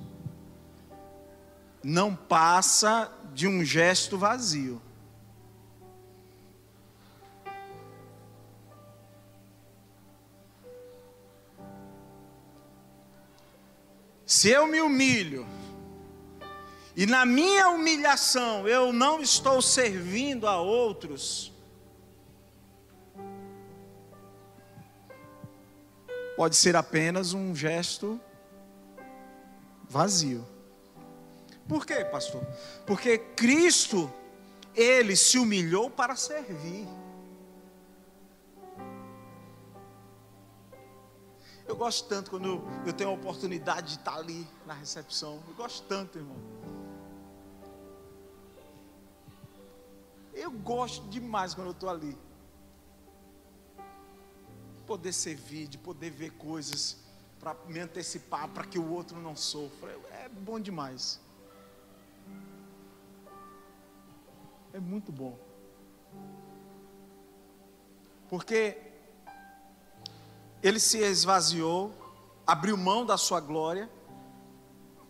não 1.84 2.16
passa 2.16 3.12
de 3.34 3.48
um 3.48 3.64
gesto 3.64 4.18
vazio. 4.18 4.82
Se 14.26 14.50
eu 14.50 14.66
me 14.68 14.82
humilho, 14.82 15.48
e 16.98 17.06
na 17.06 17.28
minha 17.28 17.70
humilhação 17.70 18.68
eu 18.68 18.92
não 18.92 19.22
estou 19.22 19.62
servindo 19.62 20.48
a 20.48 20.60
outros, 20.60 21.54
pode 26.36 26.56
ser 26.56 26.76
apenas 26.76 27.34
um 27.34 27.56
gesto 27.56 28.20
vazio. 29.88 30.44
Por 31.70 31.86
quê, 31.86 32.04
pastor? 32.04 32.42
Porque 32.88 33.20
Cristo, 33.20 34.12
ele 34.74 35.16
se 35.16 35.38
humilhou 35.38 35.92
para 35.92 36.16
servir. 36.16 36.88
Eu 41.68 41.76
gosto 41.76 42.08
tanto 42.08 42.32
quando 42.32 42.64
eu 42.88 42.94
tenho 42.94 43.12
a 43.12 43.14
oportunidade 43.14 43.90
de 43.90 44.00
estar 44.00 44.16
ali 44.16 44.48
na 44.66 44.74
recepção. 44.74 45.44
Eu 45.48 45.54
gosto 45.54 45.86
tanto, 45.88 46.18
irmão. 46.18 46.57
Eu 50.38 50.52
gosto 50.52 51.08
demais 51.10 51.56
quando 51.56 51.68
eu 51.68 51.72
estou 51.72 51.90
ali. 51.90 52.16
Poder 54.86 55.12
servir, 55.12 55.68
de 55.68 55.80
poder 55.80 56.12
ver 56.12 56.30
coisas, 56.34 56.98
para 57.40 57.56
me 57.66 57.80
antecipar, 57.80 58.48
para 58.50 58.64
que 58.64 58.78
o 58.78 58.88
outro 58.92 59.20
não 59.20 59.36
sofra. 59.36 59.90
É 60.12 60.30
bom 60.30 60.60
demais. 60.60 61.20
É 64.72 64.80
muito 64.80 65.12
bom. 65.12 65.36
Porque 68.30 68.78
ele 70.62 70.80
se 70.80 71.00
esvaziou, 71.00 71.92
abriu 72.46 72.78
mão 72.78 73.04
da 73.04 73.18
sua 73.18 73.40
glória, 73.40 73.90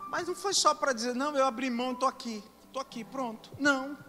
mas 0.10 0.26
não 0.26 0.36
foi 0.36 0.54
só 0.54 0.74
para 0.74 0.94
dizer, 0.94 1.14
não, 1.14 1.36
eu 1.36 1.46
abri 1.46 1.70
mão, 1.70 1.92
estou 1.92 2.08
aqui, 2.08 2.42
estou 2.64 2.82
aqui, 2.82 3.04
pronto. 3.04 3.52
Não. 3.60 4.07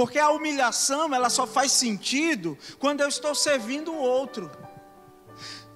Porque 0.00 0.18
a 0.18 0.30
humilhação, 0.30 1.14
ela 1.14 1.28
só 1.28 1.46
faz 1.46 1.72
sentido 1.72 2.56
quando 2.78 3.02
eu 3.02 3.08
estou 3.08 3.34
servindo 3.34 3.92
o 3.92 3.98
outro. 3.98 4.50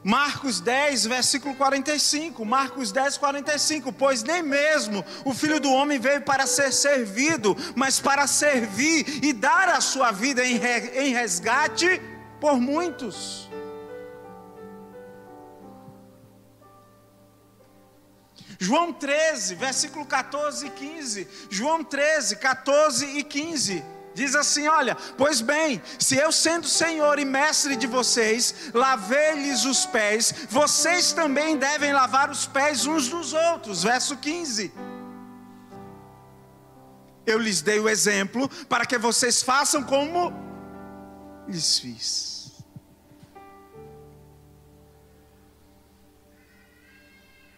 Marcos 0.02 0.60
10, 0.60 1.04
versículo 1.04 1.54
45. 1.54 2.42
Marcos 2.42 2.90
10, 2.90 3.18
45. 3.18 3.92
Pois 3.92 4.22
nem 4.22 4.42
mesmo 4.42 5.04
o 5.26 5.34
filho 5.34 5.60
do 5.60 5.70
homem 5.70 5.98
veio 5.98 6.22
para 6.22 6.46
ser 6.46 6.72
servido, 6.72 7.54
mas 7.76 8.00
para 8.00 8.26
servir 8.26 9.22
e 9.22 9.30
dar 9.34 9.68
a 9.68 9.82
sua 9.82 10.10
vida 10.10 10.42
em 10.42 11.12
resgate 11.12 12.00
por 12.40 12.58
muitos. 12.58 13.50
João 18.58 18.90
13, 18.90 19.54
versículo 19.56 20.06
14 20.06 20.66
e 20.66 20.70
15. 20.70 21.28
João 21.50 21.84
13, 21.84 22.36
14 22.36 23.18
e 23.18 23.22
15. 23.22 23.93
Diz 24.14 24.34
assim: 24.34 24.68
Olha, 24.68 24.96
pois 25.16 25.40
bem, 25.40 25.82
se 25.98 26.16
eu 26.16 26.30
sendo 26.30 26.66
Senhor 26.68 27.18
e 27.18 27.24
mestre 27.24 27.74
de 27.74 27.86
vocês, 27.86 28.70
lavei-lhes 28.72 29.64
os 29.64 29.84
pés, 29.84 30.32
vocês 30.48 31.12
também 31.12 31.56
devem 31.56 31.92
lavar 31.92 32.30
os 32.30 32.46
pés 32.46 32.86
uns 32.86 33.08
dos 33.08 33.32
outros. 33.32 33.82
Verso 33.82 34.16
15. 34.16 34.72
Eu 37.26 37.38
lhes 37.38 37.60
dei 37.60 37.80
o 37.80 37.88
exemplo 37.88 38.48
para 38.68 38.86
que 38.86 38.98
vocês 38.98 39.42
façam 39.42 39.82
como 39.82 40.32
lhes 41.48 41.78
fiz. 41.78 42.52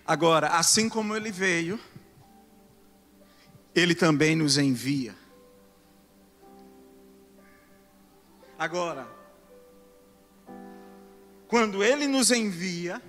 Agora, 0.07 0.51
assim 0.51 0.89
como 0.89 1.17
ele 1.17 1.33
veio, 1.33 1.81
ele 3.75 3.95
também 3.95 4.37
nos 4.37 4.57
envia. 4.57 5.26
Agora, 8.59 9.07
quando 11.47 11.85
ele 11.85 12.07
nos 12.07 12.31
envia, 12.31 13.03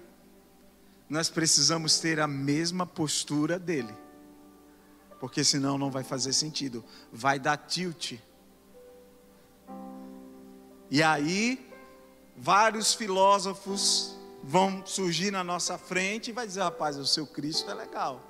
nós 1.09 1.29
precisamos 1.29 1.99
ter 1.99 2.19
a 2.19 2.27
mesma 2.27 2.85
postura 2.85 3.57
dele. 3.57 3.95
Porque 5.19 5.43
senão 5.43 5.77
não 5.77 5.89
vai 5.89 6.03
fazer 6.03 6.33
sentido, 6.33 6.83
vai 7.11 7.39
dar 7.39 7.57
tilt. 7.57 8.19
E 10.91 11.01
aí, 11.01 11.71
vários 12.35 12.93
filósofos 12.93 14.15
vão 14.43 14.85
surgir 14.85 15.31
na 15.31 15.43
nossa 15.43 15.77
frente 15.77 16.29
e 16.29 16.33
vai 16.33 16.45
dizer, 16.45 16.61
rapaz, 16.61 16.97
o 16.97 17.05
seu 17.05 17.25
Cristo 17.25 17.71
é 17.71 17.73
legal, 17.73 18.21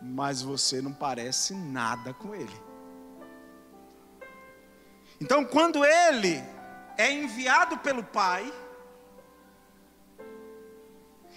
mas 0.00 0.42
você 0.42 0.80
não 0.80 0.92
parece 0.92 1.54
nada 1.54 2.14
com 2.14 2.34
ele. 2.34 2.73
Então, 5.24 5.42
quando 5.42 5.82
ele 5.82 6.44
é 6.98 7.10
enviado 7.10 7.78
pelo 7.78 8.04
Pai, 8.04 8.52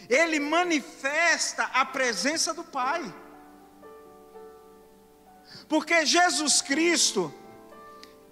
ele 0.10 0.42
manifesta 0.42 1.64
a 1.74 1.86
presença 1.86 2.54
do 2.54 2.66
Pai. 2.66 3.02
Porque 5.70 6.06
Jesus 6.06 6.62
Cristo, 6.62 7.34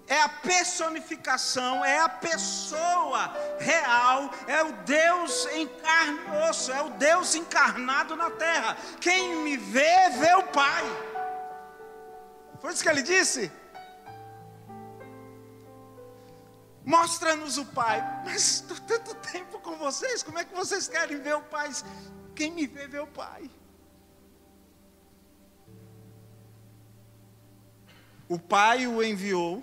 é 0.06 0.20
a 0.20 0.28
personificação, 0.28 1.82
é 1.82 2.00
a 2.00 2.08
pessoa 2.10 3.34
real, 3.58 4.30
é 4.46 4.62
o 4.62 4.72
Deus 4.84 5.46
em 5.54 5.66
é 6.70 6.82
o 6.82 6.90
Deus 6.90 7.34
encarnado 7.34 8.14
na 8.14 8.30
terra. 8.30 8.76
Quem 9.00 9.36
me 9.36 9.56
vê, 9.56 10.10
vê 10.18 10.34
o 10.34 10.42
Pai. 10.42 10.84
Foi 12.60 12.74
isso 12.74 12.82
que 12.82 12.90
ele 12.90 13.02
disse? 13.02 13.50
Mostra-nos 16.86 17.58
o 17.58 17.66
Pai. 17.66 18.00
Mas 18.24 18.60
estou 18.60 18.78
tanto 18.78 19.14
tempo 19.16 19.58
com 19.58 19.76
vocês, 19.76 20.22
como 20.22 20.38
é 20.38 20.44
que 20.44 20.54
vocês 20.54 20.88
querem 20.88 21.20
ver 21.20 21.34
o 21.34 21.42
Pai? 21.42 21.70
Quem 22.34 22.52
me 22.52 22.66
vê, 22.66 22.86
vê 22.86 23.00
o 23.00 23.06
Pai. 23.06 23.50
O 28.28 28.38
Pai 28.38 28.86
o 28.86 29.02
enviou 29.02 29.62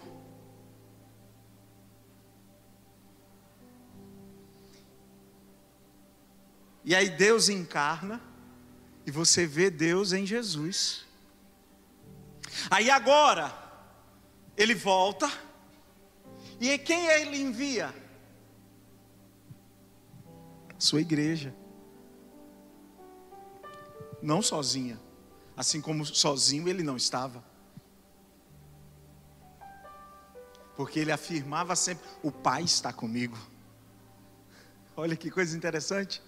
E 6.85 6.93
aí 6.93 7.09
Deus 7.09 7.47
encarna 7.47 8.21
e 9.05 9.11
você 9.11 9.47
vê 9.47 9.69
Deus 9.69 10.11
em 10.11 10.25
Jesus. 10.25 11.05
Aí 12.69 12.89
agora 12.89 13.53
ele 14.57 14.75
volta 14.75 15.31
e 16.69 16.77
quem 16.77 17.07
ele 17.07 17.41
envia? 17.41 17.93
Sua 20.77 21.01
igreja. 21.01 21.53
Não 24.21 24.41
sozinha, 24.41 24.99
assim 25.57 25.81
como 25.81 26.05
sozinho 26.05 26.69
ele 26.69 26.83
não 26.83 26.95
estava. 26.95 27.43
Porque 30.75 30.99
ele 30.99 31.11
afirmava 31.11 31.75
sempre: 31.75 32.07
O 32.21 32.31
Pai 32.31 32.63
está 32.63 32.93
comigo. 32.93 33.37
Olha 34.95 35.15
que 35.15 35.29
coisa 35.29 35.57
interessante. 35.57 36.21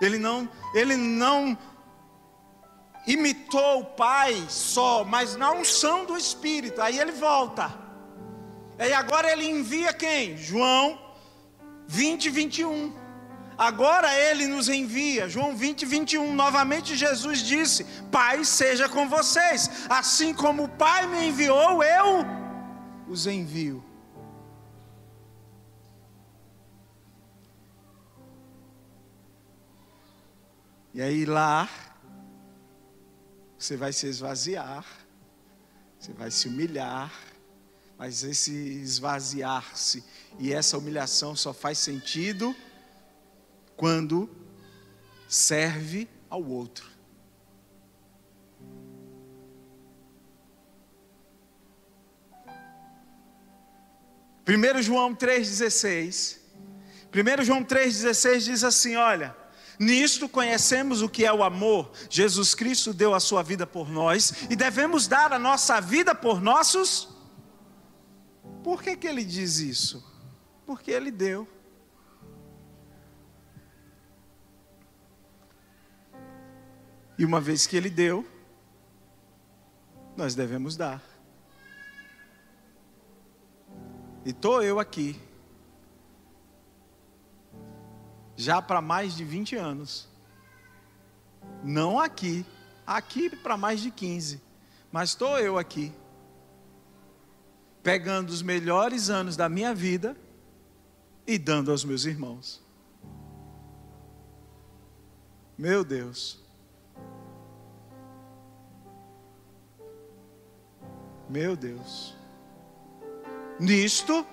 Ele 0.00 0.18
não, 0.18 0.48
ele 0.74 0.96
não 0.96 1.56
imitou 3.06 3.80
o 3.80 3.84
Pai 3.84 4.46
só, 4.48 5.04
mas 5.04 5.36
na 5.36 5.52
unção 5.52 6.04
do 6.04 6.16
Espírito. 6.16 6.80
Aí 6.80 6.98
ele 6.98 7.12
volta. 7.12 7.89
E 8.80 8.92
agora 8.94 9.30
ele 9.30 9.44
envia 9.44 9.92
quem? 9.92 10.38
João 10.38 10.98
20, 11.86 12.30
21. 12.30 12.94
Agora 13.58 14.08
ele 14.18 14.46
nos 14.46 14.70
envia, 14.70 15.28
João 15.28 15.54
20, 15.54 15.84
21. 15.84 16.34
Novamente 16.34 16.96
Jesus 16.96 17.40
disse: 17.40 17.84
Pai, 18.10 18.42
seja 18.42 18.88
com 18.88 19.06
vocês, 19.06 19.68
assim 19.90 20.32
como 20.32 20.64
o 20.64 20.68
Pai 20.68 21.06
me 21.06 21.28
enviou, 21.28 21.82
eu 21.82 22.24
os 23.06 23.26
envio. 23.26 23.84
E 30.94 31.02
aí 31.02 31.26
lá, 31.26 31.68
você 33.58 33.76
vai 33.76 33.92
se 33.92 34.06
esvaziar, 34.06 34.84
você 35.98 36.12
vai 36.14 36.30
se 36.30 36.48
humilhar, 36.48 37.12
mas 38.00 38.24
esse 38.24 38.50
esvaziar-se 38.50 40.02
e 40.38 40.54
essa 40.54 40.78
humilhação 40.78 41.36
só 41.36 41.52
faz 41.52 41.76
sentido 41.76 42.56
quando 43.76 44.26
serve 45.28 46.08
ao 46.30 46.42
outro. 46.42 46.88
Primeiro 54.46 54.82
João 54.82 55.14
3:16. 55.14 56.38
Primeiro 57.10 57.44
João 57.44 57.62
3:16 57.62 58.38
diz 58.38 58.64
assim, 58.64 58.96
olha: 58.96 59.36
Nisto 59.78 60.26
conhecemos 60.26 61.02
o 61.02 61.08
que 61.08 61.26
é 61.26 61.32
o 61.32 61.44
amor. 61.44 61.92
Jesus 62.08 62.54
Cristo 62.54 62.94
deu 62.94 63.14
a 63.14 63.20
sua 63.20 63.42
vida 63.42 63.66
por 63.66 63.90
nós 63.90 64.32
e 64.48 64.56
devemos 64.56 65.06
dar 65.06 65.34
a 65.34 65.38
nossa 65.38 65.82
vida 65.82 66.14
por 66.14 66.40
nossos 66.40 67.19
por 68.62 68.82
que, 68.82 68.96
que 68.96 69.06
ele 69.06 69.24
diz 69.24 69.58
isso? 69.58 70.04
Porque 70.66 70.90
ele 70.90 71.10
deu. 71.10 71.48
E 77.18 77.24
uma 77.24 77.40
vez 77.40 77.66
que 77.66 77.76
ele 77.76 77.90
deu, 77.90 78.26
nós 80.16 80.34
devemos 80.34 80.76
dar. 80.76 81.02
E 84.24 84.30
estou 84.30 84.62
eu 84.62 84.78
aqui, 84.78 85.20
já 88.36 88.60
para 88.60 88.80
mais 88.80 89.14
de 89.14 89.24
20 89.24 89.56
anos. 89.56 90.08
Não 91.62 91.98
aqui, 91.98 92.44
aqui 92.86 93.28
para 93.36 93.56
mais 93.56 93.80
de 93.80 93.90
15. 93.90 94.40
Mas 94.90 95.10
estou 95.10 95.38
eu 95.38 95.58
aqui, 95.58 95.92
pegando 97.82 98.30
os 98.30 98.42
melhores 98.42 99.10
anos 99.10 99.36
da 99.36 99.48
minha 99.48 99.74
vida 99.74 100.16
e 101.26 101.38
dando 101.38 101.70
aos 101.70 101.84
meus 101.84 102.04
irmãos. 102.04 102.62
Meu 105.56 105.84
Deus. 105.84 106.40
Meu 111.28 111.54
Deus. 111.54 112.16
Nisto, 113.58 114.26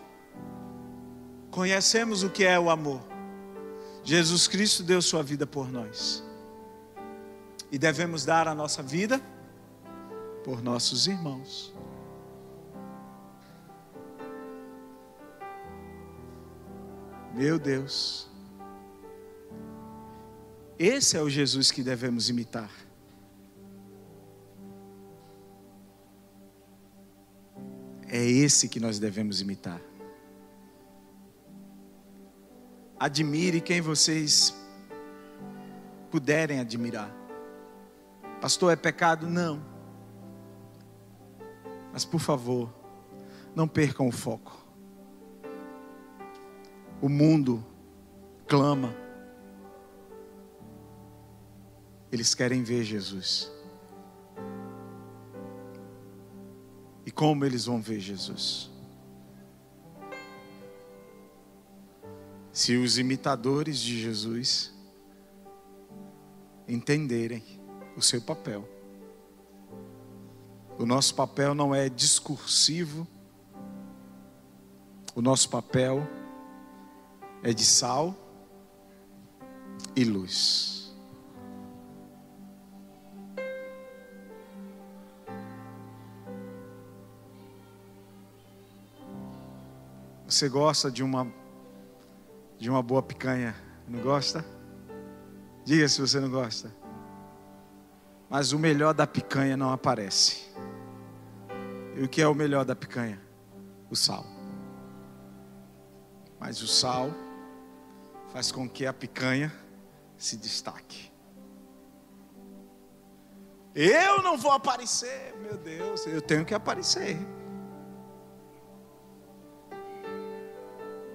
conhecemos 1.51 2.23
o 2.23 2.29
que 2.29 2.43
é 2.43 2.59
o 2.59 2.69
amor. 2.69 3.01
Jesus 4.03 4.47
Cristo 4.47 4.83
deu 4.83 5.01
sua 5.01 5.21
vida 5.21 5.45
por 5.45 5.69
nós. 5.69 6.23
E 7.69 7.77
devemos 7.77 8.23
dar 8.23 8.47
a 8.47 8.55
nossa 8.55 8.81
vida 8.81 9.21
por 10.43 10.63
nossos 10.63 11.07
irmãos. 11.07 11.76
Meu 17.37 17.59
Deus. 17.59 18.27
Esse 20.79 21.15
é 21.15 21.21
o 21.21 21.29
Jesus 21.29 21.71
que 21.71 21.83
devemos 21.83 22.29
imitar. 22.29 22.71
É 28.07 28.25
esse 28.25 28.67
que 28.67 28.79
nós 28.79 28.97
devemos 28.97 29.39
imitar. 29.39 29.79
Admire 32.99 33.61
quem 33.61 33.81
vocês 33.81 34.55
puderem 36.09 36.59
admirar. 36.59 37.15
Pastor, 38.41 38.73
é 38.73 38.75
pecado? 38.75 39.29
Não. 39.29 39.63
Mas 41.93 42.03
por 42.03 42.19
favor, 42.19 42.73
não 43.53 43.67
percam 43.67 44.07
o 44.07 44.11
foco. 44.11 44.66
O 47.01 47.09
mundo 47.09 47.63
clama. 48.47 48.95
Eles 52.11 52.33
querem 52.33 52.63
ver 52.63 52.83
Jesus. 52.83 53.51
E 57.05 57.11
como 57.11 57.45
eles 57.45 57.65
vão 57.65 57.81
ver 57.81 57.99
Jesus? 57.99 58.71
Se 62.51 62.75
os 62.75 62.97
imitadores 62.97 63.79
de 63.79 64.01
Jesus 64.01 64.73
entenderem 66.67 67.43
o 67.95 68.01
seu 68.01 68.21
papel. 68.21 68.67
O 70.77 70.85
nosso 70.85 71.15
papel 71.15 71.55
não 71.55 71.73
é 71.73 71.89
discursivo, 71.89 73.07
o 75.15 75.21
nosso 75.21 75.49
papel 75.49 76.07
é 77.43 77.53
de 77.53 77.65
sal 77.65 78.15
e 79.95 80.03
luz. 80.03 80.95
Você 90.27 90.49
gosta 90.49 90.91
de 90.91 91.03
uma 91.03 91.27
de 92.59 92.69
uma 92.69 92.81
boa 92.81 93.01
picanha? 93.01 93.55
Não 93.87 94.01
gosta? 94.01 94.43
Diga 95.63 95.87
se 95.87 96.01
você 96.01 96.19
não 96.19 96.29
gosta. 96.29 96.73
Mas 98.29 98.51
o 98.51 98.59
melhor 98.59 98.93
da 98.93 99.07
picanha 99.07 99.55
não 99.55 99.71
aparece. 99.71 100.47
E 101.95 102.03
o 102.03 102.09
que 102.09 102.21
é 102.21 102.27
o 102.27 102.35
melhor 102.35 102.65
da 102.65 102.75
picanha? 102.75 103.21
O 103.89 103.95
sal. 103.95 104.25
Mas 106.39 106.61
o 106.61 106.67
sal 106.67 107.11
faz 108.31 108.51
com 108.51 108.69
que 108.69 108.85
a 108.85 108.93
picanha 108.93 109.53
se 110.17 110.37
destaque. 110.37 111.11
Eu 113.73 114.23
não 114.23 114.37
vou 114.37 114.51
aparecer, 114.51 115.35
meu 115.35 115.55
Deus, 115.57 116.07
eu 116.07 116.21
tenho 116.21 116.43
que 116.43 116.53
aparecer. 116.53 117.15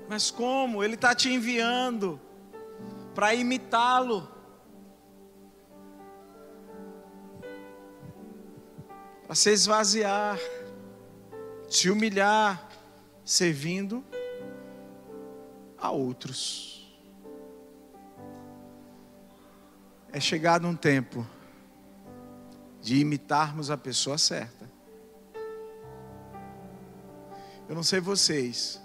Mas 0.08 0.30
como? 0.30 0.84
Ele 0.84 0.94
está 0.94 1.14
te 1.14 1.28
enviando 1.28 2.20
para 3.14 3.34
imitá-lo. 3.34 4.28
Para 9.26 9.34
se 9.34 9.50
esvaziar, 9.50 10.38
se 11.68 11.90
humilhar, 11.90 12.68
servindo 13.24 14.04
a 15.78 15.90
outros. 15.90 16.71
É 20.12 20.20
chegado 20.20 20.66
um 20.66 20.76
tempo 20.76 21.26
de 22.82 22.98
imitarmos 22.98 23.70
a 23.70 23.78
pessoa 23.78 24.18
certa. 24.18 24.70
Eu 27.66 27.74
não 27.74 27.82
sei 27.82 27.98
vocês, 27.98 28.82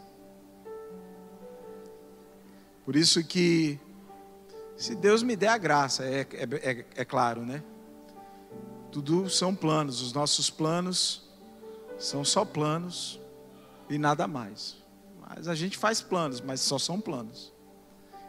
por 2.85 2.95
isso 2.95 3.21
que, 3.21 3.77
se 4.77 4.95
Deus 4.95 5.21
me 5.21 5.35
der 5.35 5.49
a 5.49 5.57
graça, 5.57 6.05
é, 6.05 6.21
é, 6.21 6.71
é, 6.71 6.85
é 6.95 7.03
claro, 7.03 7.45
né? 7.45 7.61
Tudo 8.89 9.29
são 9.29 9.53
planos, 9.53 10.01
os 10.01 10.13
nossos 10.13 10.49
planos 10.49 11.29
são 11.99 12.23
só 12.23 12.45
planos 12.45 13.19
e 13.89 13.97
nada 13.97 14.25
mais. 14.25 14.77
Mas 15.19 15.49
a 15.49 15.53
gente 15.53 15.77
faz 15.77 16.01
planos, 16.01 16.39
mas 16.39 16.61
só 16.61 16.79
são 16.79 17.01
planos. 17.01 17.51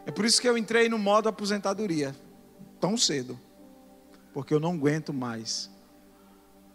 É 0.05 0.11
por 0.11 0.25
isso 0.25 0.41
que 0.41 0.49
eu 0.49 0.57
entrei 0.57 0.89
no 0.89 0.99
modo 0.99 1.29
aposentadoria 1.29 2.13
tão 2.79 2.97
cedo, 2.97 3.39
porque 4.33 4.53
eu 4.53 4.59
não 4.59 4.73
aguento 4.73 5.13
mais 5.13 5.69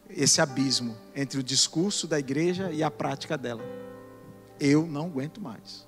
esse 0.09 0.41
abismo 0.41 0.97
entre 1.15 1.39
o 1.39 1.43
discurso 1.43 2.07
da 2.07 2.19
igreja 2.19 2.71
e 2.71 2.83
a 2.83 2.91
prática 2.91 3.39
dela. 3.39 3.63
Eu 4.61 4.87
não 4.87 5.07
aguento 5.07 5.41
mais. 5.41 5.87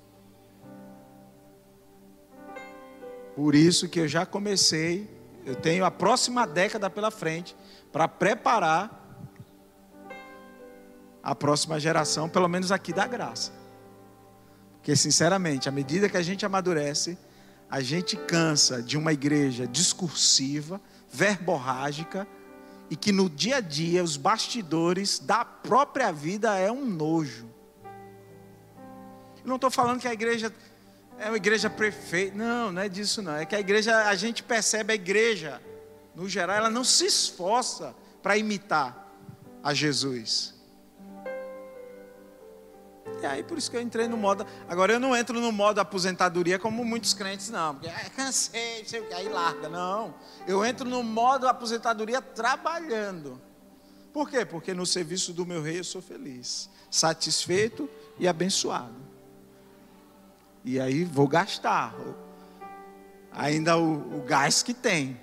Por 3.35 3.53
isso 3.53 3.87
que 3.87 3.99
eu 3.99 4.07
já 4.07 4.25
comecei, 4.25 5.07
eu 5.45 5.55
tenho 5.55 5.85
a 5.85 5.91
próxima 5.91 6.45
década 6.47 6.89
pela 6.89 7.11
frente 7.11 7.55
para 7.91 8.07
preparar 8.07 8.97
a 11.21 11.35
próxima 11.35 11.79
geração, 11.79 12.27
pelo 12.27 12.47
menos 12.47 12.71
aqui 12.71 12.91
da 12.91 13.05
graça. 13.05 13.51
Porque 14.73 14.95
sinceramente, 14.95 15.69
à 15.69 15.71
medida 15.71 16.09
que 16.09 16.17
a 16.17 16.21
gente 16.21 16.45
amadurece, 16.45 17.17
a 17.69 17.81
gente 17.81 18.15
cansa 18.15 18.81
de 18.81 18.97
uma 18.97 19.11
igreja 19.11 19.67
discursiva, 19.67 20.81
verborrágica 21.11 22.27
e 22.89 22.95
que 22.95 23.11
no 23.11 23.29
dia 23.29 23.57
a 23.57 23.61
dia 23.61 24.03
os 24.03 24.15
bastidores 24.15 25.19
da 25.19 25.43
própria 25.43 26.11
vida 26.11 26.57
é 26.57 26.71
um 26.71 26.85
nojo. 26.85 27.49
Eu 29.43 29.49
não 29.49 29.55
estou 29.55 29.69
falando 29.69 29.99
que 29.99 30.07
a 30.07 30.13
igreja 30.13 30.51
é 31.19 31.27
uma 31.27 31.37
igreja 31.37 31.69
perfeita. 31.69 32.37
Não, 32.37 32.71
não 32.71 32.81
é 32.81 32.87
disso 32.87 33.21
não. 33.21 33.35
É 33.35 33.45
que 33.45 33.55
a 33.55 33.59
igreja, 33.59 34.07
a 34.07 34.15
gente 34.15 34.43
percebe 34.43 34.93
a 34.93 34.95
igreja, 34.95 35.61
no 36.15 36.29
geral, 36.29 36.55
ela 36.55 36.69
não 36.69 36.83
se 36.83 37.05
esforça 37.05 37.95
para 38.21 38.37
imitar 38.37 39.11
a 39.63 39.73
Jesus. 39.73 40.56
E 43.21 43.25
aí 43.25 43.43
por 43.43 43.57
isso 43.57 43.69
que 43.69 43.77
eu 43.77 43.81
entrei 43.81 44.07
no 44.07 44.17
modo. 44.17 44.45
Agora 44.67 44.93
eu 44.93 44.99
não 44.99 45.15
entro 45.15 45.39
no 45.39 45.51
modo 45.51 45.79
aposentadoria 45.79 46.59
como 46.59 46.85
muitos 46.85 47.13
crentes, 47.13 47.49
não. 47.49 47.75
Porque 47.75 47.89
ah, 47.89 48.09
cansei, 48.15 48.83
sei 48.85 48.99
o 48.99 49.07
que, 49.07 49.13
aí 49.13 49.27
larga. 49.27 49.69
Não. 49.69 50.13
Eu 50.47 50.63
entro 50.63 50.87
no 50.87 51.03
modo 51.03 51.47
aposentadoria 51.47 52.21
trabalhando. 52.21 53.41
Por 54.13 54.29
quê? 54.29 54.45
Porque 54.45 54.73
no 54.73 54.85
serviço 54.85 55.33
do 55.33 55.45
meu 55.45 55.61
rei 55.61 55.79
eu 55.79 55.83
sou 55.83 56.01
feliz, 56.01 56.69
satisfeito 56.89 57.89
e 58.19 58.27
abençoado. 58.27 58.95
E 60.63 60.79
aí 60.79 61.03
vou 61.03 61.27
gastar. 61.27 61.93
Ainda 63.31 63.77
o, 63.77 64.17
o 64.17 64.23
gás 64.23 64.63
que 64.63 64.73
tem. 64.73 65.19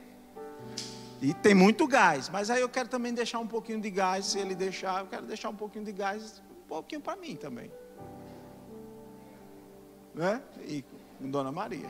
E 1.20 1.32
tem 1.32 1.54
muito 1.54 1.86
gás, 1.86 2.28
mas 2.28 2.50
aí 2.50 2.60
eu 2.60 2.68
quero 2.68 2.88
também 2.88 3.12
deixar 3.14 3.38
um 3.38 3.46
pouquinho 3.46 3.80
de 3.80 3.90
gás, 3.90 4.26
se 4.26 4.38
ele 4.38 4.54
deixar, 4.54 5.00
eu 5.00 5.06
quero 5.06 5.24
deixar 5.24 5.48
um 5.48 5.54
pouquinho 5.56 5.84
de 5.84 5.92
gás, 5.92 6.42
pouquinho 6.74 7.00
para 7.00 7.14
mim 7.14 7.36
também. 7.36 7.70
Né? 10.12 10.42
E 10.66 10.82
com 11.20 11.30
Dona 11.30 11.52
Maria. 11.52 11.88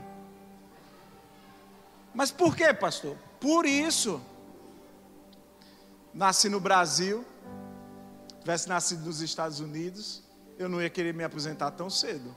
Mas 2.15 2.31
por 2.31 2.55
quê, 2.55 2.73
pastor? 2.75 3.17
Por 3.41 3.65
isso. 3.65 4.21
Nasci 6.13 6.49
no 6.49 6.61
Brasil, 6.61 7.25
tivesse 8.41 8.69
nascido 8.69 9.05
nos 9.05 9.21
Estados 9.21 9.59
Unidos, 9.59 10.23
eu 10.57 10.69
não 10.69 10.81
ia 10.81 10.89
querer 10.89 11.13
me 11.13 11.25
aposentar 11.25 11.73
tão 11.73 11.91
cedo. 11.91 12.37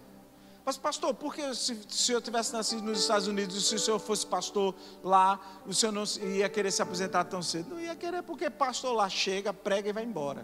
Mas, 0.66 0.78
pastor, 0.78 1.14
por 1.14 1.36
que 1.36 1.54
se, 1.54 1.80
se 1.88 2.12
eu 2.12 2.20
tivesse 2.20 2.52
nascido 2.54 2.82
nos 2.82 3.00
Estados 3.00 3.28
Unidos, 3.28 3.68
se 3.70 3.76
o 3.76 3.80
senhor 3.80 4.00
fosse 4.00 4.26
pastor 4.26 4.74
lá, 5.04 5.40
o 5.66 5.74
senhor 5.74 5.92
não 5.92 6.04
ia 6.24 6.50
querer 6.50 6.72
se 6.72 6.82
aposentar 6.82 7.26
tão 7.26 7.42
cedo? 7.44 7.70
Não 7.70 7.80
ia 7.80 7.96
querer, 7.96 8.24
porque 8.24 8.50
pastor 8.50 8.94
lá 8.96 9.08
chega, 9.08 9.54
prega 9.54 9.90
e 9.90 9.94
vai 9.94 10.04
embora. 10.04 10.44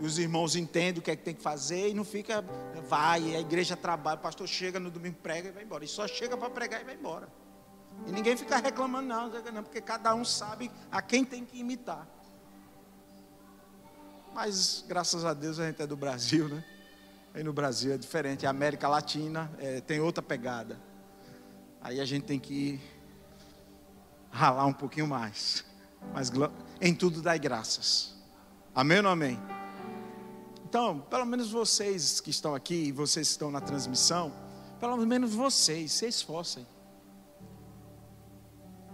E 0.00 0.06
os 0.06 0.18
irmãos 0.18 0.56
entendem 0.56 0.98
o 0.98 1.02
que 1.02 1.10
é 1.10 1.16
que 1.16 1.22
tem 1.22 1.34
que 1.34 1.42
fazer 1.42 1.90
e 1.90 1.94
não 1.94 2.04
fica, 2.04 2.42
vai, 2.88 3.36
a 3.36 3.40
igreja 3.40 3.76
trabalha, 3.76 4.18
o 4.18 4.22
pastor 4.22 4.48
chega 4.48 4.80
no 4.80 4.90
domingo, 4.90 5.16
prega 5.22 5.50
e 5.50 5.52
vai 5.52 5.62
embora. 5.62 5.84
E 5.84 5.88
só 5.88 6.08
chega 6.08 6.38
para 6.38 6.48
pregar 6.48 6.80
e 6.80 6.84
vai 6.84 6.94
embora. 6.94 7.28
E 8.06 8.12
ninguém 8.12 8.34
fica 8.34 8.56
reclamando, 8.56 9.06
não, 9.06 9.28
não, 9.28 9.62
porque 9.62 9.80
cada 9.80 10.14
um 10.14 10.24
sabe 10.24 10.70
a 10.90 11.02
quem 11.02 11.22
tem 11.22 11.44
que 11.44 11.58
imitar. 11.58 12.08
Mas 14.32 14.82
graças 14.88 15.22
a 15.22 15.34
Deus 15.34 15.58
a 15.58 15.66
gente 15.66 15.82
é 15.82 15.86
do 15.86 15.96
Brasil, 15.96 16.48
né? 16.48 16.64
Aí 17.34 17.44
no 17.44 17.52
Brasil 17.52 17.92
é 17.92 17.98
diferente, 17.98 18.46
a 18.46 18.50
América 18.50 18.88
Latina 18.88 19.50
é, 19.58 19.82
tem 19.82 20.00
outra 20.00 20.22
pegada. 20.22 20.80
Aí 21.82 22.00
a 22.00 22.04
gente 22.06 22.24
tem 22.24 22.40
que 22.40 22.80
ralar 24.30 24.64
um 24.64 24.72
pouquinho 24.72 25.06
mais. 25.06 25.62
Mas 26.14 26.32
em 26.80 26.94
tudo 26.94 27.20
dai 27.20 27.38
graças. 27.38 28.16
Amém 28.74 28.98
ou 28.98 29.02
não 29.02 29.10
amém? 29.10 29.59
Então, 30.70 31.00
pelo 31.00 31.26
menos 31.26 31.50
vocês 31.50 32.20
que 32.20 32.30
estão 32.30 32.54
aqui 32.54 32.92
vocês 32.92 33.26
que 33.26 33.32
estão 33.32 33.50
na 33.50 33.60
transmissão, 33.60 34.32
pelo 34.78 34.96
menos 35.04 35.34
vocês 35.34 35.90
se 35.90 36.06
esforcem 36.06 36.64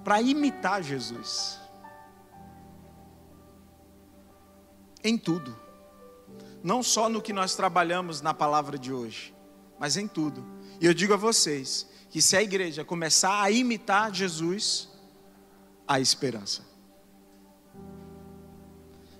para 0.03 0.23
imitar 0.23 0.83
Jesus. 0.83 1.61
Em 5.05 5.19
tudo. 5.19 5.55
Não 6.63 6.83
só 6.83 7.11
no 7.11 7.21
que 7.21 7.35
nós 7.35 7.55
trabalhamos 7.55 8.23
na 8.23 8.33
palavra 8.33 8.79
de 8.79 8.91
hoje, 8.91 9.35
mas 9.79 9.99
em 9.99 10.09
tudo. 10.09 10.43
E 10.81 10.87
eu 10.87 10.95
digo 10.95 11.13
a 11.13 11.19
vocês 11.19 11.87
que 12.09 12.23
se 12.23 12.39
a 12.39 12.43
igreja 12.43 12.87
começar 12.87 13.43
a 13.43 13.51
imitar 13.51 14.15
Jesus, 14.15 14.89
há 15.87 16.01
esperança. 16.01 16.65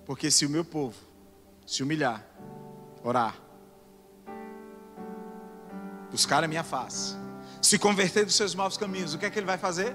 Porque 0.07 0.31
se 0.31 0.43
o 0.43 0.49
meu 0.49 0.65
povo 0.65 1.06
se 1.67 1.83
humilhar, 1.83 2.25
orar, 3.03 3.35
buscar 6.09 6.41
a 6.41 6.47
minha 6.47 6.63
face, 6.63 7.13
se 7.61 7.77
converter 7.77 8.23
dos 8.23 8.35
seus 8.35 8.55
maus 8.55 8.77
caminhos, 8.77 9.13
o 9.13 9.17
que 9.17 9.25
é 9.25 9.29
que 9.29 9.37
ele 9.37 9.45
vai 9.45 9.57
fazer? 9.57 9.93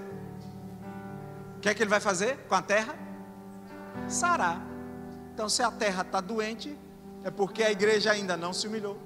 O 1.56 1.60
que 1.60 1.70
é 1.70 1.74
que 1.74 1.82
ele 1.82 1.88
vai 1.88 2.00
fazer 2.00 2.36
com 2.46 2.54
a 2.54 2.60
terra? 2.60 2.94
Sarar. 4.06 4.60
Então, 5.32 5.48
se 5.48 5.62
a 5.62 5.70
terra 5.70 6.02
está 6.02 6.20
doente, 6.20 6.78
é 7.24 7.30
porque 7.30 7.62
a 7.62 7.70
igreja 7.70 8.12
ainda 8.12 8.36
não 8.36 8.52
se 8.52 8.66
humilhou. 8.66 8.98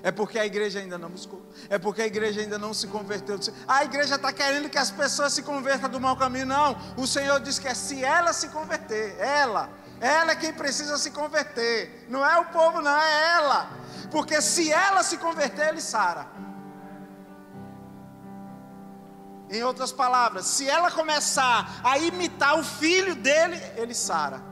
É 0.00 0.12
porque 0.12 0.38
a 0.38 0.46
igreja 0.46 0.78
ainda 0.78 0.96
não 0.96 1.10
buscou. 1.10 1.44
É 1.68 1.78
porque 1.78 2.02
a 2.02 2.06
igreja 2.06 2.40
ainda 2.40 2.58
não 2.58 2.72
se 2.72 2.86
converteu. 2.86 3.38
A 3.66 3.84
igreja 3.84 4.14
está 4.14 4.32
querendo 4.32 4.68
que 4.68 4.78
as 4.78 4.90
pessoas 4.90 5.32
se 5.32 5.42
convertam 5.42 5.90
do 5.90 6.00
mau 6.00 6.16
caminho. 6.16 6.46
Não. 6.46 6.76
O 6.96 7.06
Senhor 7.06 7.40
diz 7.40 7.58
que 7.58 7.66
é 7.66 7.74
se 7.74 8.04
ela 8.04 8.32
se 8.32 8.48
converter. 8.48 9.16
Ela. 9.18 9.81
Ela 10.02 10.32
é 10.32 10.36
quem 10.36 10.52
precisa 10.52 10.98
se 10.98 11.12
converter. 11.12 12.06
Não 12.08 12.28
é 12.28 12.36
o 12.36 12.46
povo, 12.46 12.80
não. 12.80 12.90
É 12.90 13.34
ela. 13.36 13.70
Porque 14.10 14.42
se 14.42 14.72
ela 14.72 15.04
se 15.04 15.16
converter, 15.16 15.68
ele 15.68 15.80
sara. 15.80 16.26
Em 19.48 19.62
outras 19.62 19.92
palavras, 19.92 20.46
se 20.46 20.68
ela 20.68 20.90
começar 20.90 21.80
a 21.84 21.98
imitar 21.98 22.58
o 22.58 22.64
filho 22.64 23.14
dele, 23.14 23.62
ele 23.76 23.94
sara. 23.94 24.42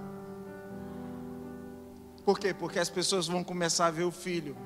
Por 2.24 2.38
quê? 2.38 2.54
Porque 2.54 2.78
as 2.78 2.88
pessoas 2.88 3.26
vão 3.26 3.42
começar 3.42 3.86
a 3.86 3.90
ver 3.90 4.04
o 4.04 4.12
filho 4.12 4.56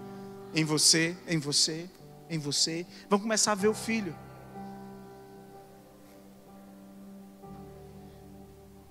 em 0.55 0.67
você, 0.67 1.17
em 1.27 1.39
você, 1.39 1.89
em 2.29 2.39
você. 2.39 2.85
Vão 3.09 3.19
começar 3.19 3.53
a 3.53 3.55
ver 3.55 3.69
o 3.69 3.75
filho. 3.75 4.15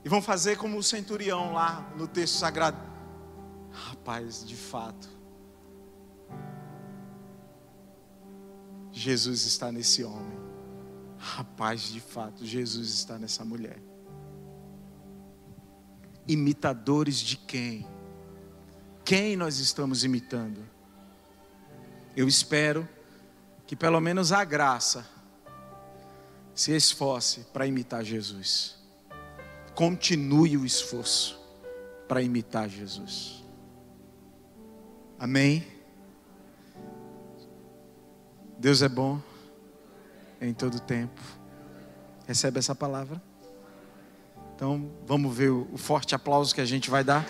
E 0.03 0.09
vão 0.09 0.21
fazer 0.21 0.57
como 0.57 0.77
o 0.77 0.83
centurião 0.83 1.53
lá 1.53 1.89
no 1.95 2.07
texto 2.07 2.35
sagrado. 2.35 2.77
Rapaz, 3.71 4.45
de 4.45 4.55
fato. 4.55 5.09
Jesus 8.91 9.45
está 9.45 9.71
nesse 9.71 10.03
homem. 10.03 10.37
Rapaz, 11.17 11.83
de 11.83 12.01
fato, 12.01 12.45
Jesus 12.45 12.89
está 12.89 13.17
nessa 13.17 13.45
mulher. 13.45 13.81
Imitadores 16.27 17.17
de 17.17 17.37
quem? 17.37 17.87
Quem 19.05 19.35
nós 19.35 19.57
estamos 19.57 20.03
imitando? 20.03 20.61
Eu 22.15 22.27
espero 22.27 22.87
que 23.65 23.75
pelo 23.75 23.99
menos 23.99 24.31
a 24.31 24.43
graça 24.43 25.07
se 26.53 26.75
esforce 26.75 27.41
para 27.51 27.65
imitar 27.65 28.03
Jesus. 28.03 28.82
Continue 29.75 30.57
o 30.57 30.65
esforço 30.65 31.39
para 32.07 32.21
imitar 32.21 32.69
Jesus. 32.69 33.43
Amém? 35.17 35.65
Deus 38.59 38.81
é 38.81 38.89
bom 38.89 39.19
em 40.39 40.53
todo 40.53 40.79
tempo. 40.79 41.19
Recebe 42.27 42.59
essa 42.59 42.75
palavra? 42.75 43.21
Então, 44.55 44.91
vamos 45.05 45.35
ver 45.35 45.49
o 45.49 45.77
forte 45.77 46.13
aplauso 46.13 46.53
que 46.53 46.61
a 46.61 46.65
gente 46.65 46.89
vai 46.89 47.03
dar. 47.03 47.25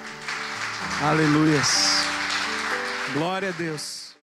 Aleluias. 1.01 2.03
Glória 3.13 3.49
a 3.49 3.51
Deus. 3.51 4.02